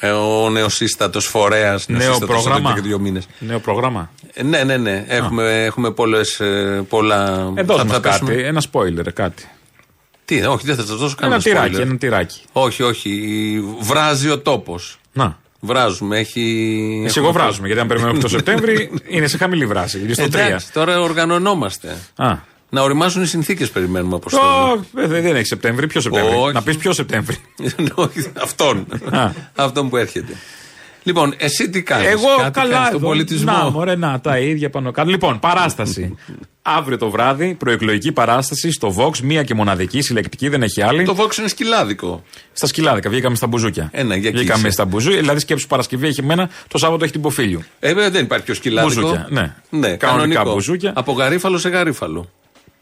Όπα. 0.03 0.15
Ο 0.17 0.49
νεοσύστατος 0.49 1.25
φορέας. 1.25 1.87
Νέο 1.87 2.17
πρόγραμμα; 2.17 2.73
και 2.73 2.81
δύο 2.81 2.99
μήνες. 2.99 3.27
Νέο 3.39 3.59
πρόγραμμα; 3.59 4.11
Ε, 4.33 4.43
ναι, 4.43 4.63
ναι, 4.63 4.77
ναι. 4.77 5.05
Έχουμε, 5.07 5.63
έχουμε 5.63 5.91
πολλές, 5.91 6.39
ε, 6.39 6.83
πολλά. 6.89 7.51
Εδώ 7.55 7.77
θα- 7.77 7.85
μα 7.85 7.93
θα 7.93 7.99
κάτι. 7.99 8.25
πέσουμε- 8.25 8.45
Ένα 8.45 8.61
spoiler, 8.71 9.13
κάτι. 9.13 9.47
Τι, 10.25 10.45
όχι, 10.45 10.65
δεν 10.65 10.75
θα 10.75 10.85
σας 10.85 10.95
δώσω 10.97 11.15
κανένα 11.15 11.35
Ένα 11.35 11.43
τυράκι, 11.43 11.75
spoiler. 11.75 11.81
ένα 11.81 11.97
τυράκι. 11.97 12.41
Όχι, 12.51 12.83
όχι. 12.83 13.29
Βράζει 13.79 14.29
ο 14.29 14.39
τόπος. 14.39 14.99
Να. 15.13 15.37
Βράζουμε, 15.59 16.17
έχει. 16.19 17.03
Εσύ 17.05 17.19
εγώ 17.19 17.31
βράζουμε, 17.31 17.65
γιατί 17.67 17.81
αν 17.81 17.87
περιμένουμε 17.87 18.19
το 18.19 18.27
Σεπτέμβρη 18.35 18.91
είναι 19.07 19.27
σε 19.27 19.37
χαμηλή 19.37 19.65
βράση. 19.65 19.99
Είναι 19.99 20.13
στο 20.13 20.23
3. 20.23 20.35
Εντάξει, 20.35 20.71
τώρα 20.73 20.99
οργανωνόμαστε. 21.01 21.97
Α. 22.15 22.35
Να 22.73 22.81
οριμάσουν 22.81 23.21
οι 23.21 23.25
συνθήκες, 23.25 23.69
περιμένουμε 23.69 24.15
από 24.15 24.25
αυτό. 24.25 24.39
Ω, 24.39 25.01
ε, 25.01 25.07
δεν 25.07 25.21
δεν 25.21 25.35
έχει 25.35 25.45
Σεπτέμβρη. 25.45 25.87
Ποιο 25.87 26.01
Σεπτέμβρη; 26.01 26.35
Όχι. 26.35 26.53
Να 26.53 26.61
πεις 26.61 26.77
ποιο 26.77 26.93
Σεπτέμβρη. 26.93 27.37
Όχι, 27.95 28.31
Αυτόν. 28.41 28.85
Α. 29.11 29.31
Αυτόν 29.55 29.89
που 29.89 29.97
έρχεται. 29.97 30.33
Λοιπόν, 31.03 31.33
εσύ 31.37 31.69
τι 31.69 31.83
κάνεις. 31.83 32.07
Εγώ 32.07 32.27
Κάτι 32.37 32.51
καλά 32.51 32.69
κάνεις 32.69 32.87
στον 32.87 32.99
εδώ. 32.99 33.07
πολιτισμό; 33.07 33.51
Να, 33.51 33.69
μωρέ, 33.69 33.95
να, 33.95 34.19
τα 34.19 34.37
ίδια 34.39 34.69
πάνω 34.69 34.91
κάτω. 34.91 35.09
Λοιπόν, 35.09 35.39
παράσταση. 35.39 36.15
Αύριο 36.61 36.97
το 36.97 37.09
βράδυ, 37.09 37.53
προεκλογική 37.53 38.11
παράσταση 38.11 38.71
στο 38.71 38.95
Vox, 38.97 39.17
μία 39.17 39.43
και 39.43 39.53
μοναδική, 39.53 40.01
συλλεκτική, 40.01 40.49
δεν 40.49 40.63
έχει 40.63 40.81
άλλη. 40.81 41.03
Το 41.05 41.15
Vox 41.19 41.37
είναι 41.37 41.47
σκυλάδικο. 41.47 42.23
Στα 42.53 42.67
σκυλάδικα, 42.67 43.09
βγήκαμε 43.09 43.35
στα 43.35 43.47
μπουζούκια. 43.47 43.89
Ένα, 43.93 44.15
για 44.15 44.29
εκεί 44.29 44.37
βγήκαμε 44.37 44.59
είσαι. 44.59 44.69
στα 44.69 44.85
μπουζούκια, 44.85 45.19
δηλαδή 45.19 45.39
σκέψου 45.39 45.67
Παρασκευή 45.67 46.07
έχει 46.07 46.23
μένα, 46.23 46.49
το 46.67 46.77
Σάββατο 46.77 47.03
έχει 47.03 47.13
την 47.13 47.21
Ποφίλιο. 47.21 47.63
Ε, 47.79 47.93
βέβαια, 47.93 48.09
δεν 48.09 48.23
υπάρχει 48.23 48.45
πιο 48.45 48.53
σκυλάδικο. 48.53 49.01
Μπουζούκια, 49.01 49.27
ναι. 49.29 49.53
ναι 49.69 49.95
Κανονικά 49.95 50.07
κανονικό. 50.07 50.53
μπουζούκια. 50.53 50.91
Από 50.95 51.11
γαρίφαλο 51.11 51.57
σε 51.57 51.69
γαρίφαλο. 51.69 52.29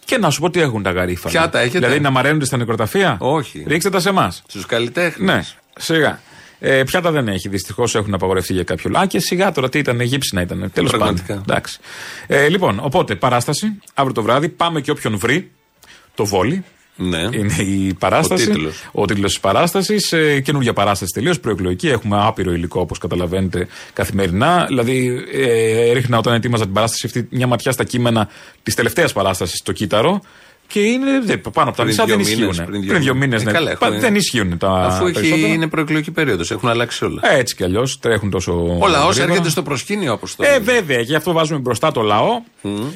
Και 0.05 0.17
να 0.17 0.29
σου 0.29 0.39
πω 0.39 0.49
τι 0.49 0.61
έχουν 0.61 0.83
τα 0.83 0.91
γαρίφαλα. 0.91 1.39
Ποια 1.39 1.49
τα 1.49 1.59
έχετε; 1.59 1.79
Δηλαδή 1.79 1.99
να 1.99 2.09
μαραίνονται 2.09 2.45
στα 2.45 2.57
νεκροταφεία; 2.57 3.15
Όχι. 3.19 3.63
Ρίξτε 3.67 3.89
τα 3.89 3.99
σε 3.99 4.09
εμάς. 4.09 4.43
Στους 4.47 4.65
καλλιτέχνες; 4.65 5.35
Ναι, 5.35 5.41
σιγά. 5.77 6.19
Ε, 6.63 6.83
πιάτα 6.83 7.11
δεν 7.11 7.27
έχει, 7.27 7.49
δυστυχώς 7.49 7.95
έχουν 7.95 8.13
απαγορευτεί 8.13 8.53
για 8.53 8.63
κάποιο 8.63 8.89
λόγο. 8.89 9.03
Α, 9.03 9.05
και 9.05 9.19
σιγά 9.19 9.51
τώρα 9.51 9.69
τι 9.69 9.79
ήταν, 9.79 10.01
γύψινα 10.01 10.41
ήταν. 10.41 10.71
Τέλος 10.73 10.91
πάντων. 10.91 11.07
Πραγματικά. 11.07 11.33
Εντάξει. 11.33 11.79
Ε, 12.27 12.47
λοιπόν, 12.47 12.79
οπότε 12.81 13.15
παράσταση, 13.15 13.79
αύριο 13.93 14.13
το 14.15 14.21
βράδυ, 14.21 14.49
πάμε 14.49 14.81
και 14.81 14.91
όποιον 14.91 15.17
βρει 15.17 15.51
το 16.15 16.25
βόλι. 16.25 16.63
Ναι. 16.95 17.19
Είναι 17.19 17.55
η 17.61 17.93
παράσταση. 17.93 18.49
Ο 18.49 18.53
τίτλος. 18.53 18.89
Ο 18.91 19.05
τίτλος 19.05 19.31
της 19.31 19.39
παράστασης. 19.39 20.11
Ε, 20.11 20.39
καινούργια 20.39 20.73
παράσταση 20.73 21.11
τελείως 21.13 21.39
προεκλογική. 21.39 21.87
Έχουμε 21.87 22.17
άπειρο 22.19 22.51
υλικό 22.51 22.81
όπως 22.81 22.97
καταλαβαίνετε 22.97 23.67
καθημερινά. 23.93 24.65
Δηλαδή, 24.67 25.25
ε, 25.33 25.91
ρίχνα 25.91 26.17
όταν 26.17 26.33
ετοίμαζα 26.33 26.63
την 26.63 26.73
παράσταση 26.73 27.05
αυτή 27.05 27.27
μια 27.35 27.47
ματιά 27.47 27.71
στα 27.71 27.83
κείμενα 27.83 28.29
της 28.63 28.75
τελευταίας 28.75 29.13
παράστασης 29.13 29.57
στο 29.57 29.71
Κύτταρο. 29.71 30.21
Και 30.71 30.79
είναι 30.79 31.19
δε, 31.23 31.37
πάνω 31.37 31.49
από 31.55 31.65
τα 31.65 31.71
Πριν 31.71 31.85
μισά 31.87 32.05
δύο 32.05 32.15
δεν 32.15 32.25
μήνες, 32.25 32.31
ισχύουν. 32.49 32.65
πριν 32.67 32.81
δύο 32.81 32.89
Πριν 32.91 33.01
δύο 33.03 33.13
μήνες. 33.15 33.39
μήνες. 33.39 33.41
Ε, 33.41 33.45
Ναι. 33.45 33.51
καλά, 33.51 33.77
Πα- 33.77 33.85
έχουμε- 33.85 34.01
δεν 34.01 34.15
ισχύουν 34.15 34.57
τα 34.57 34.69
Αφού 34.71 35.03
έχει, 35.05 35.13
περισσότερα. 35.13 35.47
είναι 35.53 35.67
προεκλογική 35.67 36.11
περίοδος, 36.11 36.51
έχουν 36.51 36.69
αλλάξει 36.69 37.05
όλα. 37.05 37.21
Ε, 37.31 37.37
Έτσι 37.39 37.55
κι 37.55 37.63
αλλιώς 37.63 37.99
τρέχουν 37.99 38.29
τόσο. 38.29 38.51
Ο 38.53 38.87
λαό 38.87 39.09
γρήγορα. 39.09 39.23
έρχεται 39.31 39.49
στο 39.49 39.63
προσκήνιο, 39.63 40.13
Αποστόλη. 40.13 40.49
Ε, 40.49 40.59
βέβαια, 40.59 40.99
γι' 40.99 41.15
αυτό 41.15 41.31
βάζουμε 41.31 41.59
μπροστά 41.59 41.91
το 41.91 42.01
λαό 42.01 42.41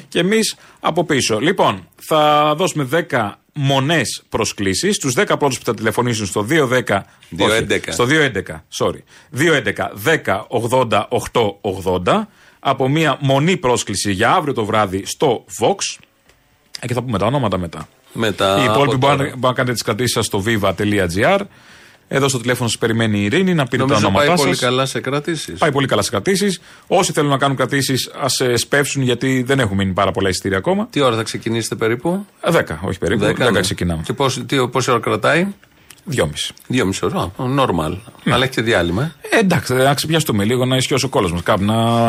και 0.08 0.18
εμείς 0.18 0.56
από 0.80 1.04
πίσω. 1.04 1.38
Λοιπόν, 1.40 1.88
θα 2.02 2.52
δώσουμε 2.56 2.84
10 2.84 3.38
μονές 3.52 4.22
προσκλήσεις. 4.28 4.94
Στου 4.96 5.10
10 5.12 5.36
πρώτους 5.36 5.58
που 5.58 5.64
θα 5.64 5.74
τηλεφωνήσουν 5.74 6.26
στο 6.26 6.42
210. 6.42 7.06
211. 7.28 7.92
στο 7.92 8.04
211, 8.06 8.64
sorry. 8.78 9.02
211 9.30 9.92
10 9.94 10.46
80 10.48 11.06
8 11.08 11.58
80. 11.60 12.28
Από 12.60 12.88
μία 12.88 13.16
μονή 13.20 13.56
πρόσκληση 13.56 14.12
για 14.12 14.30
αύριο 14.32 14.54
το 14.54 14.64
βράδυ 14.64 15.02
στο 15.06 15.44
Vox. 15.60 15.98
Ε, 16.80 16.86
Και 16.86 16.94
θα 16.94 17.02
πούμε 17.02 17.18
τα 17.18 17.26
ονόματα 17.26 17.58
μετά. 17.58 17.88
Μετά 18.12 18.58
Οι 18.60 18.64
υπόλοιποι 18.64 18.82
από 18.82 18.96
μπορούν 18.96 19.00
τώρα. 19.00 19.14
να, 19.16 19.24
μπορούν 19.24 19.40
να 19.40 19.52
κάνετε 19.52 19.72
τις 19.72 19.82
κρατήσεις 19.82 20.12
σας 20.12 20.26
στο 20.26 20.42
viva.gr. 20.46 21.40
Εδώ 22.08 22.28
στο 22.28 22.38
τηλέφωνο 22.40 22.68
σας 22.68 22.78
περιμένει 22.78 23.18
η 23.18 23.24
Ειρήνη 23.24 23.54
να 23.54 23.64
πείτε 23.64 23.76
Νομίζω 23.76 24.00
τα 24.00 24.06
ονόματά 24.06 24.26
πάει 24.26 24.36
σας. 24.36 24.44
πολύ 24.46 24.56
καλά 24.58 24.86
σε 24.86 25.00
κρατήσεις. 25.00 25.58
Πάει 25.58 25.72
πολύ 25.72 25.86
καλά 25.86 26.02
σε 26.02 26.10
κρατήσεις. 26.10 26.60
Όσοι 26.86 27.12
θέλουν 27.12 27.30
να 27.30 27.36
κάνουν 27.38 27.56
κρατήσεις, 27.56 28.10
ας 28.20 28.42
σπεύσουν 28.54 29.02
γιατί 29.02 29.42
δεν 29.42 29.58
έχουν 29.58 29.76
μείνει 29.76 29.92
πάρα 29.92 30.10
πολλά 30.10 30.28
εισιτήρια 30.28 30.58
ακόμα. 30.58 30.86
Τι 30.90 31.00
ώρα 31.00 31.16
θα 31.16 31.22
ξεκινήσετε 31.22 31.74
περίπου, 31.74 32.26
Ε, 32.40 32.50
Δέκα, 32.50 32.80
όχι 32.84 32.98
περίπου. 32.98 33.20
Δέκα, 33.20 33.36
Δέκα 33.38 33.50
ναι. 33.50 33.60
ξεκινάμε. 33.60 34.02
Και 34.04 34.12
πώς, 34.12 34.42
τι, 34.46 34.68
πόση 34.68 34.90
ώρα 34.90 35.00
κρατάει, 35.00 35.46
Δυόμιση. 36.08 36.52
Δυόμιση 36.66 37.04
ώρα. 37.04 37.20
Α, 37.20 37.30
Normal. 37.58 37.96
Αλλά 38.24 38.44
έχει 38.44 38.52
και 38.52 38.62
διάλειμμα. 38.62 39.12
Ε, 39.30 39.38
εντάξει, 39.38 39.74
να 39.74 39.94
ξεπιαστούμε 39.94 40.44
λίγο 40.44 40.64
να 40.64 40.76
ισιώσει 40.76 41.04
ο 41.04 41.08
κώλος 41.08 41.28
μας. 41.28 41.40
Κάπου 41.40 41.64
να 41.64 42.08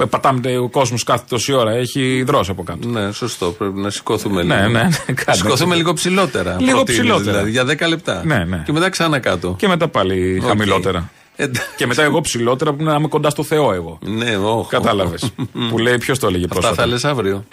ε, 0.00 0.04
πατάμε 0.04 0.58
ο 0.58 0.68
κόσμος 0.68 1.04
κάθε 1.04 1.24
τόση 1.28 1.52
ώρα. 1.52 1.70
Έχει 1.72 2.22
δρόσει 2.26 2.50
από 2.50 2.62
κάτω. 2.62 2.88
Ναι, 2.88 3.12
σωστό. 3.12 3.46
Πρέπει 3.50 3.78
να 3.78 3.90
σηκωθούμε 3.90 4.42
Ναι, 4.42 4.54
λίγο. 4.56 4.68
ναι, 4.68 4.82
ναι, 4.82 4.88
Να 5.06 5.12
κάντε 5.14 5.32
σηκωθούμε 5.32 5.64
έτσι. 5.64 5.76
λίγο 5.76 5.92
ψηλότερα. 5.92 6.56
Λίγο 6.60 6.72
προτείνεις, 6.76 7.00
ψηλότερα. 7.00 7.42
Δηλαδή, 7.44 7.50
για 7.50 7.86
10 7.86 7.88
λεπτά. 7.88 8.22
Ναι, 8.24 8.44
ναι. 8.44 8.62
Και 8.66 8.72
μετά 8.72 8.88
ξανά 8.88 9.18
κάτω. 9.18 9.54
Και 9.58 9.68
μετά 9.68 9.88
πάλι 9.88 10.38
Οκ. 10.42 10.46
χαμηλότερα. 10.48 11.10
Εντάξει. 11.36 11.62
Και 11.76 11.86
μετά 11.86 12.02
εγώ 12.02 12.20
ψηλότερα 12.20 12.72
που 12.72 12.82
να 12.82 12.94
είμαι 12.94 13.08
κοντά 13.08 13.30
στο 13.30 13.42
Θεό 13.42 13.72
εγώ. 13.72 13.98
Ναι, 14.02 14.36
όχι. 14.36 14.68
Κατάλαβες. 14.68 15.32
που 15.70 15.78
λέει 15.78 15.98
ποιος 15.98 16.18
το 16.18 16.26
έλεγε 16.26 16.44
Αυτά 16.44 16.54
πρόσφατα; 16.54 16.82
θα 16.82 16.88
λες 16.88 17.04
αύριο. 17.04 17.44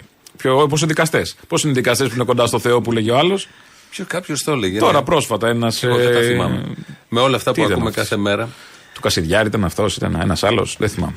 Πώς 0.68 0.82
οι 0.82 0.86
δικαστές; 0.86 1.36
Πώς 1.48 1.62
είναι 1.62 1.72
οι 1.72 1.74
δικαστές 1.74 2.08
που 2.08 2.14
είναι 2.14 2.24
κοντά 2.24 2.46
στο 2.46 2.58
Θεό 2.58 2.80
που 2.80 2.92
λέγει 2.92 3.10
ο 3.10 3.18
άλλος; 3.18 3.48
Ποιο 3.90 4.04
κάποιος 4.08 4.42
το 4.42 4.52
έλεγε. 4.52 4.78
Τώρα 4.78 4.98
ναι. 4.98 5.04
πρόσφατα 5.04 5.48
ένας. 5.48 5.82
Εγώ 5.82 5.96
δεν 5.96 6.12
τα 6.12 6.20
θυμάμαι. 6.20 6.62
Με 7.08 7.20
όλα 7.20 7.36
αυτά 7.36 7.52
τι 7.52 7.60
που 7.60 7.66
ήταν 7.66 7.72
ακούμε 7.72 7.88
αυτός; 7.90 8.08
κάθε 8.08 8.22
μέρα. 8.22 8.48
Του 8.94 9.00
Κασιδιάρη 9.00 9.48
ήταν 9.48 9.64
αυτός, 9.64 9.96
ήταν 9.96 10.18
ένας 10.20 10.42
άλλος. 10.42 10.76
Δεν 10.78 10.88
θυμάμαι. 10.88 11.16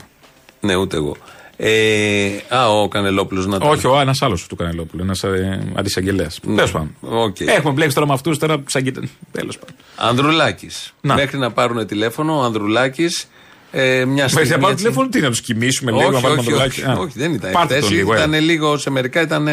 Ναι, 0.59 0.75
ούτε 0.75 0.97
εγώ. 0.97 1.15
Ε, 1.57 2.29
α, 2.49 2.69
ο 2.69 2.87
Κανελόπουλος 2.87 3.45
να 3.47 3.59
το. 3.59 3.69
Όχι, 3.69 3.87
ο 3.87 3.99
ένας 3.99 4.21
άλλος 4.21 4.47
του 4.47 4.55
Κανελόπουλου. 4.55 5.03
Ένας 5.03 5.23
ε, 5.23 5.67
αντισαγγελέας. 5.75 6.39
Τέλος 6.55 6.71
πάντων. 6.71 6.95
Οκ. 7.01 7.39
Έχουμε 7.39 7.73
μπλέξει 7.73 7.95
τώρα 7.95 8.07
με 8.07 8.13
αυτούς 8.13 8.37
τώρα 8.37 8.57
του 8.57 8.65
αγγίτε. 8.73 9.01
Τέλος 9.31 9.57
πάντων. 9.57 9.75
Ανδρουλάκης. 9.95 10.93
Να. 11.01 11.15
Μέχρι 11.15 11.37
να 11.37 11.51
πάρουν 11.51 11.87
τηλέφωνο, 11.87 12.39
ο 12.39 12.43
Ανδρουλάκης. 12.43 13.27
Ε, 13.71 14.05
μια 14.05 14.23
Μα 14.23 14.29
στιγμή. 14.29 14.49
να 14.49 14.57
πάρω 14.57 14.71
έτσι- 14.71 14.83
τηλέφωνο, 14.83 15.09
τι 15.09 15.19
να 15.19 15.29
τους 15.29 15.41
κοιμήσουμε 15.41 15.91
λίγο, 15.91 16.03
όχι, 16.03 16.13
να 16.13 16.19
βάλουμε 16.19 16.39
όχι, 16.41 16.49
το 16.49 16.55
όχι, 16.55 16.81
λάκι. 16.81 16.99
Α, 16.99 17.01
όχι, 17.01 17.19
δεν 17.19 17.33
ήταν. 17.33 17.51
Πάρτε 17.51 17.73
Χθες 17.73 17.87
τον 17.87 17.97
λίγο. 17.97 18.13
Ήταν 18.13 18.33
ε. 18.33 18.39
λίγο, 18.39 18.77
σε 18.77 18.89
μερικά 18.89 19.21
ήταν 19.21 19.47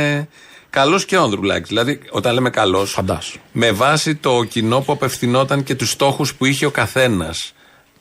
καλός 0.70 1.04
και 1.04 1.16
ο 1.16 1.22
Ανδρουλάκη. 1.22 1.64
Δηλαδή, 1.68 2.00
όταν 2.10 2.34
λέμε 2.34 2.50
καλός, 2.50 2.90
Φαντάσου. 2.92 3.38
με 3.52 3.70
βάση 3.72 4.14
το 4.14 4.44
κοινό 4.44 4.80
που 4.80 4.92
απευθυνόταν 4.92 5.62
και 5.62 5.74
τους 5.74 5.90
στόχους 5.90 6.34
που 6.34 6.44
είχε 6.44 6.66
ο 6.66 6.70
καθένας. 6.70 7.52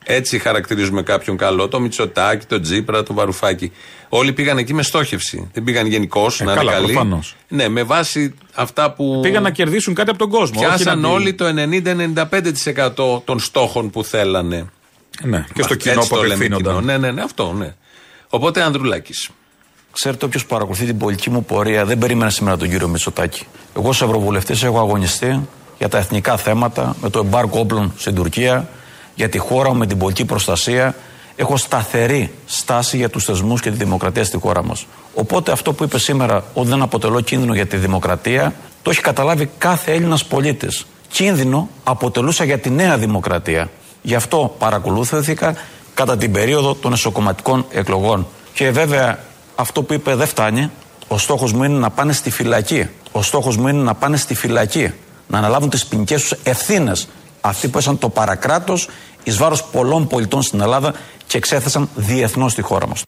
Έτσι 0.10 0.40
χαρακτηρίζουμε 0.40 1.02
κάποιον 1.04 1.38
καλό. 1.38 1.68
Το 1.68 1.80
Μητσοτάκι, 1.80 2.46
το 2.46 2.60
Τζίπρα, 2.60 3.04
το 3.04 3.14
Βαρουφάκι. 3.14 3.72
Όλοι 4.10 4.34
πήγαν 4.34 4.58
εκεί 4.58 4.74
με 4.74 4.84
στόχευση. 4.84 5.50
Δεν 5.54 5.64
πήγαν 5.64 5.86
γενικώς 5.88 6.42
Ε, 6.42 6.44
να 6.44 6.54
καλά, 6.54 6.72
είναι 6.72 6.80
καλοί. 6.82 6.94
προφανώς. 6.94 7.36
Ναι, 7.48 7.68
με 7.68 7.84
βάση 7.84 8.34
αυτά 8.54 8.92
που. 8.94 9.20
Πήγαν 9.22 9.44
να 9.44 9.50
κερδίσουν 9.52 9.94
κάτι 9.94 10.10
από 10.10 10.20
τον 10.20 10.30
κόσμο. 10.30 10.60
όχι 10.60 10.68
Πιάσαν 10.68 11.00
να- 11.00 11.10
όλοι 11.10 11.34
το 11.34 11.46
90-95% 11.54 13.22
των 13.26 13.40
στόχων 13.40 13.90
που 13.90 14.04
θέλανε. 14.04 14.66
Ναι, 15.24 15.46
και 15.54 15.62
στο 15.62 15.74
Έτσι 15.74 15.90
κοινό 15.90 16.02
το 16.02 16.08
που 16.08 16.16
λέμε 16.16 16.26
απευθύνονταν. 16.34 16.74
κοινό. 16.74 16.86
Ναι, 16.86 16.98
ναι, 16.98 17.12
ναι, 17.12 17.22
αυτό, 17.22 17.54
ναι. 17.54 17.74
Οπότε 18.30 18.62
Ανδρουλάκης. 18.62 19.30
Ξέρετε, 20.00 20.26
όποιος 20.26 20.46
παρακολουθεί 20.46 20.86
την 20.86 20.98
πολιτική 20.98 21.30
μου 21.30 21.44
πορεία 21.44 21.86
δεν 21.86 21.98
περίμενε 21.98 22.32
σήμερα 22.32 22.58
τον 22.58 22.70
κύριο 22.70 22.88
Μητσοτάκη. 22.88 23.46
Εγώ, 23.78 23.90
ως 23.90 24.02
Ευρωβουλευτής, 24.02 24.64
έχω 24.64 24.80
αγωνιστεί 24.80 25.48
για 25.78 25.90
τα 25.90 25.98
εθνικά 25.98 26.38
θέματα, 26.38 26.96
με 27.02 27.10
το 27.10 27.20
εμπάρκο 27.20 27.60
όπλων 27.60 27.94
στην 27.98 28.16
Τουρκία, 28.16 28.70
για 29.16 29.30
τη 29.30 29.38
χώρα 29.38 29.70
μου 29.70 29.78
με 29.78 29.88
την 29.88 29.98
πολιτική 29.98 30.28
προστασία. 30.28 30.96
Έχω 31.36 31.58
σταθερή 31.58 32.34
στάση 32.46 32.98
για 32.98 33.10
τους 33.10 33.24
θεσμούς 33.24 33.62
και 33.62 33.70
τη 33.70 33.76
δημοκρατία 33.76 34.24
στη 34.24 34.38
χώρα 34.38 34.64
μας. 34.64 34.86
Οπότε 35.14 35.52
αυτό 35.52 35.74
που 35.74 35.84
είπε 35.84 36.00
σήμερα, 36.00 36.44
ότι 36.54 36.68
δεν 36.68 36.82
αποτελώ 36.82 37.22
κίνδυνο 37.22 37.54
για 37.54 37.66
τη 37.66 37.78
δημοκρατία, 37.78 38.54
το 38.82 38.90
έχει 38.90 39.02
καταλάβει 39.02 39.50
κάθε 39.58 39.92
Έλληνας 39.92 40.26
πολίτης. 40.26 40.86
κίνδυνο 41.08 41.70
αποτελούσα 41.84 42.44
για 42.44 42.58
τη 42.58 42.70
νέα 42.70 42.98
δημοκρατία. 42.98 43.70
Γι' 44.02 44.16
αυτό 44.16 44.56
παρακολούθηθηκα 44.60 45.56
κατά 45.94 46.18
την 46.18 46.32
περίοδο 46.32 46.76
των 46.76 46.94
εσωκομματικών 46.94 47.66
εκλογών. 47.72 48.28
Και 48.54 48.72
βέβαια 48.72 49.20
αυτό 49.60 49.84
που 49.84 49.94
είπε 49.94 50.16
δεν 50.16 50.28
φτάνει. 50.28 50.72
Ο 51.08 51.18
στόχος 51.18 51.54
μου 51.54 51.64
είναι 51.64 51.78
να 51.78 51.90
πάνε 51.90 52.14
στη 52.14 52.30
φυλακή. 52.30 52.90
Ο 53.12 53.22
στόχος 53.22 53.58
μου 53.58 53.68
είναι 53.68 53.82
να 53.82 53.94
πάνε 53.94 54.18
στη 54.18 54.34
φυλακή. 54.36 54.94
Να 55.28 55.38
αναλάβουν 55.38 55.70
τις 55.70 55.86
ποινικές 55.86 56.22
τους 56.22 56.40
ευθύνες. 56.44 57.08
Αυτοί 57.42 57.68
που 57.68 57.78
έσαν 57.78 57.98
το 57.98 58.10
παρακράτος 58.10 58.90
εις 59.24 59.38
βάρος 59.38 59.64
πολλών 59.64 60.08
πολιτών 60.08 60.42
στην 60.42 60.62
Ελλάδα 60.62 60.94
και 61.28 61.38
εξέθεσαν 61.38 61.90
διεθνώς 61.96 62.54
τη 62.54 62.62
χώρα 62.62 62.88
μας. 62.88 63.02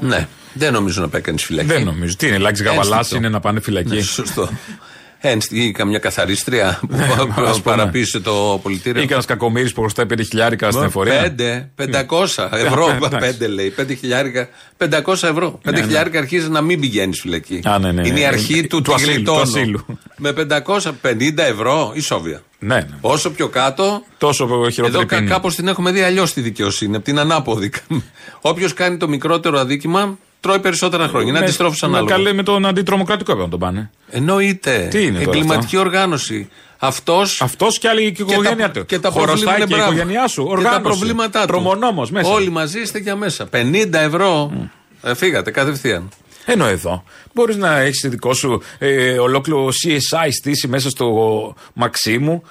Ναι. 0.00 0.28
Δεν 0.54 0.72
νομίζω 0.72 1.00
να 1.00 1.08
πάει 1.08 1.20
κανείς 1.20 1.44
φυλακή. 1.44 1.68
Δεν 1.68 1.84
νομίζω. 1.84 2.16
Τι 2.16 2.26
είναι, 2.26 2.38
Λάξη 2.38 2.62
Γαβαλάς 2.62 2.98
Ένστικτο. 2.98 3.16
είναι 3.16 3.28
να 3.28 3.40
πάνε 3.40 3.60
φυλακή; 3.60 3.94
Ναι, 3.94 4.00
σωστό. 4.00 4.48
Ένστη, 5.24 5.64
ή 5.64 5.72
καμιά 5.72 5.98
καθαρίστρια 5.98 6.78
που 6.88 6.96
Ναι, 6.96 7.04
ας 7.04 7.60
πούμε. 7.60 7.60
παραπείσε 7.62 8.20
το 8.20 8.60
πολιτήριο. 8.62 9.02
Ή 9.02 9.06
κανένα 9.06 9.26
κακομίρι 9.26 9.70
που 9.70 9.80
χρωστάει 9.80 10.06
5 10.10 10.18
χιλιάρικα 10.28 10.70
στην 10.70 10.82
εφορία. 10.84 11.20
Πέντε, 11.22 11.70
500 12.08 12.48
ευρώ. 12.52 12.88
Ε, 12.92 12.96
εντάξει. 12.96 13.18
Πέντε 13.18 13.46
λέει. 13.46 13.70
Πέντε 13.70 13.94
χιλιάρικα. 13.94 14.48
500 14.78 14.88
ευρώ. 15.06 15.58
Πέντε 15.62 15.80
ναι. 15.80 15.86
χιλιάρικα 15.86 16.18
αρχίζει 16.18 16.48
να 16.48 16.60
μην 16.60 16.80
πηγαίνεις 16.80 17.20
φυλακή. 17.20 17.60
Α, 17.64 17.78
ναι, 17.78 17.92
ναι, 17.92 18.06
Είναι 18.06 18.18
η 18.18 18.22
ναι. 18.22 18.26
αρχή 18.28 18.58
Ε, 18.58 18.62
του, 18.62 18.68
του 18.68 18.82
του 18.82 18.94
ασύλου, 18.94 19.12
γλιτώνω. 19.14 19.36
του 19.36 19.42
ασύλου. 19.42 19.84
Με 20.16 20.32
550 20.50 20.90
ευρώ 21.36 21.92
ισόβια. 21.94 22.42
Ναι, 22.58 22.74
ναι. 22.74 22.86
Όσο 23.00 23.30
πιο 23.30 23.48
κάτω. 23.48 24.02
Τόσο 24.18 24.46
χειρότερη 24.46 24.86
Εδώ 24.96 25.06
κα, 25.06 25.16
ποινή. 25.16 25.28
κάπως 25.28 25.54
την 25.54 25.68
έχουμε 25.68 25.90
δει 25.90 26.00
αλλιώς 26.02 26.32
τη 26.32 26.40
δικαιοσύνη. 26.40 26.96
Από 26.96 27.04
την 27.04 27.18
ανάποδη. 27.18 27.70
Όποιος 28.40 28.74
κάνει 28.74 28.96
το 28.96 29.08
μικρότερο 29.08 29.58
αδίκημα 29.58 30.18
τρώει 30.42 30.58
περισσότερα 30.58 31.08
χρόνια. 31.08 31.28
Είναι 31.28 31.38
Με- 31.38 31.44
αντιστρόφως 31.44 31.80
με 31.80 31.88
ανάλογα. 31.88 32.14
καλέ 32.14 32.32
με 32.32 32.42
τον 32.42 32.66
αντιτρομοκρατικό 32.66 33.30
έπρεπε 33.32 33.50
να 33.50 33.58
τον 33.58 33.60
πάνε. 33.68 33.90
Εννοείται. 34.10 34.88
Τι 34.90 35.02
είναι 35.02 35.18
τώρα 35.24 35.36
Εγκληματική 35.38 35.76
οργάνωση. 35.76 36.48
Αυτός. 36.78 37.42
Αυτός 37.42 37.78
και 37.78 37.88
άλλη 37.88 38.12
και 38.12 38.22
η 38.22 38.26
οικογένειά 38.30 38.70
του. 38.70 38.84
Και 38.86 38.98
τα 38.98 39.10
Χωροστάει 39.10 39.34
προβλήματα 39.36 39.64
και 39.66 39.72
η 39.72 39.76
μπράβο. 39.76 39.92
οικογένειά 39.92 40.28
σου. 40.28 40.42
Και 40.42 40.48
τα 40.48 40.54
Οργάνωση. 40.56 40.82
προβλήματά 40.82 41.40
του. 41.40 41.46
Τρομονόμος 41.46 42.10
μέσα. 42.10 42.30
Όλοι 42.30 42.50
μαζί 42.50 42.80
είστε 42.80 42.98
για 42.98 43.16
μέσα. 43.16 43.46
50 43.52 43.98
ευρώ. 43.98 44.52
Ε, 45.02 45.14
φύγατε 45.14 45.50
κατευθείαν. 45.50 46.08
Ενώ 46.44 46.66
εδώ 46.66 47.04
μπορείς 47.34 47.56
να 47.56 47.78
έχεις 47.78 48.06
δικό 48.08 48.34
σου 48.34 48.62
ε, 48.78 49.18
ολόκληρο 49.18 49.66
CSI 49.68 50.28
στήσει 50.40 50.68
μέσα 50.68 50.90
στο 50.90 51.06
Μαξίμου. 51.74 52.42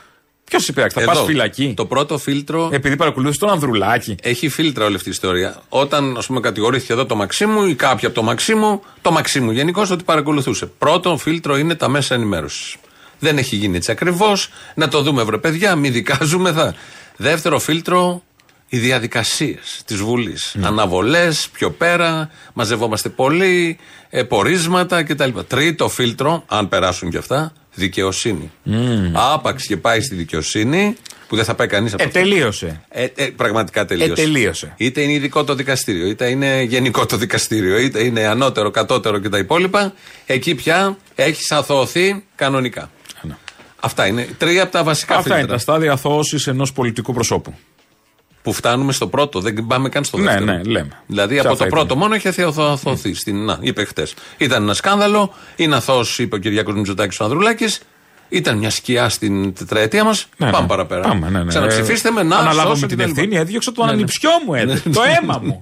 Ποιος 0.52 0.68
είπε, 0.68 0.88
θα 0.90 1.04
πας 1.04 1.18
Εδώ, 1.18 1.26
φυλακή; 1.26 1.74
Το 1.76 1.86
πρώτο 1.86 2.18
φίλτρο. 2.18 2.70
Επειδή 2.72 2.96
παρακολουθείς 2.96 3.38
τον 3.38 3.50
Ανδρουλάκη. 3.50 4.16
Έχει 4.22 4.50
φίλτρα 4.50 4.86
όλη 4.86 4.96
αυτή 4.96 5.08
η 5.08 5.12
ιστορία. 5.12 5.62
Όταν, 5.70 6.18
ας 6.18 6.26
πούμε, 6.26 6.40
κατηγορήθηκε 6.40 6.94
εδώ 6.94 7.06
το 7.06 7.16
Μαξίμου 7.16 7.66
ή 7.66 7.76
κάποιοι 7.76 8.06
από 8.06 8.16
το 8.16 8.24
Μαξίμου, 8.24 8.82
το 9.02 9.12
Μαξίμου 9.12 9.52
γενικώς 9.52 9.92
ότι 9.92 10.04
παρακολουθούσε. 10.04 10.66
Πρώτο 10.66 11.18
φίλτρο 11.18 11.58
είναι 11.58 11.76
τα 11.76 11.90
μέσα 11.90 12.16
ενημέρωσης. 12.16 12.76
Δεν 13.20 13.38
έχει 13.38 13.56
γίνει 13.56 13.76
έτσι 13.78 13.92
ακριβώς. 13.92 14.50
Να 14.76 14.88
το 14.88 15.02
δούμε, 15.02 15.24
βρε 15.24 15.38
παιδιά, 15.38 15.76
μην 15.76 15.94
δικάζουμε. 15.94 16.52
Θα. 16.52 16.76
Δεύτερο 17.18 17.60
φίλτρο, 17.60 18.24
οι 18.68 18.78
διαδικασίες 18.78 19.82
της 19.86 19.98
Βουλής. 19.98 20.56
Ναι. 20.56 20.68
Αναβολές, 20.68 21.50
πιο 21.52 21.72
πέρα, 21.72 22.30
μαζευόμαστε 22.54 23.10
πολύ, 23.10 23.78
ε, 24.10 24.24
πορίσματα 24.24 25.04
κτλ. 25.04 25.30
Τρίτο 25.48 25.90
φίλτρο, 25.90 26.44
αν 26.48 26.70
περάσουν 26.70 27.10
κι 27.10 27.18
αυτά, 27.18 27.54
δικαιοσύνη. 27.74 28.52
Άπαξ 29.14 29.66
και 29.66 29.78
πάει 29.78 30.02
στη 30.02 30.16
δικαιοσύνη, 30.16 30.96
που 31.28 31.36
δεν 31.36 31.46
θα 31.46 31.56
πάει 31.56 31.68
κανείς 31.68 31.94
από 31.94 32.04
Ε, 32.04 32.06
αυτό. 32.06 32.20
τελείωσε. 32.20 32.82
Ε, 32.90 33.06
ε, 33.16 33.26
πραγματικά 33.26 33.86
τελείωσε. 33.86 34.12
Ε, 34.12 34.16
τελείωσε. 34.16 34.74
Είτε 34.78 35.02
είναι 35.02 35.12
ειδικό 35.12 35.44
το 35.44 35.56
δικαστήριο, 35.56 36.08
είτε 36.08 36.30
είναι 36.30 36.62
γενικό 36.62 37.06
το 37.06 37.18
δικαστήριο, 37.18 37.78
είτε 37.78 38.04
είναι 38.04 38.26
ανώτερο, 38.26 38.72
κατώτερο 38.72 39.20
και 39.20 39.30
τα 39.30 39.38
υπόλοιπα. 39.38 39.94
Εκεί 40.26 40.56
πια 40.56 40.98
έχει 41.16 41.42
αθωωωθεί 41.54 42.24
κανονικά. 42.36 42.92
Ναι. 43.22 43.36
Αυτά 43.80 44.08
είναι 44.08 44.28
τρία 44.38 44.64
από 44.64 44.72
τα 44.72 44.84
βασικά 44.84 45.16
Αυτά 45.16 45.30
είναι 45.30 45.38
φίλτρα. 45.40 45.56
τα 45.56 45.62
στάδια 45.62 45.92
αθώωσης 45.92 46.48
ενός 46.48 46.74
πολιτικού 46.74 47.14
προσώπου. 47.14 47.54
Που 48.44 48.54
φτάνουμε 48.54 48.92
στο 48.92 49.08
πρώτο, 49.08 49.40
δεν 49.40 49.66
πάμε 49.68 49.90
καν 49.90 50.04
στο 50.04 50.18
Ναι, 50.18 50.24
δεύτερο. 50.24 50.46
ναι, 50.46 50.62
λέμε. 50.64 50.90
Δηλαδή 51.08 51.34
Ποια 51.34 51.44
από 51.44 51.56
θα 51.56 51.64
το 51.64 51.70
πρώτο 51.70 51.86
ήταν. 51.86 51.98
μόνο 51.98 52.14
έχει 52.16 52.28
αθω- 52.28 52.60
αθωωωθεί. 52.60 53.14
Στην, 53.14 53.46
να, 53.46 53.58
είπε 53.62 53.84
χτες. 53.84 54.14
Ήταν 54.38 54.64
ένα 54.64 54.74
σκάνδαλο, 54.74 55.34
είναι 55.56 55.76
αθώος, 55.76 56.20
είπε 56.20 56.36
ο 56.36 56.38
Κυριάκο 56.38 56.72
Μητσοτάκης 56.72 57.20
ο 57.20 57.24
Ανδρουλάκης. 57.24 57.82
Ήταν 58.30 58.58
μια 58.58 58.70
σκιά 58.70 59.10
στην 59.10 59.54
τετραετία 59.54 60.04
μας. 60.04 60.28
Ναι, 60.38 60.50
πάμε 60.52 60.62
ναι. 60.62 60.68
παραπέρα. 60.68 61.02
Πάμε, 61.02 61.30
ναι, 61.30 61.40
ναι. 61.40 61.46
Ξαναψηφίστε 61.46 62.12
με 62.12 62.24
να 62.24 62.38
Αναλάβω 62.38 62.70
σώσω 62.70 62.82
με 62.82 62.88
την 62.88 62.98
κτλ. 62.98 63.10
ευθύνη, 63.10 63.36
έδιωξα 63.36 63.72
τον 63.72 63.86
Ναι, 63.86 63.92
ναι. 63.92 63.98
ανιψιό 63.98 64.30
μου, 64.46 64.54
έδωσε. 64.54 64.90
Το 64.90 65.02
αίμα 65.22 65.40
μου. 65.44 65.62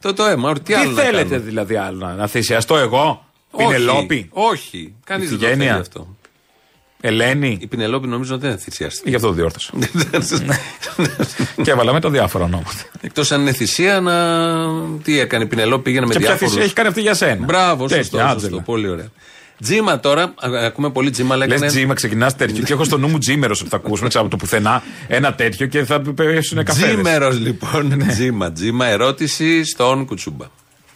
Το, 0.00 0.12
το 0.14 0.24
αίμα, 0.24 0.52
τι, 0.52 0.60
Τι 0.60 0.74
άλλο 0.74 0.90
να 0.90 1.02
θέλετε 1.02 1.22
κάνουμε; 1.22 1.38
δηλαδή 1.38 1.76
άλλο 1.76 2.06
να, 2.06 2.14
να 2.14 2.26
θυσιαστώ 2.26 2.76
εγώ, 2.76 3.24
Όχι, 3.50 3.66
Πινελόπη, 3.66 4.28
Όχι. 4.32 4.94
Κανείς 5.04 5.28
δεν 5.28 5.38
το 5.38 5.44
θέλει 5.44 5.54
Ιφηγένεια. 5.56 5.80
αυτό. 5.80 6.16
Ελένη. 7.04 7.58
Η 7.60 7.66
Πινελόπη 7.66 8.08
νομίζω 8.08 8.38
δεν 8.38 8.58
θυσιάστηκε. 8.58 9.08
Γι' 9.10 9.14
αυτό 9.16 9.26
το 9.28 9.32
διόρθωσα. 9.34 9.72
και 11.62 11.70
έβαλα 11.70 11.92
με 11.92 12.00
τα 12.00 12.10
διάφορα 12.10 12.44
ονόματα. 12.44 12.70
Εκτός 13.00 13.32
αν 13.32 13.40
είναι 13.40 13.52
θυσία 13.52 14.00
να. 14.00 14.14
Τι 15.02 15.18
έκανε 15.18 15.44
η 15.44 15.46
Πινελόπη, 15.46 15.82
πήγαινε 15.82 16.06
με 16.06 16.12
Και 16.12 16.18
ποια 16.18 16.28
διάφορους. 16.28 16.52
θυσία 16.52 16.64
έχει 16.66 16.74
κάνει 16.74 16.88
αυτή 16.88 17.00
για 17.00 17.14
σένα. 17.14 17.44
Μπράβο, 17.44 17.86
Τέτοια, 17.86 17.96
σωστό, 18.02 18.18
σωστό. 18.18 18.32
Άντζελα. 18.32 18.60
Πολύ 18.62 18.88
ωραία. 18.88 19.08
Τζίμα 19.62 20.00
τώρα, 20.00 20.22
α- 20.22 20.64
ακούμε 20.66 20.90
πολύ 20.90 21.10
τζίμα, 21.10 21.34
αλλά 21.34 21.46
Λες 21.46 21.56
έκανε. 21.56 21.70
τζίμα, 21.72 21.94
ξεκινάς 21.94 22.36
τέτοιο. 22.36 22.62
και 22.64 22.72
έχω 22.72 22.84
στο 22.84 22.98
νου 22.98 23.08
μου 23.08 23.18
τζίμερος 23.18 23.62
που 23.62 23.68
θα 23.68 23.76
ακούσουμε 23.76 24.06
έτσι, 24.06 24.18
από 24.18 24.28
το 24.28 24.36
πουθενά 24.36 24.82
ένα 25.08 25.34
τέτοιο 25.34 25.66
και 25.66 25.84
θα 25.84 26.00
πέσουν 26.00 26.64
καφέ. 26.64 26.86
Τζίμερος 26.86 27.38
λοιπόν. 27.38 27.86
Ναι. 27.96 28.06
Τζίμα, 28.06 28.52
τζίμα. 28.52 28.86
Ερώτηση 28.86 29.64
στον 29.64 30.06
Κουτσούμπα. 30.06 30.46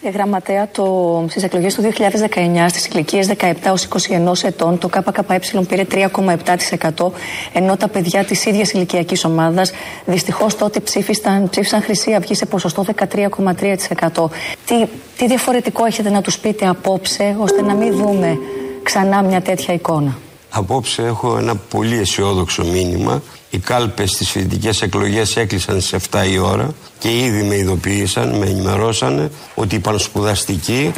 Ε, 0.06 0.10
Γραμματέα, 0.10 0.68
το, 0.72 1.24
στις 1.28 1.42
εκλογές 1.42 1.74
του 1.74 1.82
2019 1.82 2.66
στις 2.68 2.86
ηλικίες 2.86 3.30
17 3.38 3.52
ως 3.72 3.88
21 4.42 4.44
ετών 4.44 4.78
το 4.78 4.88
ΚΚΕ 4.88 5.38
πήρε 5.68 5.86
3,7% 5.90 7.10
ενώ 7.52 7.76
τα 7.76 7.88
παιδιά 7.88 8.24
της 8.24 8.44
ίδιας 8.44 8.72
ηλικιακής 8.72 9.24
ομάδας 9.24 9.72
δυστυχώς 10.04 10.56
τότε 10.56 10.80
ψήφισαν, 10.80 11.48
ψήφισαν 11.50 11.82
Χρυσή 11.82 12.14
Αυγή 12.14 12.34
σε 12.34 12.46
ποσοστό 12.46 12.84
13,3%. 12.96 14.26
Τι, 14.66 14.86
τι 15.16 15.26
διαφορετικό 15.26 15.84
έχετε 15.84 16.10
να 16.10 16.22
τους 16.22 16.38
πείτε 16.38 16.66
απόψε 16.66 17.36
ώστε 17.38 17.62
να 17.62 17.74
μην 17.74 17.96
δούμε 17.96 18.38
ξανά 18.82 19.22
μια 19.22 19.40
τέτοια 19.40 19.74
εικόνα; 19.74 20.18
Απόψε 20.58 21.02
έχω 21.02 21.38
ένα 21.38 21.56
πολύ 21.56 21.98
αισιόδοξο 21.98 22.64
μήνυμα. 22.64 23.22
Οι 23.50 23.58
κάλπες 23.58 24.10
στις 24.10 24.30
φοιτητικές 24.30 24.82
εκλογές 24.82 25.36
έκλεισαν 25.36 25.80
στις 25.80 26.08
7 26.10 26.26
η 26.30 26.38
ώρα 26.38 26.74
και 26.98 27.18
ήδη 27.24 27.42
με 27.42 27.56
ειδοποίησαν, 27.56 28.36
με 28.36 28.46
ενημερώσανε 28.46 29.30
ότι 29.54 29.74
η 29.74 29.78
πανспουδαστική, 29.78 30.92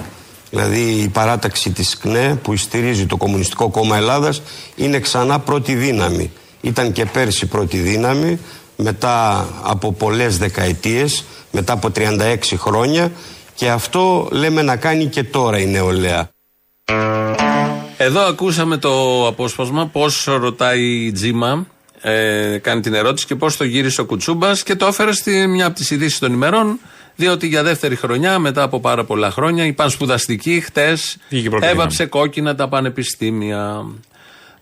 δηλαδή 0.50 0.80
η 0.80 1.08
παράταξη 1.08 1.70
της 1.70 1.98
ΚΝΕ 1.98 2.38
που 2.42 2.56
στηρίζει 2.56 3.06
το 3.06 3.16
Κομμουνιστικό 3.16 3.68
Κόμμα 3.70 3.96
Ελλάδας, 3.96 4.42
είναι 4.76 4.98
ξανά 4.98 5.38
πρώτη 5.38 5.74
δύναμη. 5.74 6.30
Ήταν 6.60 6.92
και 6.92 7.04
πέρσι 7.04 7.46
πρώτη 7.46 7.76
δύναμη, 7.76 8.38
μετά 8.76 9.48
από 9.62 9.92
πολλές 9.92 10.38
δεκαετίες, 10.38 11.24
μετά 11.50 11.72
από 11.72 11.90
36 11.90 12.56
χρόνια 12.56 13.12
και 13.54 13.70
αυτό 13.70 14.28
λέμε 14.30 14.62
να 14.62 14.76
κάνει 14.76 15.06
και 15.06 15.22
τώρα 15.22 15.58
η 15.58 15.66
νεολαία. 15.66 16.30
Εδώ 18.00 18.20
ακούσαμε 18.20 18.76
το 18.76 19.26
απόσπασμα 19.26 19.86
πώς 19.86 20.24
ρωτάει 20.24 20.82
η 20.82 21.12
Τζίμα, 21.12 21.66
ε, 22.00 22.58
κάνει 22.58 22.80
την 22.80 22.94
ερώτηση 22.94 23.26
και 23.26 23.34
πώς 23.34 23.56
το 23.56 23.64
γύρισε 23.64 24.00
ο 24.00 24.04
Κουτσούμπας 24.04 24.62
και 24.62 24.76
το 24.76 24.86
έφερε 24.86 25.12
στη 25.12 25.46
μια 25.46 25.66
από 25.66 25.76
τις 25.76 25.90
ειδήσεις 25.90 26.18
των 26.18 26.32
ημερών. 26.32 26.80
Διότι 27.16 27.46
για 27.46 27.62
δεύτερη 27.62 27.96
χρονιά, 27.96 28.38
μετά 28.38 28.62
από 28.62 28.80
πάρα 28.80 29.04
πολλά 29.04 29.30
χρόνια, 29.30 29.64
η 29.64 29.72
πανспουδαστική 29.72 30.60
χτες 30.60 31.16
Βγήκε 31.28 31.50
πρώτη 31.50 31.66
έβαψε 31.66 32.06
κόκκινα 32.06 32.54
τα 32.54 32.68
πανεπιστήμια. 32.68 33.84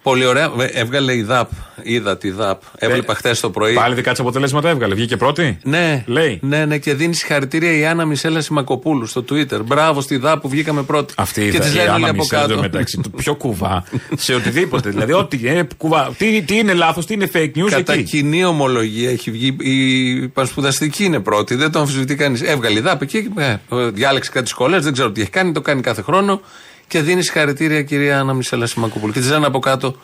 Πολύ 0.06 0.26
ωραία. 0.26 0.50
Ε, 0.58 0.64
Έβγαλε 0.80 1.14
η 1.14 1.22
ΔΑΠ. 1.22 1.50
Είδα 1.82 2.16
τη 2.18 2.30
ΔΑΠ. 2.30 2.60
Έβλεπα 2.78 3.14
χτε 3.14 3.34
το 3.40 3.50
πρωί. 3.50 3.74
Πάλι 3.74 3.94
δικά 3.94 4.10
της 4.10 4.20
αποτελέσματα 4.20 4.68
έβγαλε. 4.68 4.94
Βγήκε 4.94 5.16
πρώτη; 5.16 5.58
Ναι, 5.62 6.02
Λέει. 6.06 6.38
ναι, 6.42 6.64
ναι, 6.64 6.78
και 6.78 6.94
δίνει 6.94 7.14
συγχαρητήρια 7.14 7.72
η 7.72 7.86
Άννα 7.86 8.04
Μισέλα 8.04 8.40
Σιμακοπούλου 8.40 9.06
στο 9.06 9.24
Twitter. 9.30 9.60
Μπράβο 9.64 10.00
στη 10.00 10.16
ΔΑΠ 10.16 10.40
που 10.40 10.48
βγήκαμε 10.48 10.82
πρώτη. 10.82 11.14
Αυτή 11.16 11.40
και 11.50 11.56
η 11.56 11.60
τις 11.60 11.72
η 11.72 11.76
λένε 11.76 11.82
όλοι 11.88 11.94
Άννα 11.94 12.08
από 12.08 12.16
Μισελ, 12.18 12.38
κάτω. 12.38 12.52
εδώ 12.52 12.62
μεταξύ 12.62 13.00
του 13.02 13.10
πιο 13.10 13.34
κουβά 13.44 13.84
σε 14.16 14.34
οτιδήποτε. 14.34 14.90
δηλαδή, 14.90 15.12
ό,τι 15.12 15.48
ε, 15.48 15.66
κουβά. 15.76 16.14
Τι, 16.18 16.42
τι 16.42 16.56
είναι 16.58 16.72
λάθος, 16.74 17.06
τι 17.06 17.14
είναι 17.14 17.30
fake 17.32 17.50
news 17.56 17.68
Κατά 17.70 17.92
εκεί; 17.92 18.02
κοινή 18.02 18.44
ομολογία 18.44 19.10
έχει 19.10 19.30
βγει. 19.30 19.56
Η 19.60 20.28
πανspουδαστική 20.28 21.04
είναι 21.04 21.20
πρώτη, 21.20 21.54
δεν 21.54 21.70
το 21.72 21.78
αμφισβητεί 21.78 22.14
κανείς. 22.14 22.42
Έβγαλε 22.42 22.78
η 22.78 22.82
ΔΑΠ 22.82 23.02
εκεί, 23.02 23.28
ε, 23.36 23.56
διάλεξε 23.92 24.30
κάτι 24.30 24.48
σχολές, 24.48 24.84
δεν 24.84 24.92
ξέρω 24.92 25.10
τι 25.10 25.20
έχει 25.20 25.30
κάνει, 25.30 25.52
το 25.52 25.60
κάνει 25.60 25.80
κάθε 25.80 26.02
χρόνο. 26.02 26.40
Και 26.88 27.00
δίνει 27.00 27.22
συγχαρητήρια 27.22 27.82
κυρία 27.82 28.20
Άννα 28.20 28.32
Μισέλα 28.34 28.66
Σιμακοπούλου. 28.66 29.12
Και 29.12 29.20
της 29.20 29.30
λένε 29.30 29.46
από 29.46 29.58
κάτω. 29.58 29.96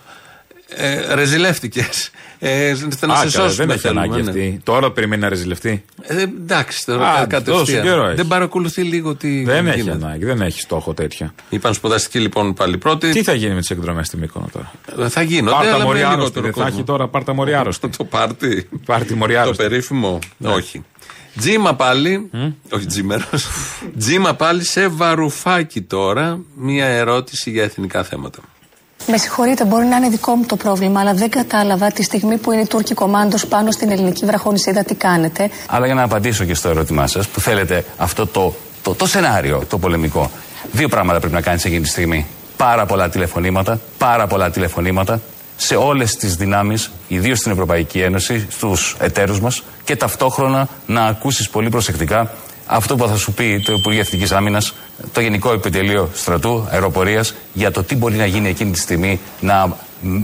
Ε, 0.77 1.15
Ρεζιλεύτηκες. 1.15 2.11
Ε, 2.39 2.71
ώστε 2.71 3.07
να 3.07 3.13
Α, 3.15 3.17
σε 3.17 3.31
καλά, 3.31 3.31
σώσουμε. 3.31 3.55
δεν 3.55 3.71
έχει 3.71 3.79
θέλουμε, 3.79 4.01
ανάγκη 4.01 4.23
ναι. 4.23 4.29
αυτή. 4.31 4.61
Τώρα 4.65 4.91
περιμένει 4.93 5.23
να 5.23 5.29
ρεζιλευτεί. 5.29 5.85
Ε, 6.03 6.23
εντάξει, 6.23 6.87
τώρα 6.87 7.09
Α, 7.11 7.15
κα- 7.19 7.27
κατευθείαν. 7.27 7.59
τόσο 7.59 7.73
καιρό 7.81 8.05
έχεις. 8.05 8.17
Δεν 8.17 8.27
παρακολουθεί 8.27 8.83
λίγο 8.83 9.15
τι 9.15 9.45
Δεν 9.45 9.67
έχει 9.67 9.81
γίνεται. 9.81 10.05
ανάγκη, 10.07 10.25
δεν 10.25 10.41
έχει 10.41 10.61
στόχο 10.61 10.95
τέτοια. 10.95 11.35
Η 11.49 11.59
πανspουδαστική 11.59 12.19
λοιπόν 12.19 12.55
πάλι 12.55 12.79
πρώτη. 12.79 13.11
Τι 13.11 13.23
θα 13.23 13.33
γίνει 13.35 13.55
με 13.55 13.61
τις 13.61 13.71
εκδρομές 13.71 14.07
στη 14.07 14.17
Μύκονο 14.17 14.49
τώρα; 14.53 14.73
Ε, 15.05 15.09
Θα 15.09 15.23
γίνονται. 15.23 15.51
Πάρτα 15.57 15.69
αλλά 15.69 15.79
με 15.79 15.85
μωρή 15.85 15.99
άρρωστη. 16.03 16.17
λιγότερο 16.19 16.45
Δεν 16.45 16.53
θα 16.55 16.61
κόσμο. 16.63 16.77
έχει 16.79 16.87
τώρα 16.87 17.09
πάρτα 17.09 17.33
μωρή 17.33 17.55
άρρωστη. 17.55 17.89
Το 17.99 18.05
πάρτι. 18.05 18.69
Πάρτι 18.85 19.15
μωρή 19.15 19.35
Το 19.35 19.41
άρρωστη. 19.41 19.63
περίφημο. 19.63 20.19
Όχι. 20.39 20.83
Τζίμα 21.39 21.75
πάλι. 21.75 22.31
Όχι 22.73 22.87
τζίμερος. 22.87 23.49
Τζίμα 23.99 24.35
πάλι 24.35 24.65
σε 24.65 24.89
βαρουφάκι 24.89 25.83
τώρα. 25.83 26.39
Μία 26.55 26.87
ερώτηση 26.87 27.51
για 27.51 27.63
εθνικά 27.63 28.03
θέματα. 28.05 28.39
Με 29.07 29.17
συγχωρείτε, 29.17 29.65
μπορεί 29.65 29.85
να 29.87 29.97
είναι 29.97 30.09
δικό 30.09 30.35
μου 30.35 30.45
το 30.47 30.57
πρόβλημα, 30.57 31.01
αλλά 31.01 31.15
δεν 31.15 31.31
κατάλαβα 31.31 31.93
τη 31.93 32.03
στιγμή 32.03 32.37
που 32.37 32.53
είναι 32.53 32.61
η 32.61 32.67
Τούρκη 32.67 32.95
κομμάντος 32.95 33.47
πάνω 33.47 33.71
στην 33.71 33.91
ελληνική 33.91 34.25
βραχονισίδα 34.25 34.85
τι 34.85 34.95
κάνετε. 34.95 35.51
Αλλά 35.67 35.87
για 35.87 35.95
να 35.95 36.03
απαντήσω 36.03 36.45
και 36.45 36.55
στο 36.55 36.69
ερώτημά 36.69 37.07
σας, 37.07 37.29
που 37.29 37.41
θέλετε 37.41 37.85
αυτό 37.97 38.27
το, 38.27 38.55
το, 38.83 38.95
το 38.95 39.07
σενάριο, 39.07 39.63
το 39.69 39.79
πολεμικό. 39.79 40.31
Δύο 40.73 40.89
πράγματα 40.89 41.19
πρέπει 41.19 41.35
να 41.35 41.41
κάνεις 41.41 41.65
εκείνη 41.65 41.81
τη 41.81 41.89
στιγμή. 41.89 42.27
Πάρα 42.57 42.87
πολλά 42.87 43.09
τηλεφωνήματα, 43.09 43.81
πάρα 43.99 44.27
πολλά 44.27 44.51
τηλεφωνήματα 44.51 45.21
σε 45.65 45.75
όλες 45.75 46.17
τις 46.17 46.35
δυνάμεις, 46.37 46.91
ιδίως 47.09 47.39
στην 47.39 47.53
Ευρωπαϊκή 47.53 48.01
Ένωση, 48.01 48.47
στους 48.51 48.97
εταίρους 48.99 49.41
μας 49.41 49.63
και 49.85 49.97
ταυτόχρονα 49.97 50.69
να 50.87 51.05
ακούσεις 51.05 51.49
πολύ 51.51 51.69
προσεκτικά 51.69 52.31
αυτό 52.67 52.97
που 52.97 53.09
θα 53.09 53.17
σου 53.17 53.33
πει 53.33 53.61
το 53.61 53.73
Υπουργείο 53.73 54.01
Εθνικής 54.01 54.33
Άμυνας, 54.33 54.75
το 55.13 55.21
Γενικό 55.21 55.53
Επιτελείο 55.53 56.11
Στρατού 56.15 56.67
Αεροπορίας 56.71 57.35
για 57.53 57.71
το 57.71 57.83
τι 57.83 57.97
μπορεί 57.97 58.17
να 58.17 58.27
γίνει 58.27 58.49
εκείνη 58.49 58.71
τη 58.71 58.79
στιγμή 58.79 59.21
να 59.41 59.77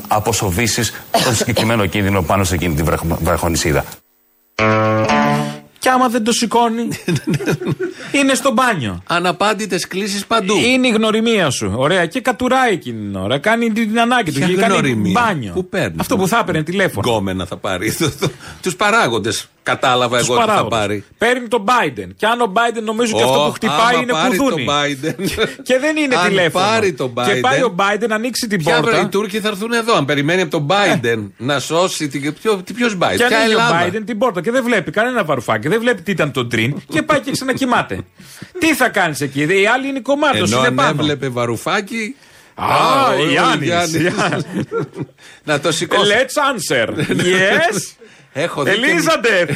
αποσοβήσεις 0.09 0.93
τον 1.25 1.35
συγκεκριμένο 1.35 1.87
κίνδυνο 1.87 2.23
πάνω 2.23 2.45
σε 2.45 2.55
εκείνη 2.55 2.75
την 2.75 2.85
βραχ- 2.85 3.05
βραχονισίδα. 3.23 3.85
Και 5.89 5.95
άμα 5.95 6.09
δεν 6.09 6.25
το 6.25 6.33
σηκώνει, 6.33 6.89
είναι 8.13 8.35
στο 8.35 8.53
μπάνιο. 8.53 9.03
Αναπάντητες 9.07 9.87
κλήσεις 9.87 10.27
παντού. 10.27 10.57
Είναι 10.57 10.87
η 10.87 10.91
γνωριμία 10.91 11.51
σου. 11.51 11.73
Ωραία. 11.77 12.07
Και 12.07 12.21
κατουράει 12.21 12.73
εκείνη 12.73 12.99
την 13.01 13.17
ώρα. 13.17 13.39
Κάνει 13.39 13.73
την 13.73 14.01
ανάγκη 14.01 14.33
του. 14.33 14.39
Ποια 14.39 14.47
Και 14.49 14.55
κάνει 14.55 14.73
γνωριμία; 14.73 15.21
μπάνιο. 15.25 15.53
Πού 15.53 15.69
παίρνει; 15.69 15.97
Αυτό 16.01 16.17
που 16.17 16.29
θα 16.29 16.39
έπαιρνε 16.39 16.63
τηλέφωνο. 16.63 17.11
Γκόμενα 17.11 17.47
θα 17.47 17.57
πάρει. 17.57 17.97
Τους 18.63 18.77
παράγοντες. 18.77 19.49
Κατάλαβα 19.63 20.19
Τους 20.19 20.27
εγώ 20.29 20.35
τι 20.37 20.41
θα 20.41 20.47
παράγοντες. 20.47 20.79
πάρει. 20.79 21.05
Παίρνει 21.19 21.49
τον 21.49 21.65
Biden. 21.65 22.09
Και 22.17 22.27
αν 22.27 22.41
ο 22.41 22.53
Biden 22.55 22.83
νομίζει 22.85 23.15
ότι 23.15 23.23
Ω, 23.23 23.27
αυτό 23.27 23.41
που 23.47 23.51
χτυπάει 23.53 23.79
άμα 23.95 24.03
είναι 24.03 24.13
πάρει 24.13 24.37
κουδούνι. 24.37 24.65
τον 24.65 24.75
Biden. 24.75 25.15
Και 25.63 25.79
δεν 25.79 25.97
είναι 25.97 26.15
Αν 26.17 26.29
τηλέφωνο. 26.29 26.65
πάρει 26.65 26.93
τον 26.93 27.15
Και 27.15 27.21
Biden. 27.23 27.41
πάει 27.41 27.63
ο 27.63 27.75
Biden 27.79 28.09
να 28.09 28.15
ανοίξει 28.15 28.47
την 28.47 28.59
Ποια 28.59 28.81
βρε, 28.83 28.91
οι 28.91 28.95
πόρτα. 28.95 29.09
Τούρκοι 29.09 29.41
θα 29.41 29.49
έρθουν 29.49 29.73
εδώ. 29.73 29.95
Αν 29.97 30.05
περιμένει 30.05 30.41
από 30.43 30.51
τον 30.51 30.67
Biden 30.71 31.19
να 31.37 31.59
σώσει. 31.59 32.09
την- 32.09 32.35
Ποιο 32.41 32.63
ποιος 32.75 32.97
Biden, 33.01 33.17
Και 33.17 33.25
ποια 33.29 33.39
ανοίγει 33.39 33.55
ο 33.55 33.59
Ελλάδα. 33.59 33.87
Biden 33.87 34.03
την 34.07 34.19
πόρτα 34.19 34.41
και 34.43 34.51
δεν 34.51 34.65
βλέπει 34.65 34.91
κανένα 34.91 35.25
βαρουφάκι, 35.25 35.69
δεν 35.79 35.87
βλέπει 35.87 36.03
τι 36.03 36.11
ήταν 36.11 36.33
το 36.33 36.47
τρίν 36.47 36.83
και 36.89 37.03
πάει 37.03 37.21
και 37.21 37.31
ξανακοιμάται. 37.31 38.01
τι 38.59 38.75
θα 38.75 38.89
κάνεις 38.89 39.21
εκεί, 39.21 39.41
οι 39.41 39.67
άλλοι 39.67 39.89
είναι 39.89 40.01
κομμάτι, 40.01 40.37
Ενώ 40.39 40.59
είναι 40.59 40.67
αν 40.67 40.75
πάνω. 40.75 40.89
έβλεπε 40.89 41.29
βαρουφάκι. 41.29 42.15
Α, 42.55 42.67
ο- 43.09 43.21
ο 43.21 43.27
Γιάννης, 43.29 43.67
Γιάννης. 43.67 44.01
Γιάννης. 44.01 44.45
Να 45.45 45.61
το 45.61 45.73
σηκώσει. 45.73 46.11
Let's 46.13 46.75
answer. 46.75 46.89
Yes. 46.99 47.95
Έχω 48.33 48.63
δει 48.63 48.71
και- 48.71 48.81
Elizabeth. 48.87 49.51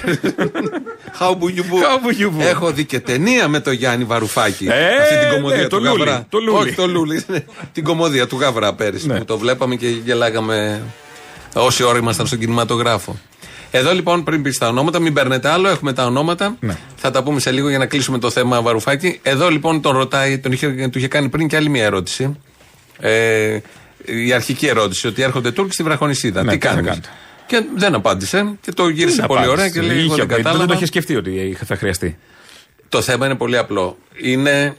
How 1.20 1.31
do 1.31 1.47
you 1.57 1.62
do? 1.62 1.83
How 1.83 2.07
do 2.07 2.20
you 2.23 2.27
do? 2.27 2.45
Έχω 2.47 2.73
δει 2.73 2.85
και 2.85 3.01
ταινία 3.01 3.49
με 3.49 3.61
τον 3.61 3.73
Γιάννη 3.73 4.05
Βαρουφάκη. 4.05 4.66
Ε, 4.70 4.87
Αυτή 5.03 5.18
την 5.18 5.29
κομμωδία 5.35 5.57
ναι, 5.57 5.62
του 5.62 5.68
το 5.68 5.77
Λούλι, 5.79 5.99
Γαβρά. 5.99 6.27
το 6.29 6.39
Λούλι. 6.39 6.59
Όχι 6.59 6.73
το 6.75 6.87
Λούλι. 6.87 7.25
ναι. 7.27 7.45
την 7.73 7.85
κομμωδία 7.85 8.27
του 8.27 8.39
Γαβρά 8.41 8.75
πέρυσι. 8.75 9.07
Ναι. 9.07 9.18
Που 9.18 9.25
το 9.25 9.39
βλέπαμε 9.39 9.77
και 9.77 9.89
γελάγαμε 9.89 10.83
όση 11.55 11.83
ώρα 11.83 11.99
ήμασταν 11.99 12.27
στον 12.27 12.39
κινηματογράφο. 12.39 13.18
Εδώ 13.75 13.93
λοιπόν 13.95 14.25
πριν 14.25 14.43
πεις 14.43 14.59
τα 14.59 14.68
ονόματα, 14.68 14.99
μην 14.99 15.12
παίρνετε 15.12 15.49
άλλο, 15.49 15.68
έχουμε 15.68 15.93
τα 15.93 16.05
ονόματα. 16.07 16.57
Ναι. 16.61 16.77
Θα 16.97 17.11
τα 17.11 17.23
πούμε 17.23 17.41
σε 17.41 17.51
λίγο 17.51 17.68
για 17.68 17.79
να 17.79 17.87
κλείσουμε 17.87 18.18
το 18.18 18.31
θέμα 18.31 18.62
Βαρουφάκη. 18.62 19.18
Εδώ 19.23 19.49
λοιπόν 19.49 19.81
τον 19.81 19.97
ρωτάει, 19.97 20.39
τον 20.39 20.53
είχε, 20.53 20.89
του 20.89 20.99
είχε 20.99 21.09
κάνει 21.09 21.29
πριν 21.29 21.49
και 21.49 21.57
άλλη 21.57 21.68
μια 21.68 21.85
ερώτηση. 21.85 22.37
Ε, 23.01 23.59
η 24.05 24.33
αρχική 24.33 24.66
ερώτηση, 24.66 25.07
ότι 25.07 25.23
έρχονται 25.23 25.51
Τούρκοι 25.51 25.73
στη 25.73 25.83
Βραχονισίδα. 25.83 26.43
Ναι, 26.43 26.53
τι 26.53 26.59
τι 26.59 26.66
θα 26.66 26.73
κάνεις; 26.75 26.89
κάνετε; 26.89 27.09
Και 27.47 27.64
δεν 27.77 27.95
απάντησε 27.95 28.57
και 28.61 28.73
το 28.73 28.89
γύρισε 28.89 29.16
Δεν 29.16 29.27
πολύ 29.27 29.41
απάντησε. 29.41 29.61
ωραία 29.61 29.70
και 29.73 29.81
λέει: 29.81 29.97
Εγώ 29.97 30.05
Είχε 30.05 30.14
δεν 30.14 30.25
απαντήσει, 30.25 30.37
κατάλαβα. 30.37 30.59
Δεν 30.59 30.66
το 30.68 30.75
είχε 30.75 30.87
σκεφτεί 30.87 31.16
ότι 31.16 31.57
θα 31.64 31.77
χρειαστεί. 31.77 32.18
Το 32.89 33.01
θέμα 33.03 33.27
είναι 33.27 33.35
πολύ 33.35 33.57
απλό. 33.59 33.97
Είναι 34.23 34.77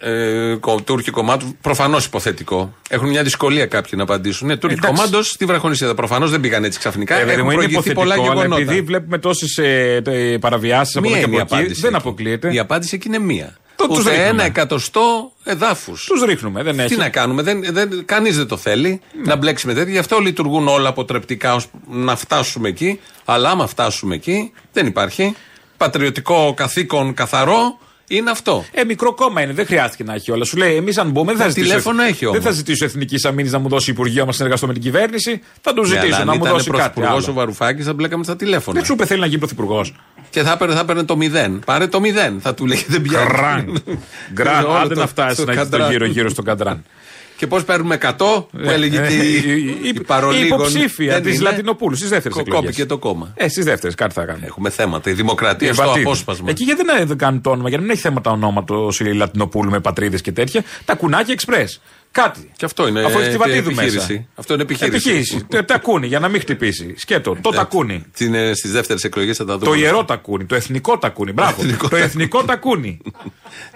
ε, 0.00 0.54
κο- 0.60 0.80
Τούρκοι 0.84 1.10
κομμάτου, 1.10 1.56
προφανώς 1.60 2.04
υποθετικό. 2.04 2.74
Έχουν 2.88 3.08
μια 3.08 3.22
δυσκολία 3.22 3.66
κάποιοι 3.66 3.90
να 3.96 4.02
απαντήσουν. 4.02 4.46
Ναι, 4.46 4.56
Τούρκοι 4.56 4.76
Εντάξει. 4.78 4.96
κομμάτως 4.96 5.28
στη 5.28 5.44
Βραχονισίδα. 5.44 5.94
Προφανώς 5.94 6.30
δεν 6.30 6.40
πήγαν 6.40 6.64
έτσι 6.64 6.78
ξαφνικά. 6.78 7.14
Ε, 7.14 7.18
Έχουν 7.20 7.32
μου 7.32 7.50
είναι 7.50 7.54
προηγηθεί 7.54 7.92
πολλά 7.92 8.14
υποθετικό, 8.14 8.30
αλλά 8.32 8.42
γεγονότα. 8.42 8.60
επειδή 8.72 8.80
βλέπουμε 8.86 9.18
τόσες 9.18 9.60
παραβιάσεις 10.40 10.96
από 10.96 11.08
Μία 11.08 11.16
εδώ 11.18 11.24
και 11.26 11.30
είναι 11.32 11.38
η 11.38 11.40
από 11.42 11.54
εκεί, 11.54 11.62
απάντηση. 11.62 11.80
δεν 11.80 11.94
εκεί. 11.94 11.98
αποκλείεται. 12.08 12.52
Η 12.52 12.58
απάντηση 12.58 12.94
εκεί 12.94 13.08
είναι 13.08 13.18
μία. 13.18 13.56
Το- 13.76 13.86
τους 13.86 13.98
Ούτε 13.98 14.08
ρίχνουμε. 14.10 14.28
ένα 14.30 14.44
εκατοστό 14.44 15.32
εδάφους. 15.44 16.04
Τους 16.04 16.22
ρίχνουμε, 16.22 16.62
δεν 16.62 16.78
έχει. 16.78 16.88
Τι 16.88 16.96
να 16.96 17.08
κάνουμε, 17.08 17.42
δεν, 17.42 17.64
δεν, 17.70 18.04
κανείς 18.04 18.36
δεν 18.36 18.46
το 18.46 18.56
θέλει 18.56 19.00
να 19.24 19.36
μπλέξει 19.36 19.66
με 19.66 19.74
τέτοια. 19.74 19.92
Γι' 19.92 19.98
αυτό 19.98 20.18
λειτουργούν 20.18 20.68
όλα 20.68 20.88
αποτρεπτικά 20.88 21.54
ώστε 21.54 21.70
να 21.90 22.16
φτάσουμε 22.16 22.68
εκεί. 22.68 23.00
Αλλά 23.24 23.50
άμα 23.50 23.66
φτάσουμε 23.66 24.14
εκεί, 24.14 24.52
δεν 24.72 24.86
υπάρχει. 24.86 25.34
Πατριωτικό 25.76 26.54
καθήκον 26.56 27.14
καθαρό 27.14 27.78
είναι 28.08 28.30
αυτό. 28.30 28.64
Ε, 28.72 28.84
μικρό 28.84 29.14
κόμμα 29.14 29.42
είναι, 29.42 29.52
δεν 29.52 29.66
χρειάστηκε 29.66 30.04
να 30.04 30.14
έχει 30.14 30.30
όλα. 30.32 30.44
Σου 30.44 30.56
λέει, 30.56 30.74
εμείς 30.76 30.98
αν 30.98 31.10
μπούμε, 31.10 31.26
δεν 31.26 31.36
θα 31.36 31.42
Τα 31.42 31.48
ζητήσω. 31.48 31.66
τηλέφωνα 31.68 32.04
έχει 32.04 32.18
δεν 32.24 32.28
όμως. 32.28 32.44
θα 32.44 32.50
ζητήσω 32.50 32.84
εθνικής 32.84 33.24
αμήνης 33.24 33.52
να 33.52 33.58
μου 33.58 33.68
δώσει 33.68 33.90
Υπουργείο 33.90 34.26
μας 34.26 34.34
συνεργαστώ 34.36 34.66
με 34.66 34.72
την 34.72 34.82
κυβέρνηση. 34.82 35.40
Θα 35.60 35.72
του 35.74 35.80
Ναι, 35.82 35.86
ζητήσω 35.88 36.06
αλλά 36.06 36.16
αν 36.16 36.26
να 36.26 36.32
μου 36.34 36.38
ήταν 36.40 36.52
δώσει 36.52 36.70
κάτι. 36.70 36.78
πρωθυπουργός 36.82 37.22
άλλο. 37.24 37.32
ο 37.32 37.38
Βαρουφάκης, 37.38 37.84
θα 37.84 37.92
μπλέκαμε 37.92 38.24
στα 38.24 38.36
τηλέφωνα. 38.36 38.76
Δεν 38.76 38.86
σου 38.86 38.92
είπε 38.92 39.06
θέλει 39.06 39.20
να 39.20 39.26
γίνει 39.26 39.38
πρωθυπουργός. 39.38 39.94
Και 40.30 40.42
θα 40.42 40.52
έπαιρνε, 40.52 40.74
θα 40.74 40.80
έπαιρνε 40.80 41.02
το 41.04 41.16
μηδέν. 41.16 41.62
Πάρε 41.66 41.86
το 41.86 42.00
μηδέν. 42.00 42.40
Θα 42.40 42.54
του 42.54 42.66
λέγε 42.66 42.84
δεν 42.88 43.02
πιάνει. 43.02 43.26
Γκραν. 43.26 43.82
Γκραν. 44.32 44.64
Όλο 44.64 44.72
Άντε 44.74 44.94
το- 44.94 45.00
να 45.00 45.06
φτάσει 45.06 45.36
το 45.36 45.44
να 45.44 45.52
έχει 45.52 45.60
το 45.62 45.68
καντράν. 45.70 45.90
γύρω-γύρω 45.90 46.28
στο 46.28 46.42
καντράν. 46.42 46.84
Και 47.36 47.46
πώς 47.46 47.64
παίρνουμε 47.64 47.98
100 48.02 48.12
που 48.16 48.46
έλεγε 48.60 48.98
και 49.06 49.14
η, 49.14 49.34
η, 49.82 49.88
Η 49.88 50.00
παρολίγων. 50.00 50.46
υποψήφια 50.58 51.12
Δεν 51.12 51.22
της 51.22 51.34
είναι. 51.34 51.42
Λατινοπούλου 51.42 51.96
στις 51.96 52.08
δεύτερες 52.08 52.32
Κο- 52.36 52.40
εκλογές. 52.40 52.64
Κόπηκε 52.64 52.86
το 52.86 52.98
κόμμα. 52.98 53.32
Ε, 53.34 53.48
στις 53.48 53.64
δεύτερες, 53.64 53.94
κάτι 53.94 54.12
θα 54.14 54.24
κάνουμε. 54.24 54.46
Έχουμε 54.46 54.70
θέματα. 54.70 55.10
Η 55.10 55.12
δημοκρατία 55.12 55.68
Ε, 55.68 55.72
στο 55.72 55.82
πατρίδες. 55.82 56.06
απόσπασμα. 56.06 56.46
Εκεί 56.50 56.64
γιατί 56.64 56.82
δεν, 56.84 57.06
δεν 57.06 57.16
κάνουν 57.18 57.40
το 57.40 57.50
όνομα, 57.50 57.68
για 57.68 57.76
να 57.78 57.82
μην 57.82 57.92
έχει 57.92 58.00
θέματα 58.00 58.30
ονόματος 58.30 59.00
η 59.00 59.04
Λατινοπούλου 59.04 59.70
με 59.70 59.80
πατρίδες 59.80 60.20
και 60.20 60.32
τέτοια. 60.32 60.64
Τα 60.84 60.94
κουνάκια 60.94 61.32
εξπρέ. 61.32 61.64
Κάτι. 62.16 62.50
Και 62.56 62.64
αυτό 62.64 62.88
είναι 62.88 63.02
Αφού 63.04 63.18
έχεις 63.18 63.30
τη 63.30 63.36
Βατίδου 63.36 63.56
επιχείρηση. 63.70 63.96
μέσα. 63.96 64.24
Αυτό 64.34 64.52
είναι 64.54 64.62
επιχείρηση. 64.62 64.96
Επιχείρηση. 64.96 65.46
Τα- 65.48 65.64
Τα 65.64 65.78
κούνι 65.78 66.06
για 66.06 66.18
να 66.20 66.28
μην 66.28 66.40
χτυπήσει. 66.40 66.94
Σκέτο. 66.96 67.36
Το 67.40 67.50
τακούνι. 67.50 68.04
Στις 68.54 68.72
δεύτερες 68.72 69.04
εκλογές 69.04 69.36
θα 69.36 69.44
τα 69.44 69.58
δούμε. 69.58 69.70
Το 69.70 69.74
ιερό 69.76 70.04
τακούνι. 70.04 70.44
Το 70.44 70.54
εθνικό 70.54 70.98
τακούνι. 70.98 71.32
Μπράβο. 71.32 71.62
Εθνικό 71.62 71.88
Το 71.88 71.96
εθνικό 71.96 72.42
τακούνι. 72.44 73.00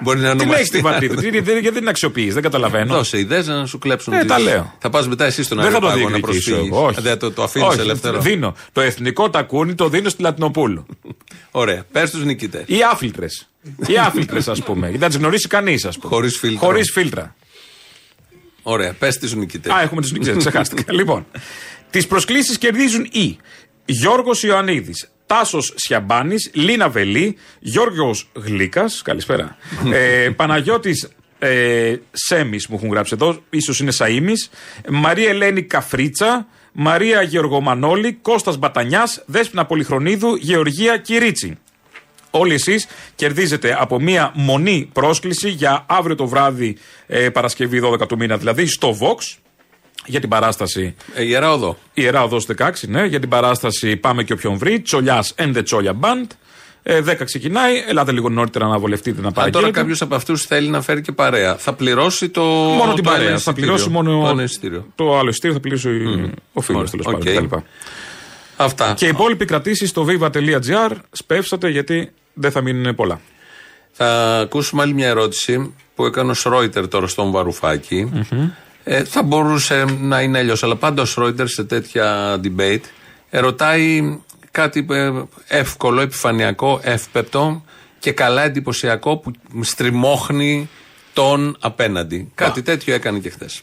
Μπορεί 0.02 0.20
να 0.20 0.36
Τι 0.36 0.46
λέει 0.46 0.64
στη 0.64 0.76
ονομαστεί. 0.78 0.80
Βατίδου. 0.80 1.14
Τι- 1.14 1.30
τι- 1.30 1.52
Γιατί 1.52 1.60
δεν 1.70 1.72
την 1.74 1.88
αξιοποιείς. 1.88 2.34
Δεν 2.34 2.42
καταλαβαίνω. 2.42 2.94
Δώσε 2.94 3.18
ιδέες 3.18 3.46
να 3.46 3.66
σου 3.66 3.78
κλέψουν. 3.78 4.12
Ε, 4.12 4.18
τις- 4.18 4.28
τα 4.28 4.38
λέω. 4.38 4.74
Θα 4.78 4.90
πας 4.90 5.08
μετά 5.08 5.24
εσύ 5.24 5.42
στον 5.42 5.60
Δεν 5.60 5.70
θα 5.70 5.78
το 5.80 5.86
Αεροπάγο 5.86 6.10
να 6.10 6.16
διεκδικήσω 6.16 6.50
προσφύγεις. 6.50 6.76
εγώ. 6.76 6.86
Όχι. 6.86 7.00
Δεν 7.00 7.18
το, 7.18 7.30
το 7.32 7.42
αφήνεις 7.42 7.68
Όχι, 7.68 7.80
ελεύθερο. 7.80 8.20
Δίνω. 8.20 8.54
Το 8.72 8.80
εθνικό 8.80 9.30
τακούνι 9.30 9.74
το 9.74 9.88
δίνω 9.88 10.08
στη 10.08 10.22
Λατινοπούλου. 10.22 10.86
Ωραία. 11.50 11.84
Πες 11.92 12.10
τους 12.10 12.24
νικητέ. 12.24 12.62
Ή 12.66 12.76
άφιλτρες. 12.92 13.48
Ή 13.86 13.98
άφιλτρες, 13.98 14.48
ας 14.48 14.62
πούμε. 14.62 14.80
Γιατί 14.84 14.98
δεν 14.98 15.08
τις 15.08 15.18
γνωρίσει 15.18 15.48
κανείς, 15.48 15.84
ας 15.84 15.98
πούμε. 15.98 16.14
Χωρίς 16.14 16.36
φίλτρο. 16.38 16.66
Χωρίς 16.66 16.90
φίλτρα. 16.92 17.34
Ωραία. 18.62 18.92
Πες 18.92 19.18
του 19.18 19.36
νικητές. 19.36 19.72
Α, 19.72 19.80
έχουμε 19.80 20.00
του 20.00 20.08
νικητές, 20.12 20.36
ξεχάστηκα. 20.36 20.92
λοιπόν, 20.98 21.26
τις 21.90 22.06
προσκλήσεις 22.06 22.58
κερδίζουν 22.58 23.08
οι 23.12 23.38
Γιώργος 23.84 24.42
Ιωαννίδης, 24.42 25.10
Τάσος 25.26 25.72
Σιαμπάνης, 25.76 26.50
Λίνα 26.52 26.88
Βελή, 26.88 27.36
Γιώργος 27.58 28.28
Γλίκας, 28.36 29.02
καλησπέρα. 29.02 29.56
ε, 29.92 30.30
Παναγιώτης 30.36 31.08
ε, 31.38 31.94
Σέμι 32.12 32.58
μου 32.68 32.76
έχουν 32.76 32.90
γράψει 32.90 33.14
εδώ, 33.14 33.42
ίσως 33.50 33.80
είναι 33.80 33.92
Σαΐμι, 33.98 34.32
Μαρία 34.88 35.28
Ελένη 35.28 35.62
Καφρίτσα, 35.62 36.46
Μαρία 36.72 37.22
Γεωργομανόλη, 37.22 38.12
Κώστας 38.12 38.56
Μπατανιάς, 38.58 39.22
Δέσποινα 39.26 39.66
Πολυχρονίδου, 39.66 40.34
Γεωργία 40.34 40.96
Κυρίτσι. 40.96 41.58
Όλοι 42.30 42.54
εσείς 42.54 42.86
κερδίζετε 43.14 43.76
από 43.80 44.00
μία 44.00 44.30
μονή 44.34 44.90
πρόσκληση 44.92 45.48
για 45.50 45.84
αύριο 45.88 46.14
το 46.16 46.26
βράδυ, 46.26 46.76
ε, 47.06 47.28
Παρασκευή 47.30 47.80
12 47.84 48.06
του 48.08 48.16
μήνα 48.16 48.36
δηλαδή, 48.36 48.66
στο 48.66 48.96
Vox 49.00 49.36
για 50.06 50.20
την 50.20 50.28
παράσταση 50.28 50.94
Ε, 51.14 51.24
Ιερά 51.24 51.52
οδό. 51.52 51.76
Ιερά 51.94 52.22
Οδός 52.22 52.46
16, 52.58 52.70
ναι, 52.88 53.04
για 53.04 53.20
την 53.20 53.28
παράσταση 53.28 53.96
Πάμε 53.96 54.22
και 54.24 54.32
όποιον 54.32 54.58
βρει, 54.58 54.80
Τσολιάς 54.80 55.34
and 55.38 55.56
the 55.56 55.64
Τσόλια 55.64 55.96
Band. 56.00 56.26
Ε, 56.82 57.00
10 57.00 57.24
ξεκινάει, 57.24 57.84
ελάτε 57.88 58.12
λίγο 58.12 58.28
νωρίτερα 58.28 58.66
να 58.66 58.78
βολευτείτε 58.78 59.20
να 59.20 59.26
Αν 59.26 59.32
τώρα 59.32 59.46
παραγγείλετε. 59.46 59.78
κάποιος 59.80 60.02
από 60.02 60.14
αυτούς 60.14 60.42
θέλει 60.44 60.68
να 60.68 60.80
φέρει 60.82 61.00
και 61.00 61.12
παρέα, 61.12 61.56
θα 61.56 61.72
πληρώσει 61.72 62.28
το. 62.28 62.42
Μόνο 62.42 62.94
την 62.94 63.04
το 63.04 63.10
άλλο 63.10 63.18
παρέα. 63.18 63.28
Θα 63.28 63.34
εισιτήριο. 63.34 63.62
πληρώσει 63.62 63.88
μόνο 63.88 64.20
Το 64.20 64.26
άλλο 64.26 64.42
εισιτήριο. 64.42 64.86
το 64.94 65.18
άλλο 65.18 65.28
εισιτήριο, 65.28 65.54
θα 65.56 65.60
πληρώσει 65.60 65.88
ο 66.52 66.60
φίλος 66.60 66.80
Ωραία, 66.80 66.90
τέλος 66.90 67.06
οκ. 67.06 67.12
πάντων. 67.24 67.48
κτλ. 67.48 67.56
Αυτά. 68.56 68.94
Και 68.96 69.04
οι 69.04 69.08
υπόλοιποι 69.08 69.44
κρατήσεις 69.44 69.88
στο 69.88 70.06
viva.gr 70.08 70.90
σπεύσατε 71.10 71.68
γιατί 71.68 72.10
δεν 72.34 72.50
θα 72.50 72.60
μείνουν 72.60 72.94
πολλά. 72.94 73.20
Θα 73.92 74.38
ακούσουμε 74.38 74.82
άλλη 74.82 74.94
μια 74.94 75.08
ερώτηση 75.08 75.74
που 75.94 76.04
έκανε 76.04 76.30
ο 76.30 76.34
Σρόιτερ 76.34 76.88
τώρα 76.88 77.06
στον 77.06 77.30
βαρουφακη 77.30 78.10
Ε, 78.84 79.04
θα 79.04 79.22
μπορούσε 79.22 79.84
να 80.00 80.20
είναι 80.20 80.38
αλλιώς, 80.38 80.62
αλλά 80.62 80.76
πάντα 80.76 81.02
ο 81.02 81.04
Σρόιτερ 81.04 81.48
σε 81.48 81.64
τέτοια 81.64 82.36
debate 82.44 82.80
ερωτάει 83.30 84.18
κάτι 84.50 84.86
ε, 84.90 85.10
εύκολο, 85.48 86.00
επιφανειακό, 86.00 86.80
εύπεπτο 86.82 87.64
και 87.98 88.12
καλά 88.12 88.42
εντυπωσιακό 88.42 89.16
που 89.16 89.32
στριμώχνει 89.60 90.68
τον 91.12 91.56
απέναντι. 91.60 92.30
Κάτι 92.34 92.62
τέτοιο 92.62 92.94
έκανε 92.94 93.18
και 93.18 93.30
χθες. 93.30 93.62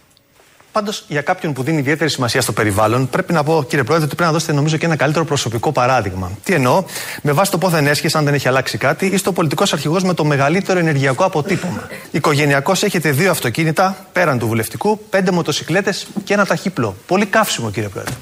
Πάντως, 0.78 1.04
για 1.08 1.22
κάποιον 1.22 1.54
που 1.54 1.64
δίνει 1.64 1.78
ιδιαίτερη 1.78 2.10
σημασία 2.10 2.42
στο 2.42 2.52
περιβάλλον, 2.52 3.10
πρέπει 3.10 3.34
να 3.34 3.44
πω, 3.44 3.64
κύριε 3.68 3.84
Πρόεδρε, 3.84 4.06
ότι 4.06 4.16
πρέπει 4.16 4.30
να 4.32 4.38
δώσετε 4.38 4.54
νομίζω 4.54 4.78
και 4.78 4.86
ένα 4.86 4.96
καλύτερο 4.96 5.26
προσωπικό 5.26 5.72
παράδειγμα. 5.72 6.32
Τι 6.44 6.54
εννοώ, 6.54 6.84
με 7.22 7.32
βάση 7.32 7.52
το 7.52 7.58
πόθεν 7.58 7.88
έσχε, 7.88 8.10
αν 8.14 8.26
δεν 8.26 8.34
έχει 8.34 8.48
αλλάξει 8.48 8.78
κάτι, 8.78 9.06
είστε 9.06 9.30
ο 9.30 9.34
πολιτικός 9.34 9.74
αρχηγός 9.74 10.04
με 10.04 10.14
το 10.14 10.26
μεγαλύτερο 10.26 10.80
ενεργειακό 10.80 11.24
αποτύπωμα. 11.24 11.88
Οικογενειακώς 12.12 12.84
έχετε 12.84 13.12
δύο 13.12 13.32
αυτοκίνητα, 13.32 14.06
πέραν 14.12 14.40
του 14.40 14.48
βουλευτικού, 14.48 15.00
πέντε 15.10 15.32
μοτοσυκλέτες 15.32 16.08
και 16.24 16.34
ένα 16.34 16.46
ταχύπλο. 16.46 16.96
Πολύ 17.08 17.26
καύσιμο, 17.26 17.72
κύριε 17.72 17.90
Πρόεδρε. 17.90 18.14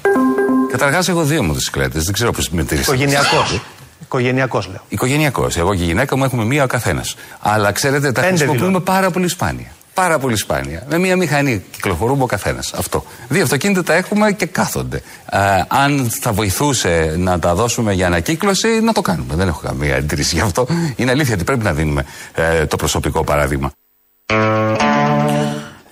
Καταρχάς, 0.70 1.08
έχω 1.08 1.22
δύο 1.22 1.42
μοτοσυκλέτες. 1.42 2.04
Δεν 2.04 2.12
ξέρω 2.12 2.30
πώς 2.32 2.48
μετρήσατε. 2.50 2.96
Οικογενειακός. 2.96 3.60
Οικογενειακός 4.02 4.66
λέω. 4.68 4.80
Οικογενειακός. 4.88 5.56
Εγώ 5.56 5.74
και 5.74 5.82
η 5.82 5.86
γυναίκα 5.86 6.16
μου 6.16 6.24
έχουμε 6.24 6.44
μία 6.44 6.64
ο 6.64 6.66
καθένας. 6.66 7.14
Αλλά 7.40 7.72
ξέρετε, 7.72 8.12
τα 8.12 8.20
Πέντε 8.20 8.26
χρησιμοποιούμε 8.26 8.66
δηλώνω. 8.66 8.84
πάρα 8.84 9.10
πολύ 9.10 9.28
σπάνια. 9.28 9.66
Πάρα 9.96 10.18
πολύ 10.18 10.36
σπάνια. 10.36 10.86
Με 10.88 10.98
μία 10.98 11.16
μηχανή 11.16 11.64
κυκλοφορούμε 11.70 12.22
ο 12.22 12.26
καθένας. 12.26 12.72
Αυτό. 12.72 13.04
Δύο 13.28 13.42
αυτοκίνητα 13.42 13.82
τα 13.82 13.94
έχουμε 13.94 14.32
και 14.32 14.46
κάθονται. 14.46 15.02
Ε, 15.30 15.38
αν 15.68 16.10
θα 16.20 16.32
βοηθούσε 16.32 17.14
να 17.18 17.38
τα 17.38 17.54
δώσουμε 17.54 17.92
για 17.92 18.06
ανακύκλωση, 18.06 18.80
να 18.80 18.92
το 18.92 19.00
κάνουμε. 19.00 19.34
Δεν 19.34 19.48
έχω 19.48 19.60
καμία 19.60 19.96
αντίρρηση 19.96 20.34
γι' 20.34 20.40
αυτό. 20.40 20.66
Είναι 20.96 21.10
αλήθεια 21.10 21.34
ότι 21.34 21.44
πρέπει 21.44 21.64
να 21.64 21.72
δίνουμε 21.72 22.04
ε, 22.34 22.66
το 22.66 22.76
προσωπικό 22.76 23.24
παράδειγμα. 23.24 23.72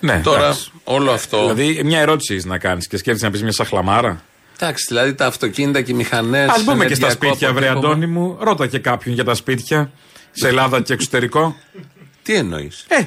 Ναι, 0.00 0.20
Τώρα 0.24 0.44
εντάξει. 0.44 0.70
όλο 0.84 1.10
αυτό. 1.10 1.40
Δηλαδή, 1.40 1.82
μια 1.84 2.00
ερώτηση 2.00 2.32
έχεις 2.32 2.44
να 2.44 2.58
κάνεις 2.58 2.86
και 2.86 2.96
σκέφτεσαι 2.96 3.24
να 3.24 3.30
πεις 3.30 3.42
μια 3.42 3.52
σαχλαμάρα; 3.52 4.22
Εντάξει, 4.60 4.84
δηλαδή 4.88 5.14
τα 5.14 5.26
αυτοκίνητα 5.26 5.82
και 5.82 5.92
οι 5.92 5.94
μηχανές. 5.94 6.48
Α 6.48 6.54
μπούμε 6.64 6.84
και 6.86 6.94
στα 6.94 7.10
σπίτια, 7.10 7.52
βρε 7.52 7.68
Αντώνη 7.68 8.06
μου. 8.06 8.36
Ρώτα 8.40 8.66
και 8.66 8.78
κάποιον 8.78 9.14
για 9.14 9.24
τα 9.24 9.34
σπίτια. 9.34 9.90
Σε 10.30 10.48
Ελλάδα 10.48 10.80
και 10.80 10.92
εξωτερικό. 10.92 11.56
Τι 12.22 12.34
εννοείς; 12.34 12.84
Ε, 12.88 13.00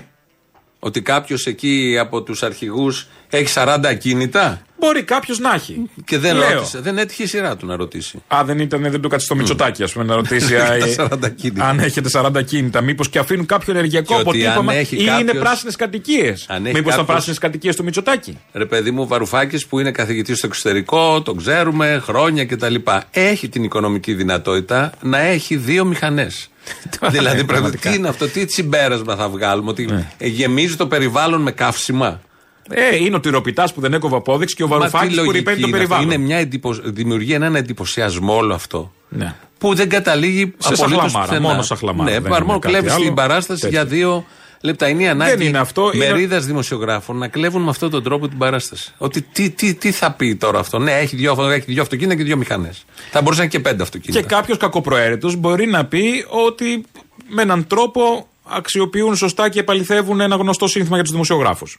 Ότι 0.80 1.01
κάποιος 1.01 1.47
εκεί 1.47 1.97
από 1.99 2.23
τους 2.23 2.43
αρχηγούς 2.43 3.07
έχει 3.30 3.53
40 3.55 3.78
ακίνητα; 3.86 4.61
Μπορεί 4.80 5.03
κάποιος 5.03 5.39
να 5.39 5.53
έχει. 5.53 5.89
και 6.05 6.17
δεν 6.17 6.36
Λέω. 6.36 6.53
ρώτησε. 6.53 6.80
Δεν 6.82 6.97
έτυχε 6.97 7.23
η 7.23 7.25
σειρά 7.25 7.55
του 7.57 7.65
να 7.65 7.75
ρωτήσει. 7.75 8.23
Α, 8.28 8.43
δεν 8.45 8.59
ήταν, 8.59 8.82
δεν 8.82 9.01
του 9.01 9.09
κάτσε 9.09 9.25
στο 9.25 9.36
Μητσοτάκι, 9.36 9.84
ας 9.84 9.91
πούμε, 9.91 10.05
να 10.05 10.15
ρωτήσει. 10.15 10.53
Τα 10.55 10.63
α, 10.63 10.73
ε, 10.73 10.95
40 10.97 11.30
κίνητα. 11.36 11.65
αν 11.67 11.80
έχετε 11.80 12.09
40 12.13 12.43
κίνητα, 12.45 12.82
μήπως 12.82 13.09
και 13.09 13.19
αφήνουν 13.19 13.45
κάποιο 13.45 13.73
ενεργειακό 13.73 14.13
Και 14.13 14.13
ότι 14.30 14.45
αποτύπωμα 14.45 14.71
αν 14.71 14.78
ή 14.78 14.80
έχει 14.82 14.95
είναι 15.03 15.09
κάποιος- 15.23 15.38
πράσινες 15.43 15.75
κατοικίες; 15.75 16.45
Αν 16.49 16.55
έχει 16.55 16.65
Μήπως 16.65 16.80
ήταν 16.80 16.89
κάποιος- 16.89 17.05
πράσινες 17.07 17.38
κατοικίες 17.38 17.75
του 17.75 17.84
Μητσοτάκι. 17.84 18.38
Ρε 18.53 18.65
παιδί 18.65 18.91
μου, 18.91 19.07
Βαρουφάκης 19.07 19.65
που 19.65 19.80
είναι 19.80 19.91
καθηγητής 19.91 20.38
στο 20.38 20.47
εξωτερικό, 20.47 21.21
τον 21.21 21.38
ξέρουμε 21.38 22.01
χρόνια 22.03 22.45
κτλ. 22.45 22.75
Έχει 23.11 23.49
την 23.49 23.63
οικονομική 23.63 24.13
δυνατότητα 24.13 24.91
να 25.01 25.17
έχει 25.19 25.55
δύο 25.55 25.86
μηχανές. 25.86 26.49
δηλαδή, 27.11 27.36
πρέπει, 27.36 27.45
πραγματικά. 27.45 27.89
τι 27.89 27.95
είναι 27.95 28.07
αυτό, 28.07 28.28
τι 28.28 28.45
συμπέρασμα 28.51 29.15
θα 29.15 29.30
βγάλουμε, 29.30 29.69
Ότι 29.69 30.05
ε, 30.17 30.28
γεμίζει 30.28 30.75
το 30.75 30.88
περιβάλλον 30.88 31.41
με 31.41 31.51
καύσιμα. 31.51 32.21
Ε, 32.70 32.95
είναι 32.95 33.15
ο 33.15 33.20
τυροπιτάς 33.20 33.74
που 33.74 33.82
δεν 33.82 33.93
έκοβε 33.93 34.15
απόδειξη 34.15 34.55
και 34.55 34.63
ο 34.63 34.68
Μα 34.68 34.74
τι 34.76 34.80
Βαρουφάκης 34.80 35.09
που 35.09 35.15
λογική 35.15 35.38
ρηπαίνει 35.38 35.61
το 35.61 35.68
είναι 35.68 35.78
αυτή. 35.78 35.88
περιβάλλον. 35.88 36.13
Είναι 36.13 36.26
μια 36.26 36.38
εντυπω... 36.38 36.74
Δημιουργεί 36.84 37.34
έναν 37.34 37.55
εντυπωσιασμό 37.55 38.36
όλο 38.36 38.53
αυτό. 38.53 38.91
Ναι. 39.09 39.36
Που 39.57 39.74
δεν 39.76 39.89
καταλήγει 39.89 40.53
Σε 40.57 40.74
απολύτως 40.74 40.78
σαχλαμάρα, 41.11 41.26
πουθενά. 41.28 41.47
μόνο 41.47 41.61
σαχλαμάρα, 41.61 42.11
Ναι, 42.11 42.20
δεν 42.20 42.30
παρ' 42.32 42.41
μόνο 42.41 42.51
είναι 42.51 42.59
κάτι 42.59 42.74
κλέβεις 42.74 42.91
άλλο. 42.93 43.03
την 43.03 43.13
παράσταση 43.13 43.61
Τέτοιο. 43.61 43.78
για 43.80 43.88
δύο 43.89 44.26
λεπτά. 44.61 44.88
Είναι 44.89 45.03
η 45.03 45.07
ανάγκη 45.07 45.47
είναι 45.47 45.57
αυτό, 45.57 45.91
είναι- 45.93 46.05
μερίδας 46.05 46.45
δημοσιογράφων 46.45 47.18
να 47.18 47.28
κλέβουν 47.28 47.61
με 47.61 47.70
αυτόν 47.70 47.89
τον 47.89 48.03
τρόπο 48.03 48.28
την 48.28 48.38
παράσταση. 48.38 48.93
Ότι 48.97 49.22
τι, 49.22 49.49
τι, 49.49 49.74
τι 49.74 49.91
θα 49.91 50.11
πει 50.11 50.36
τώρα 50.36 50.59
αυτό; 50.59 50.80
Ναι, 50.80 50.91
έχει 50.91 51.15
δύο, 51.15 51.49
έχει 51.51 51.65
δύο 51.72 51.82
αυτοκίνητα 51.82 52.15
και 52.15 52.24
δύο 52.24 52.38
μηχανές. 52.38 52.86
Θα 53.11 53.22
μπορούσαν 53.22 53.47
και 53.47 53.59
πέντε 53.59 53.84
αυτοκίνητα. 53.84 54.22
Και 54.22 54.28
κάποιος 54.36 54.57
κακοπροαίρετος 54.57 55.36
μπορεί 55.36 55.65
να 55.68 55.86
πει 55.86 56.26
ότι 56.47 56.86
με 57.28 57.41
έναν 57.41 57.68
τρόπο 57.68 58.28
αξιοποιούν 58.43 59.15
σωστά 59.15 59.49
και 59.49 59.59
επαληθεύουν 59.59 60.20
ένα 60.20 60.36
γνωστό 60.36 60.68
σύνθημα 60.68 60.95
για 60.95 61.03
τους 61.03 61.11
δημοσιογράφους. 61.13 61.78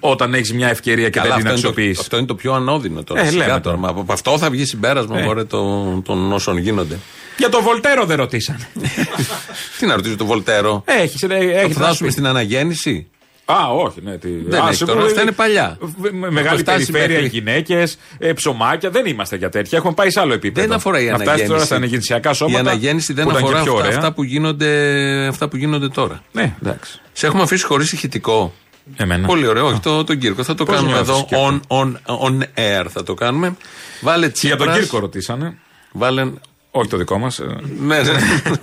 Όταν 0.00 0.34
έχεις 0.34 0.52
μια 0.52 0.68
ευκαιρία 0.68 1.08
και 1.08 1.18
Καλά, 1.20 1.34
δεν 1.34 1.44
την 1.44 1.46
αυτό, 1.46 1.58
είναι 1.58 1.62
το, 1.62 1.68
αξιοποιήσει. 1.68 2.00
αυτό 2.00 2.16
είναι 2.16 2.26
το 2.26 2.34
πιο 2.34 2.52
ανώδυνο 2.52 3.02
τώρα. 3.04 3.20
Ε, 3.20 3.24
Σιγά 3.24 3.36
λέμε 3.36 3.48
τώρα. 3.48 3.60
τώρα. 3.60 3.76
Μα 3.76 3.88
από 3.88 4.12
αυτό 4.12 4.38
θα 4.38 4.50
βγει 4.50 4.64
συμπέρασμα 4.64 5.18
Ε. 5.18 5.22
μωρέ, 5.22 5.44
των, 5.44 6.02
των 6.02 6.32
όσων 6.32 6.56
γίνονται. 6.56 6.98
Για 7.38 7.48
το 7.48 7.62
Βολτέρο 7.62 8.04
δεν 8.04 8.16
ρωτήσανε. 8.16 8.68
τι 9.78 9.86
να 9.86 9.94
ρωτήσω 9.94 10.16
τον 10.16 10.26
Βολτέρο; 10.26 10.82
Έχει, 10.86 11.26
Θα 11.26 11.34
έχει 11.34 11.72
φτάσουμε 11.72 12.10
στην 12.10 12.26
αναγέννηση; 12.26 13.10
Α, 13.44 13.72
όχι, 13.72 14.00
ναι. 14.02 14.18
Τι... 14.18 14.28
Δεν 14.28 14.60
Α, 14.62 14.66
έχει 14.66 14.74
σίγουρα, 14.76 14.96
τώρα, 14.96 15.06
αυτά 15.08 15.22
είναι 15.22 15.32
παλιά. 15.32 15.76
β- 15.80 16.10
με- 16.10 16.30
Μεγάλη 16.30 16.38
Έχουμε 16.46 16.58
φτάσει 16.58 16.90
περιφέρεια, 16.92 17.20
μέχρι- 17.20 17.38
γυναίκες, 17.38 17.98
ψωμάκια. 18.34 18.90
Δεν 18.90 19.06
είμαστε 19.06 19.36
για 19.36 19.48
τέτοια. 19.48 19.78
Έχουμε 19.78 19.92
πάει 19.94 20.10
σε 20.10 20.20
άλλο 20.20 20.32
επίπεδο. 20.34 20.66
Δεν 20.66 20.76
αφορά 20.76 21.00
η 21.00 21.04
Να 21.04 21.08
αναγέννηση. 21.08 21.32
φτάσεις 21.34 21.48
τώρα 21.54 21.64
στα 21.64 21.76
αναγεννησιακά 21.76 22.32
σώματα. 22.32 22.56
Η 22.58 22.60
αναγέννηση 22.60 23.12
δεν 23.12 23.24
που 23.24 23.30
ήταν 23.30 23.42
και 23.42 23.48
αφορά 23.48 23.62
πιο 23.62 23.72
αυτά, 23.72 23.84
ωραία. 23.84 23.96
αυτά, 23.98 24.12
που 24.12 24.22
γίνονται, 24.22 25.26
αυτά 25.26 25.48
που 25.48 25.56
γίνονται 25.56 25.88
τώρα. 25.88 26.22
Ναι, 26.32 26.54
εντάξει. 26.62 27.00
Σε 27.12 27.26
έχουμε 27.26 27.42
αφήσει 27.42 27.64
χωρίς 27.64 27.92
ηχητικό. 27.92 28.52
Εμένα. 28.96 29.26
Πολύ 29.26 29.46
ωραίο, 29.46 29.66
όχι 29.66 29.80
το, 29.80 30.04
τον 30.04 30.18
Κύρκο. 30.18 30.42
Θα 30.44 30.54
το 30.54 30.64
Πώς 30.64 30.74
κάνουμε 30.74 30.92
νιώθεις, 30.92 31.10
εδώ 31.10 31.24
Κύρκο; 31.24 31.60
on, 31.68 31.82
on, 31.82 31.92
on 32.28 32.40
air. 32.42 32.86
Θα 32.88 33.02
το 33.02 33.14
κάνουμε. 33.14 33.56
Βάλε 34.00 34.28
Και 34.28 34.46
για 34.46 34.56
τον 34.56 34.66
Τσίπρας. 34.66 34.78
Κύρκο 34.78 34.98
ρωτήσανε. 34.98 35.56
Βάλε. 35.92 36.30
Όχι 36.70 36.88
το 36.88 36.96
δικό 36.96 37.18
μας. 37.18 37.40
Ναι, 37.80 38.02
ναι. 38.02 38.12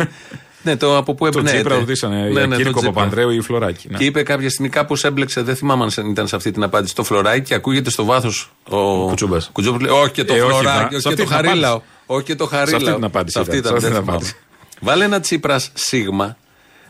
ναι, 0.63 0.75
το 0.77 0.97
από 0.97 1.13
πού 1.15 1.29
Τον 1.29 1.37
εμπνέεται. 1.37 1.57
Τσίπρα 1.59 1.75
ρωτήσανε. 1.79 2.15
Ναι, 2.21 2.29
για 2.29 2.41
ναι, 2.41 2.55
τον 2.55 2.57
Κύρκο 2.63 2.79
Τσίπρα. 2.79 2.91
Παπανδρέου 2.93 3.29
ή 3.29 3.41
Φλωράκη. 3.41 3.87
Ναι. 3.91 3.97
Και 3.97 4.03
είπε 4.05 4.23
κάποια 4.23 4.49
στιγμή 4.49 4.69
κάπως 4.69 5.03
έμπλεξε, 5.03 5.41
δεν 5.41 5.55
θυμάμαι 5.55 5.87
αν 5.97 6.09
ήταν 6.09 6.27
σε 6.27 6.35
αυτή 6.35 6.51
την 6.51 6.63
απάντηση, 6.63 6.95
το 6.95 7.03
φλωράκι 7.03 7.41
και 7.41 7.53
ακούγεται 7.53 7.89
στο 7.89 8.05
βάθος 8.05 8.51
ο 8.69 9.05
Κουτσούμπας. 9.07 9.49
Κουτσούμπας 9.53 9.81
λέει, 9.81 9.91
Όχι 9.91 10.11
και 10.11 10.23
το 10.23 10.33
Ε, 10.33 10.41
όχι, 10.41 10.49
φλωράκι, 10.51 10.77
βα- 10.77 10.85
όχι 10.87 10.99
σε 11.01 11.09
και 11.09 11.15
το 11.15 11.23
αυτή 11.23 11.23
την 11.23 11.27
χαρίλαο. 11.27 11.71
απάντηση. 11.73 11.91
Όχι 12.05 12.23
και 12.23 12.35
το 12.35 12.45
χαρίλαο. 12.45 12.77
αυτή 12.79 12.93
την 12.93 13.03
απάντηση 13.03 13.33
Σε 13.33 13.39
αυτή 13.39 13.57
ήταν, 13.57 13.71
ήταν, 13.75 13.81
σε 13.81 13.87
αυτή 13.87 13.93
δεν 13.93 14.03
την 14.03 14.03
θυμάμαι. 14.03 14.11
απάντηση. 14.11 14.35
Βάλε 14.81 15.03
ένα 15.03 15.19
Τσίπρας 15.19 15.71
σίγμα. 15.73 16.37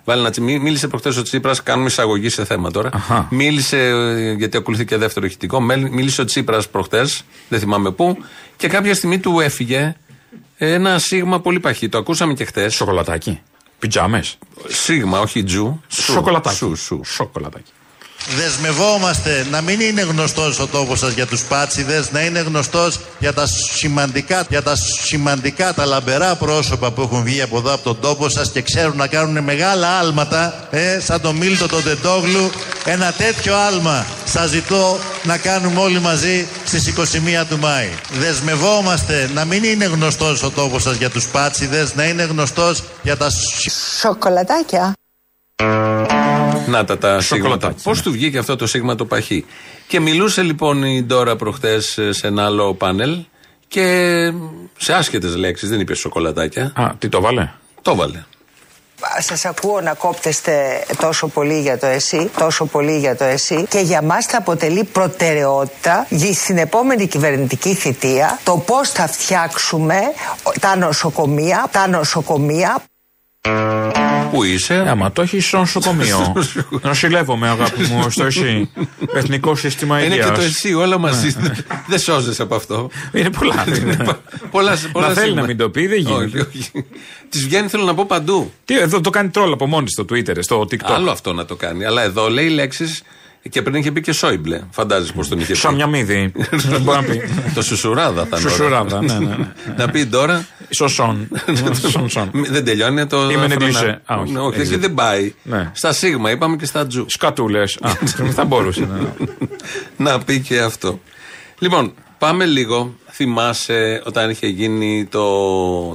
Βάλε 0.08 0.22
ένα 0.22 0.30
Τσίπρα. 0.30 0.60
Μίλησε 0.60 0.88
προχθέ 0.88 1.10
ο 1.20 1.22
Τσίπρας, 1.22 1.64
κάνουμε 1.64 1.88
εισαγωγή 1.88 2.30
σε 2.30 2.46
θέμα 2.46 2.72
τώρα. 2.72 2.90
Αχα. 2.94 3.28
Μίλησε, 3.32 3.78
ε, 3.78 4.32
γιατί 4.34 4.58
ακολουθεί 4.58 4.86
και 4.86 4.98
δεύτερο 4.98 5.26
ηχητικό, 5.26 5.62
μέλ- 5.62 5.90
μίλησε 5.92 6.22
ο 6.22 6.26
Τσίπρας 6.26 6.70
προχθέ, 6.70 7.08
δεν 7.50 7.60
θυμάμαι 7.60 7.92
πού, 7.92 8.18
και 8.58 8.68
κάποια 8.68 8.94
στιγμή 8.96 9.20
του 9.20 9.40
έφυγε 9.40 9.96
ένα 10.58 11.00
σίγμα 11.00 11.40
πολύ 11.42 11.60
παχύ. 11.60 11.90
Το 11.90 11.98
ακούσαμε 11.98 12.34
και 12.34 12.46
χθε. 12.46 12.70
Σοκολατάκι. 12.70 13.40
Πιτζάμες. 13.80 14.38
Σίγμα, 14.68 15.20
όχι 15.20 15.44
τζου. 15.44 15.82
Σου, 15.88 16.02
Σοκολατάκι. 16.12 16.56
Σου, 16.56 16.76
σου. 16.76 17.02
Σοκολατάκι. 17.04 17.72
Δεσμευόμαστε 18.36 19.46
να 19.52 19.62
μην 19.62 19.80
είναι 19.80 20.02
γνωστός 20.02 20.60
ο 20.60 20.68
τόπος 20.68 21.00
σας 21.00 21.14
για 21.14 21.26
τους 21.26 21.42
πάτσιδες, 21.42 22.12
να 22.12 22.22
είναι 22.22 22.40
γνωστός 22.40 23.00
για 23.20 23.34
τα 23.34 23.48
σημαντικά, 23.76 24.46
για 24.50 24.64
τα 24.64 24.76
σημαντικά, 25.06 25.74
τα 25.74 25.86
λαμπερά 25.86 26.36
πρόσωπα 26.36 26.92
που 26.92 27.02
έχουν 27.02 27.24
βγει 27.24 27.42
από 27.42 27.58
εδώ 27.58 27.74
από 27.74 27.84
τον 27.84 28.00
τόπο 28.00 28.30
σας 28.30 28.52
και 28.52 28.62
ξέρουν 28.62 28.98
να 28.98 29.08
κάνουν 29.08 29.44
μεγάλα 29.44 29.88
άλματα, 30.00 30.68
ε, 30.70 31.00
σαν 31.00 31.22
τον 31.22 31.36
Μίλτο 31.36 31.68
τον 31.68 31.84
Τεντόγλου. 31.84 32.50
Ένα 32.86 33.12
τέτοιο 33.12 33.56
άλμα 33.56 34.06
σας 34.26 34.50
ζητώ 34.50 35.00
να 35.24 35.38
κάνουμε 35.38 35.80
όλοι 35.80 36.00
μαζί 36.00 36.48
στις 36.66 36.88
21 36.88 37.46
του 37.50 37.58
Μάη. 37.60 37.90
Δεσμευόμαστε 38.20 39.30
να 39.34 39.46
μην 39.46 39.64
είναι 39.64 39.86
γνωστός 39.86 40.44
ο 40.44 40.50
τόπος 40.50 40.82
σας 40.82 40.96
για 40.96 41.10
τους 41.10 41.28
πάτσιδες, 41.28 41.96
να 41.96 42.04
είναι 42.04 42.24
γνωστός 42.24 42.84
για 43.02 43.18
τα 43.18 43.30
Σοκολατάκια. 44.00 44.94
Να 46.68 46.86
τα, 46.86 46.98
τα 46.98 47.22
σίγματα. 47.22 47.22
Σοκολατάκι, 47.22 47.84
Πώς 47.84 48.02
του 48.02 48.12
βγήκε 48.12 48.38
αυτό 48.38 48.56
το 48.56 48.68
σίγμα 48.68 48.96
το 48.96 49.06
παχύ; 49.06 49.46
Και 49.88 50.00
μιλούσε 50.00 50.42
λοιπόν 50.42 50.84
η 50.84 51.04
Ντόρα 51.04 51.36
προχθέ 51.36 51.80
σε 52.10 52.28
ένα 52.28 52.46
άλλο 52.46 52.74
πάνελ 52.74 53.18
και 53.68 53.86
σε 54.78 54.94
άσχετες 54.94 55.36
λέξεις, 55.36 55.70
δεν 55.70 55.80
είπε 55.80 55.94
σοκολατάκια. 55.96 56.72
Α, 56.76 56.92
τι 56.98 57.10
το 57.10 57.22
βάλε; 57.22 57.50
Το 57.82 57.96
βάλε. 57.96 58.24
Σας 59.20 59.46
ακούω 59.46 59.82
να 59.82 59.94
κόπτεστε 59.94 60.86
τόσο 61.00 61.28
πολύ 61.28 61.60
για 61.62 61.78
το 61.80 61.86
εσύ, 61.86 62.30
τόσο 62.38 62.66
πολύ 62.66 62.98
για 63.00 63.16
το 63.16 63.24
εσύ 63.24 63.66
και 63.70 63.80
για 63.80 64.02
μας 64.02 64.26
θα 64.26 64.38
αποτελεί 64.38 64.84
προτεραιότητα 64.84 66.06
για 66.10 66.34
στην 66.34 66.58
επόμενη 66.58 67.08
κυβερνητική 67.08 67.74
θητεία 67.74 68.40
το 68.44 68.58
πώς 68.58 68.90
θα 68.90 69.08
φτιάξουμε 69.08 70.00
τα 70.60 70.76
νοσοκομεία, 70.76 71.68
τα 71.72 71.88
νοσοκομεία 71.88 72.84
Πού 74.32 74.44
είσαι, 74.44 74.86
Άμα 74.88 75.12
το 75.12 75.22
έχεις 75.22 75.48
στο 75.48 75.58
νοσοκομείο. 75.58 76.34
Νοσηλεύομαι, 76.84 77.48
αγάπη 77.50 77.82
μου, 77.82 78.10
στο 78.10 78.24
εσύ. 78.32 78.70
Εθνικό 79.14 79.56
σύστημα 79.56 80.04
Είναι 80.04 80.14
υγεία. 80.16 80.30
και 80.30 80.36
το 80.36 80.42
εσύ, 80.42 80.74
όλα 80.74 80.98
μαζί. 80.98 81.36
δεν 81.90 82.00
σώζεσαι 82.00 82.42
από 82.42 82.56
αυτό. 82.56 82.90
Είναι 83.14 83.30
πολλά. 83.30 83.66
πολλά, 84.52 84.78
πολλά 84.92 85.08
Να 85.08 85.14
θέλει 85.14 85.26
σίγμα. 85.26 85.42
να 85.42 85.48
μην 85.48 85.58
το 85.58 85.70
πει, 85.70 85.88
δεν 85.88 86.06
Όχι, 86.06 86.14
γίνεται. 86.14 86.40
όχι. 86.40 86.72
Της 87.30 87.44
βγαίνει, 87.44 87.68
θέλω 87.68 87.84
να 87.84 87.94
πω 87.94 88.06
παντού. 88.06 88.52
Τι, 88.66 88.80
εδώ 88.80 89.02
το 89.02 89.10
κάνει 89.10 89.30
τρόλ 89.30 89.52
από 89.52 89.66
μόνη 89.68 89.90
στο 89.90 90.06
Twitter, 90.10 90.36
στο 90.40 90.62
TikTok. 90.62 90.78
Άλλο 90.96 91.12
αυτό 91.12 91.34
να 91.34 91.46
το 91.46 91.56
κάνει. 91.56 91.86
Αλλά 91.86 92.04
εδώ 92.04 92.30
λέει 92.30 92.50
λέξεις 92.50 93.02
και 93.50 93.62
πριν 93.62 93.76
είχε 93.76 93.92
πει 93.92 94.02
και 94.02 94.12
Σόιμπλε. 94.12 94.62
Φαντάζεσαι 94.72 95.14
πώ 95.14 95.28
τον 95.28 95.40
είχε 95.40 95.52
πει. 95.52 95.58
Σαν 95.58 95.76
μια 95.76 95.88
μύδη. 95.88 96.32
Δεν 96.50 96.82
μπορεί 96.84 96.98
να 96.98 97.04
πει. 97.04 97.22
το 97.54 97.62
σουσουράδα 97.62 98.26
θα 98.30 98.38
είναι. 98.40 98.50
Σουσουράδα, 98.50 98.98
ωραίο. 98.98 99.20
ναι, 99.20 99.26
ναι, 99.26 99.36
ναι. 99.36 99.54
Να 99.78 99.90
πει 99.90 100.06
τώρα. 100.06 100.46
Σωσόν. 100.70 101.28
Σον, 101.90 102.10
σον. 102.10 102.30
Μη- 102.34 102.48
Δεν 102.50 102.66
τελειώνει 102.66 103.06
το. 103.08 103.18
Είμαι 103.24 103.32
φρονά. 103.32 103.48
νεγκλισέ. 103.48 104.02
Α, 104.06 104.16
όχι. 104.16 104.32
Ναι, 104.32 104.40
όχι, 104.40 104.58
Exit. 104.58 104.62
εκεί 104.62 104.76
δεν 104.78 104.94
πάει. 104.94 105.34
Ναι. 105.44 105.72
Στα 105.74 105.94
Σίγμα 105.94 106.32
είπαμε 106.32 106.56
και 106.56 106.66
στα 106.66 106.88
Τζου. 106.88 107.06
Σκατούλες. 107.10 107.78
Θα 108.34 108.46
μπορούσε. 108.46 108.80
ναι. 108.80 109.26
να 110.12 110.20
πει 110.20 110.40
και 110.40 110.60
αυτό. 110.60 111.00
Λοιπόν, 111.60 111.94
πάμε 112.18 112.46
λίγο. 112.46 112.94
Θυμάσαι 113.12 114.02
όταν 114.06 114.30
είχε 114.30 114.48
γίνει 114.48 115.06
το 115.12 115.26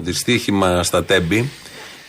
δυστύχημα 0.02 0.82
στα 0.82 1.04
Τέμπη. 1.04 1.50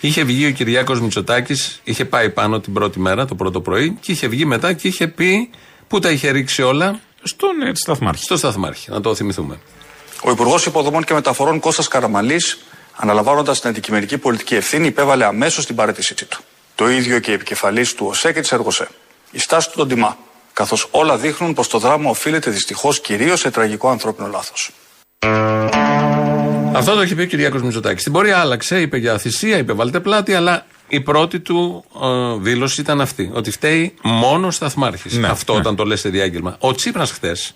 Είχε 0.06 0.24
βγει 0.24 0.45
ο 0.45 0.51
Κυριάκος 0.51 1.01
Μητσοτάκης, 1.01 1.80
είχε 1.84 2.06
πάει 2.06 2.30
πάνω 2.30 2.60
την 2.60 2.74
πρώτη 2.74 2.99
μέρα, 2.99 3.26
το 3.26 3.36
πρώτο 3.36 3.62
πρωί, 3.62 3.97
και 4.01 4.12
είχε 4.12 4.28
βγει 4.28 4.45
μετά 4.45 4.74
και 4.74 4.88
είχε 4.88 5.08
πει 5.08 5.49
Πού 5.88 5.99
τα 5.99 6.10
είχε 6.10 6.30
ρίξει 6.30 6.62
όλα, 6.62 6.99
Στον 7.24 7.62
ε, 7.62 7.72
σταθμάρχη. 7.74 8.24
στο 8.24 8.38
σταθμάρχη, 8.38 8.91
να 8.91 9.01
το 9.01 9.16
θυμηθούμε. 9.16 9.60
Ο 10.24 10.32
Υπουργός 10.32 10.66
Υποδομών 10.66 11.04
και 11.04 11.14
Μεταφορών 11.14 11.60
Κώστας 11.60 11.88
Καραμαλής, 11.88 12.58
αναλαμβάνοντας 12.95 13.60
την 13.60 13.70
αντικειμενική 13.70 14.18
πολιτική 14.18 14.56
ευθύνη, 14.56 14.88
υπέβαλε 14.88 15.26
αμέσως 15.26 15.66
την 15.66 15.76
παρέτησή 15.76 16.14
του. 16.16 16.43
Το 16.76 16.89
ίδιο 16.89 17.20
και 17.20 17.32
η 17.32 17.34
επικεφαλής 17.34 17.93
του 17.93 18.06
ΟΣΕ 18.10 18.34
και 18.34 18.39
της 18.39 18.51
ΕΡΓΟΣΕ. 18.51 18.88
Η 19.32 19.39
στάση 19.39 19.70
του 19.70 19.78
τον 19.78 19.88
τιμά, 19.88 20.18
καθώς 20.54 20.88
όλα 20.91 21.18
δείχνουν 21.18 21.54
πως 21.54 21.68
το 21.68 21.78
δράμα 21.78 22.10
οφείλεται 22.10 22.51
δυστυχώς 22.51 23.01
κυρίως 23.01 23.39
σε 23.39 23.51
τραγικό 23.51 23.89
ανθρώπινο 23.89 24.28
λάθος. 24.28 24.72
Αυτό 26.74 26.96
το 26.96 27.02
είχε 27.02 27.16
πει 27.16 27.22
ο 27.22 27.26
Κυριάκος 27.26 27.62
Μητσοτάκης. 27.62 28.02
Στην 28.02 28.14
πορεία 28.14 28.38
άλλαξε, 28.38 28.82
είπε 28.82 28.98
για 28.98 29.18
θυσία, 29.18 29.58
είπε 29.58 29.74
βάλτε 29.74 30.00
πλάτη, 30.00 30.34
αλλά 30.34 30.66
η 30.88 31.00
πρώτη 31.00 31.40
του 31.40 31.86
ε, 32.04 32.42
δήλωση 32.42 32.82
ήταν 32.82 33.02
αυτή. 33.02 33.32
Ότι 33.34 33.52
φταίει 33.52 33.94
μόνο 34.02 34.48
ο 34.48 34.52
σταθμάρχης. 34.52 35.18
Ναι, 35.18 35.28
Αυτό 35.28 35.54
ναι. 35.54 35.60
όταν 35.60 35.76
το 35.76 35.84
λες 35.84 36.00
σε 36.00 36.10
διάγγελμα. 36.10 36.56
Ο 36.60 36.74
Τσίπρας 36.74 37.12
χθες, 37.12 37.56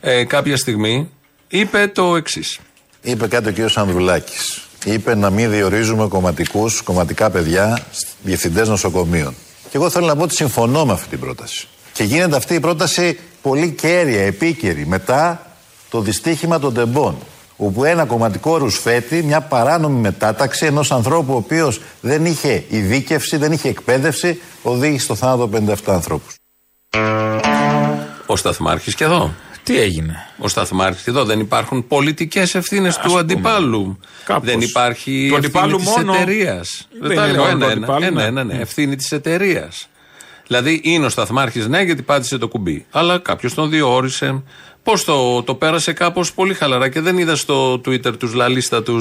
ε, 0.00 0.24
κάποια 0.24 0.56
στιγμή, 0.56 1.10
είπε 1.48 1.90
το 1.94 2.16
εξής. 2.16 2.58
Είπε 3.02 3.26
κάτι 3.26 3.48
ο 3.48 3.52
κ. 3.52 3.78
Ανδρουλάκης. 3.78 4.60
Είπε 4.84 5.14
να 5.14 5.30
μην 5.30 5.50
διορίζουμε 5.50 6.08
κομματικούς, 6.08 6.80
κομματικά 6.80 7.30
παιδιά, 7.30 7.86
διευθυντές 8.22 8.68
νοσοκομείων. 8.68 9.34
Και 9.70 9.76
εγώ 9.76 9.90
θέλω 9.90 10.06
να 10.06 10.16
πω 10.16 10.22
ότι 10.22 10.34
συμφωνώ 10.34 10.84
με 10.84 10.92
αυτή 10.92 11.08
την 11.08 11.20
πρόταση. 11.20 11.68
Και 11.92 12.04
γίνεται 12.04 12.36
αυτή 12.36 12.54
η 12.54 12.60
πρόταση 12.60 13.18
πολύ 13.42 13.70
κέρια, 13.70 14.22
επίκαιρη, 14.22 14.86
μετά 14.86 15.46
το 15.90 16.00
δυστύχημα 16.00 16.58
των 16.58 16.74
τεμπών. 16.74 17.16
Όπου 17.56 17.84
ένα 17.84 18.04
κομματικό 18.04 18.56
ρουσφέτη, 18.56 19.22
μια 19.22 19.40
παράνομη 19.40 20.00
μετάταξη 20.00 20.66
ενός 20.66 20.92
ανθρώπου 20.92 21.32
ο 21.32 21.36
οποίος 21.36 21.80
δεν 22.00 22.24
είχε 22.24 22.64
ειδίκευση, 22.68 23.36
δεν 23.36 23.52
είχε 23.52 23.68
εκπαίδευση, 23.68 24.40
οδήγησε 24.62 25.04
στο 25.04 25.14
θάνατο 25.14 25.50
57 25.52 25.74
ανθρώπους. 25.86 26.34
Ο 28.26 28.36
σταθμάρχης 28.36 28.94
και 28.94 29.04
εδώ. 29.04 29.34
Τι 29.62 29.80
έγινε; 29.80 30.16
Ο 30.38 30.48
σταθμάρχης 30.48 31.02
και 31.02 31.10
εδώ. 31.10 31.24
Δεν 31.24 31.40
υπάρχουν 31.40 31.86
πολιτικές 31.86 32.54
ευθύνες 32.54 32.96
του 32.96 33.08
πούμε. 33.08 33.20
αντιπάλου. 33.20 33.98
Κάπως. 34.24 34.48
Δεν 34.48 34.60
υπάρχει 34.60 35.10
Του 35.10 35.34
ευθύνη 35.34 35.36
αντιπάλου 35.36 35.76
της 35.76 35.86
μόνο. 35.86 36.14
εταιρείας. 36.14 36.88
Δεν 37.00 37.10
είναι 37.28 37.38
μόνο 37.38 37.58
του 37.58 37.64
αντιπάλου, 37.66 38.04
ένα, 38.04 38.20
ναι. 38.20 38.26
ένα, 38.26 38.44
ναι. 38.44 38.54
Ευθύνη 38.54 38.96
της 38.96 39.12
εταιρείας. 39.12 39.88
Δηλαδή 40.46 40.80
είναι 40.84 41.06
ο 41.06 41.08
σταθμάρχης, 41.08 41.66
ναι, 41.66 41.80
γιατί 41.82 42.02
πάτησε 42.02 42.38
το 42.38 42.48
κουμπί. 42.48 42.86
Αλλά 42.90 43.18
κάποιος 43.18 43.54
τον 43.54 43.70
διόρισε. 43.70 44.42
Πώς 44.86 45.04
το, 45.04 45.42
το 45.42 45.54
πέρασε 45.54 45.92
κάπως; 45.92 46.32
Πολύ 46.32 46.54
χαλαρά 46.54 46.88
και 46.88 47.00
δεν 47.00 47.18
είδα 47.18 47.36
στο 47.36 47.72
Twitter 47.74 48.18
τους 48.18 48.34
λαλίστατου 48.34 48.98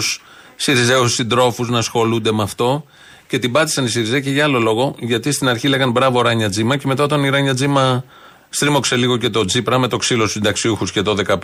Σιριζέους 0.56 1.14
συντρόφους 1.14 1.70
να 1.70 1.78
ασχολούνται 1.78 2.32
με 2.32 2.44
αυτό. 2.44 2.86
Και 3.28 3.40
την 3.40 3.52
πάτησαν 3.52 3.86
οι 3.86 3.90
Σιριζέ 3.90 4.20
και 4.20 4.30
για 4.30 4.44
άλλο 4.44 4.60
λόγο. 4.60 4.96
Γιατί 5.00 5.32
στην 5.32 5.48
αρχή 5.50 5.68
λέγαν 5.68 5.92
μπράβο 5.92 6.22
Ράνια 6.22 6.50
Τζίμα 6.50 6.78
και 6.78 6.88
μετά 6.88 7.04
όταν 7.04 7.24
η 7.24 7.30
Ράνια 7.30 7.54
Τζίμα 7.54 8.04
στρίμωξε 8.50 8.96
λίγο 8.96 9.18
και 9.18 9.30
το 9.30 9.46
Τζίπρα 9.46 9.78
με 9.80 9.88
το 9.88 9.98
ξύλο 9.98 10.20
στους 10.22 10.32
συνταξιούχους 10.32 10.92
και 10.92 11.02
το 11.02 11.16
15. 11.28 11.38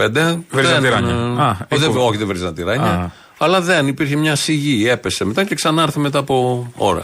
Βρίζαν 0.50 0.82
δεν, 0.82 0.82
τη 0.82 0.88
Ράνια. 0.90 1.14
ε, 1.14 1.42
Α, 1.44 1.58
ο, 1.72 1.78
δεν, 1.78 1.90
έχω- 1.90 2.06
όχι, 2.08 2.18
δεν 2.18 2.28
βρίζαν 2.28 2.54
τη 2.54 2.64
Ράνια. 2.64 2.92
Α. 2.92 3.10
Αλλά 3.38 3.62
δεν 3.62 3.88
υπήρχε 3.88 4.16
μια 4.16 4.36
σιγή, 4.36 4.88
έπεσε 4.90 5.26
μετά 5.26 5.44
και 5.44 5.56
ξανάρθε 5.56 6.00
μετά 6.00 6.20
από 6.20 6.68
ώρα. 6.76 7.02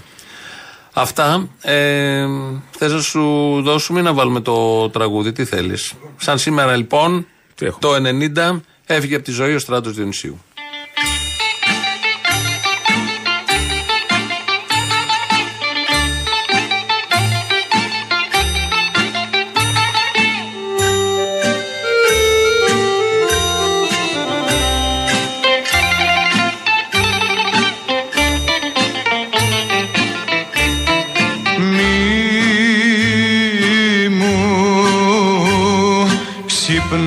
Αυτά. 0.99 1.49
Ε, 1.61 2.25
Θες 2.71 2.91
να 2.91 3.01
σου 3.01 3.21
δώσουμε 3.61 3.99
ή 3.99 4.03
να 4.03 4.13
βάλουμε 4.13 4.39
το 4.39 4.89
τραγούδι, 4.89 5.31
τι 5.31 5.45
θέλεις. 5.45 5.93
Σαν 6.17 6.37
σήμερα 6.37 6.75
λοιπόν, 6.75 7.27
Τι 7.55 7.65
έχουμε; 7.65 7.79
το 7.81 8.55
90 8.55 8.59
έφυγε 8.85 9.15
από 9.15 9.23
τη 9.23 9.31
ζωή 9.31 9.55
ο 9.55 9.59
στράτος 9.59 9.93
Διονυσίου. 9.93 10.41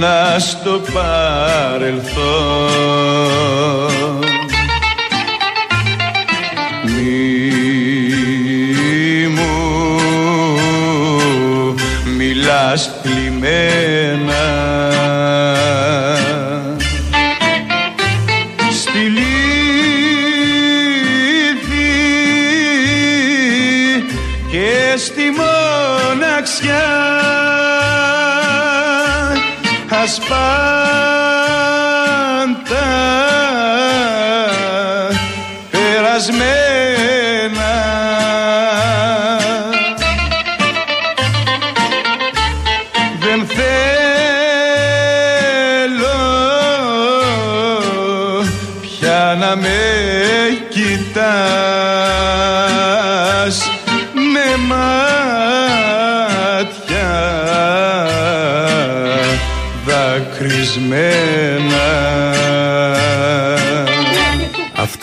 Ξυπνά 0.01 0.39
στο 0.39 0.81
παρελθόν. 0.93 1.99
Μη 6.83 7.29
μου 9.29 9.55
μιλάς 12.17 12.91
πλημμένα 13.03 14.60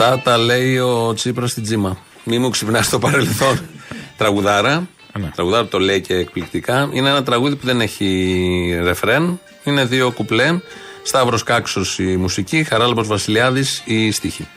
Αυτά 0.07 0.21
τα 0.31 0.37
λέει 0.37 0.77
ο 0.77 1.13
Τσίπρας 1.13 1.51
στην 1.51 1.63
Τζίμα. 1.63 1.97
Μη 2.23 2.39
μου 2.39 2.49
ξυπνάς 2.49 2.85
στο 2.85 2.99
παρελθόν. 2.99 3.59
Τραγουδάρα. 4.17 4.87
ναι. 5.19 5.31
Τραγουδάρα 5.35 5.65
το 5.65 5.79
λέει 5.79 6.01
και 6.01 6.13
εκπληκτικά. 6.13 6.89
Είναι 6.91 7.09
ένα 7.09 7.23
τραγούδι 7.23 7.55
που 7.55 7.65
δεν 7.65 7.81
έχει 7.81 8.79
ρεφρέν. 8.83 9.39
Είναι 9.63 9.85
δύο 9.85 10.11
κουπλέ. 10.11 10.59
Σταύρος 11.03 11.43
Κάξος 11.43 11.99
η 11.99 12.17
μουσική, 12.17 12.63
Χαράλαμπος 12.63 13.07
Βασιλιάδης 13.07 13.81
η 13.85 14.11
στίχη. 14.11 14.47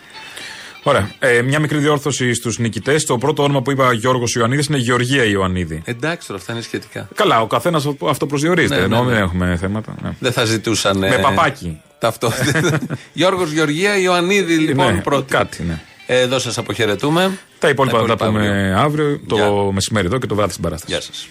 Ωραία. 0.82 1.11
Ε, 1.18 1.42
μια 1.42 1.61
μικρή 1.61 1.78
διόρθωση 1.78 2.34
στους 2.34 2.59
νικητές. 2.59 3.05
Το 3.05 3.18
πρώτο 3.18 3.42
όνομα 3.42 3.62
που 3.62 3.70
είπα 3.70 3.92
Γιώργος 3.92 4.34
Ιωαννίδης 4.34 4.66
είναι 4.66 4.78
Γεωργία 4.78 5.24
Ιωαννίδη. 5.24 5.82
Εντάξει 5.84 6.26
τώρα, 6.26 6.38
αυτά 6.38 6.53
είναι 6.53 6.62
σχετικά. 6.62 7.09
Καλά, 7.14 7.40
ο 7.40 7.46
καθένας 7.46 7.88
αυτό 8.09 8.26
προσδιορίζεται. 8.26 8.74
Ναι, 8.74 8.86
ναι, 8.86 8.94
ενώ 8.94 9.05
ναι. 9.05 9.12
δεν 9.12 9.22
έχουμε 9.22 9.57
θέματα. 9.61 9.94
Ναι. 10.03 10.11
Δεν 10.18 10.32
θα 10.32 10.44
ζητούσαν. 10.44 10.98
Με 10.98 11.18
παπάκι. 11.22 11.80
Ταυτό. 12.01 12.32
Γιώργος 13.12 13.51
Γεωργία 13.51 13.98
Ιωαννίδη, 13.98 14.55
λοιπόν, 14.57 14.94
Ναι, 14.94 15.01
πρώτη. 15.01 15.30
Κάτι, 15.30 15.62
ναι. 15.62 15.80
Εδώ 16.07 16.38
σας 16.38 16.59
αποχαιρετούμε. 16.59 17.38
Τα 17.59 17.68
υπόλοιπα 17.68 17.98
θα 17.98 18.05
τα 18.05 18.12
υπόλοιπα 18.12 18.26
πούμε 18.26 18.48
αύριο. 18.48 18.78
αύριο, 18.78 19.20
το 19.26 19.34
Γεια. 19.34 19.51
μεσημέρι 19.72 20.07
εδώ 20.07 20.18
και 20.18 20.26
το 20.26 20.34
βράδυ 20.34 20.51
στην 20.51 20.62
παράσταση. 20.62 20.92
Γεια 20.92 21.01
σας. 21.03 21.28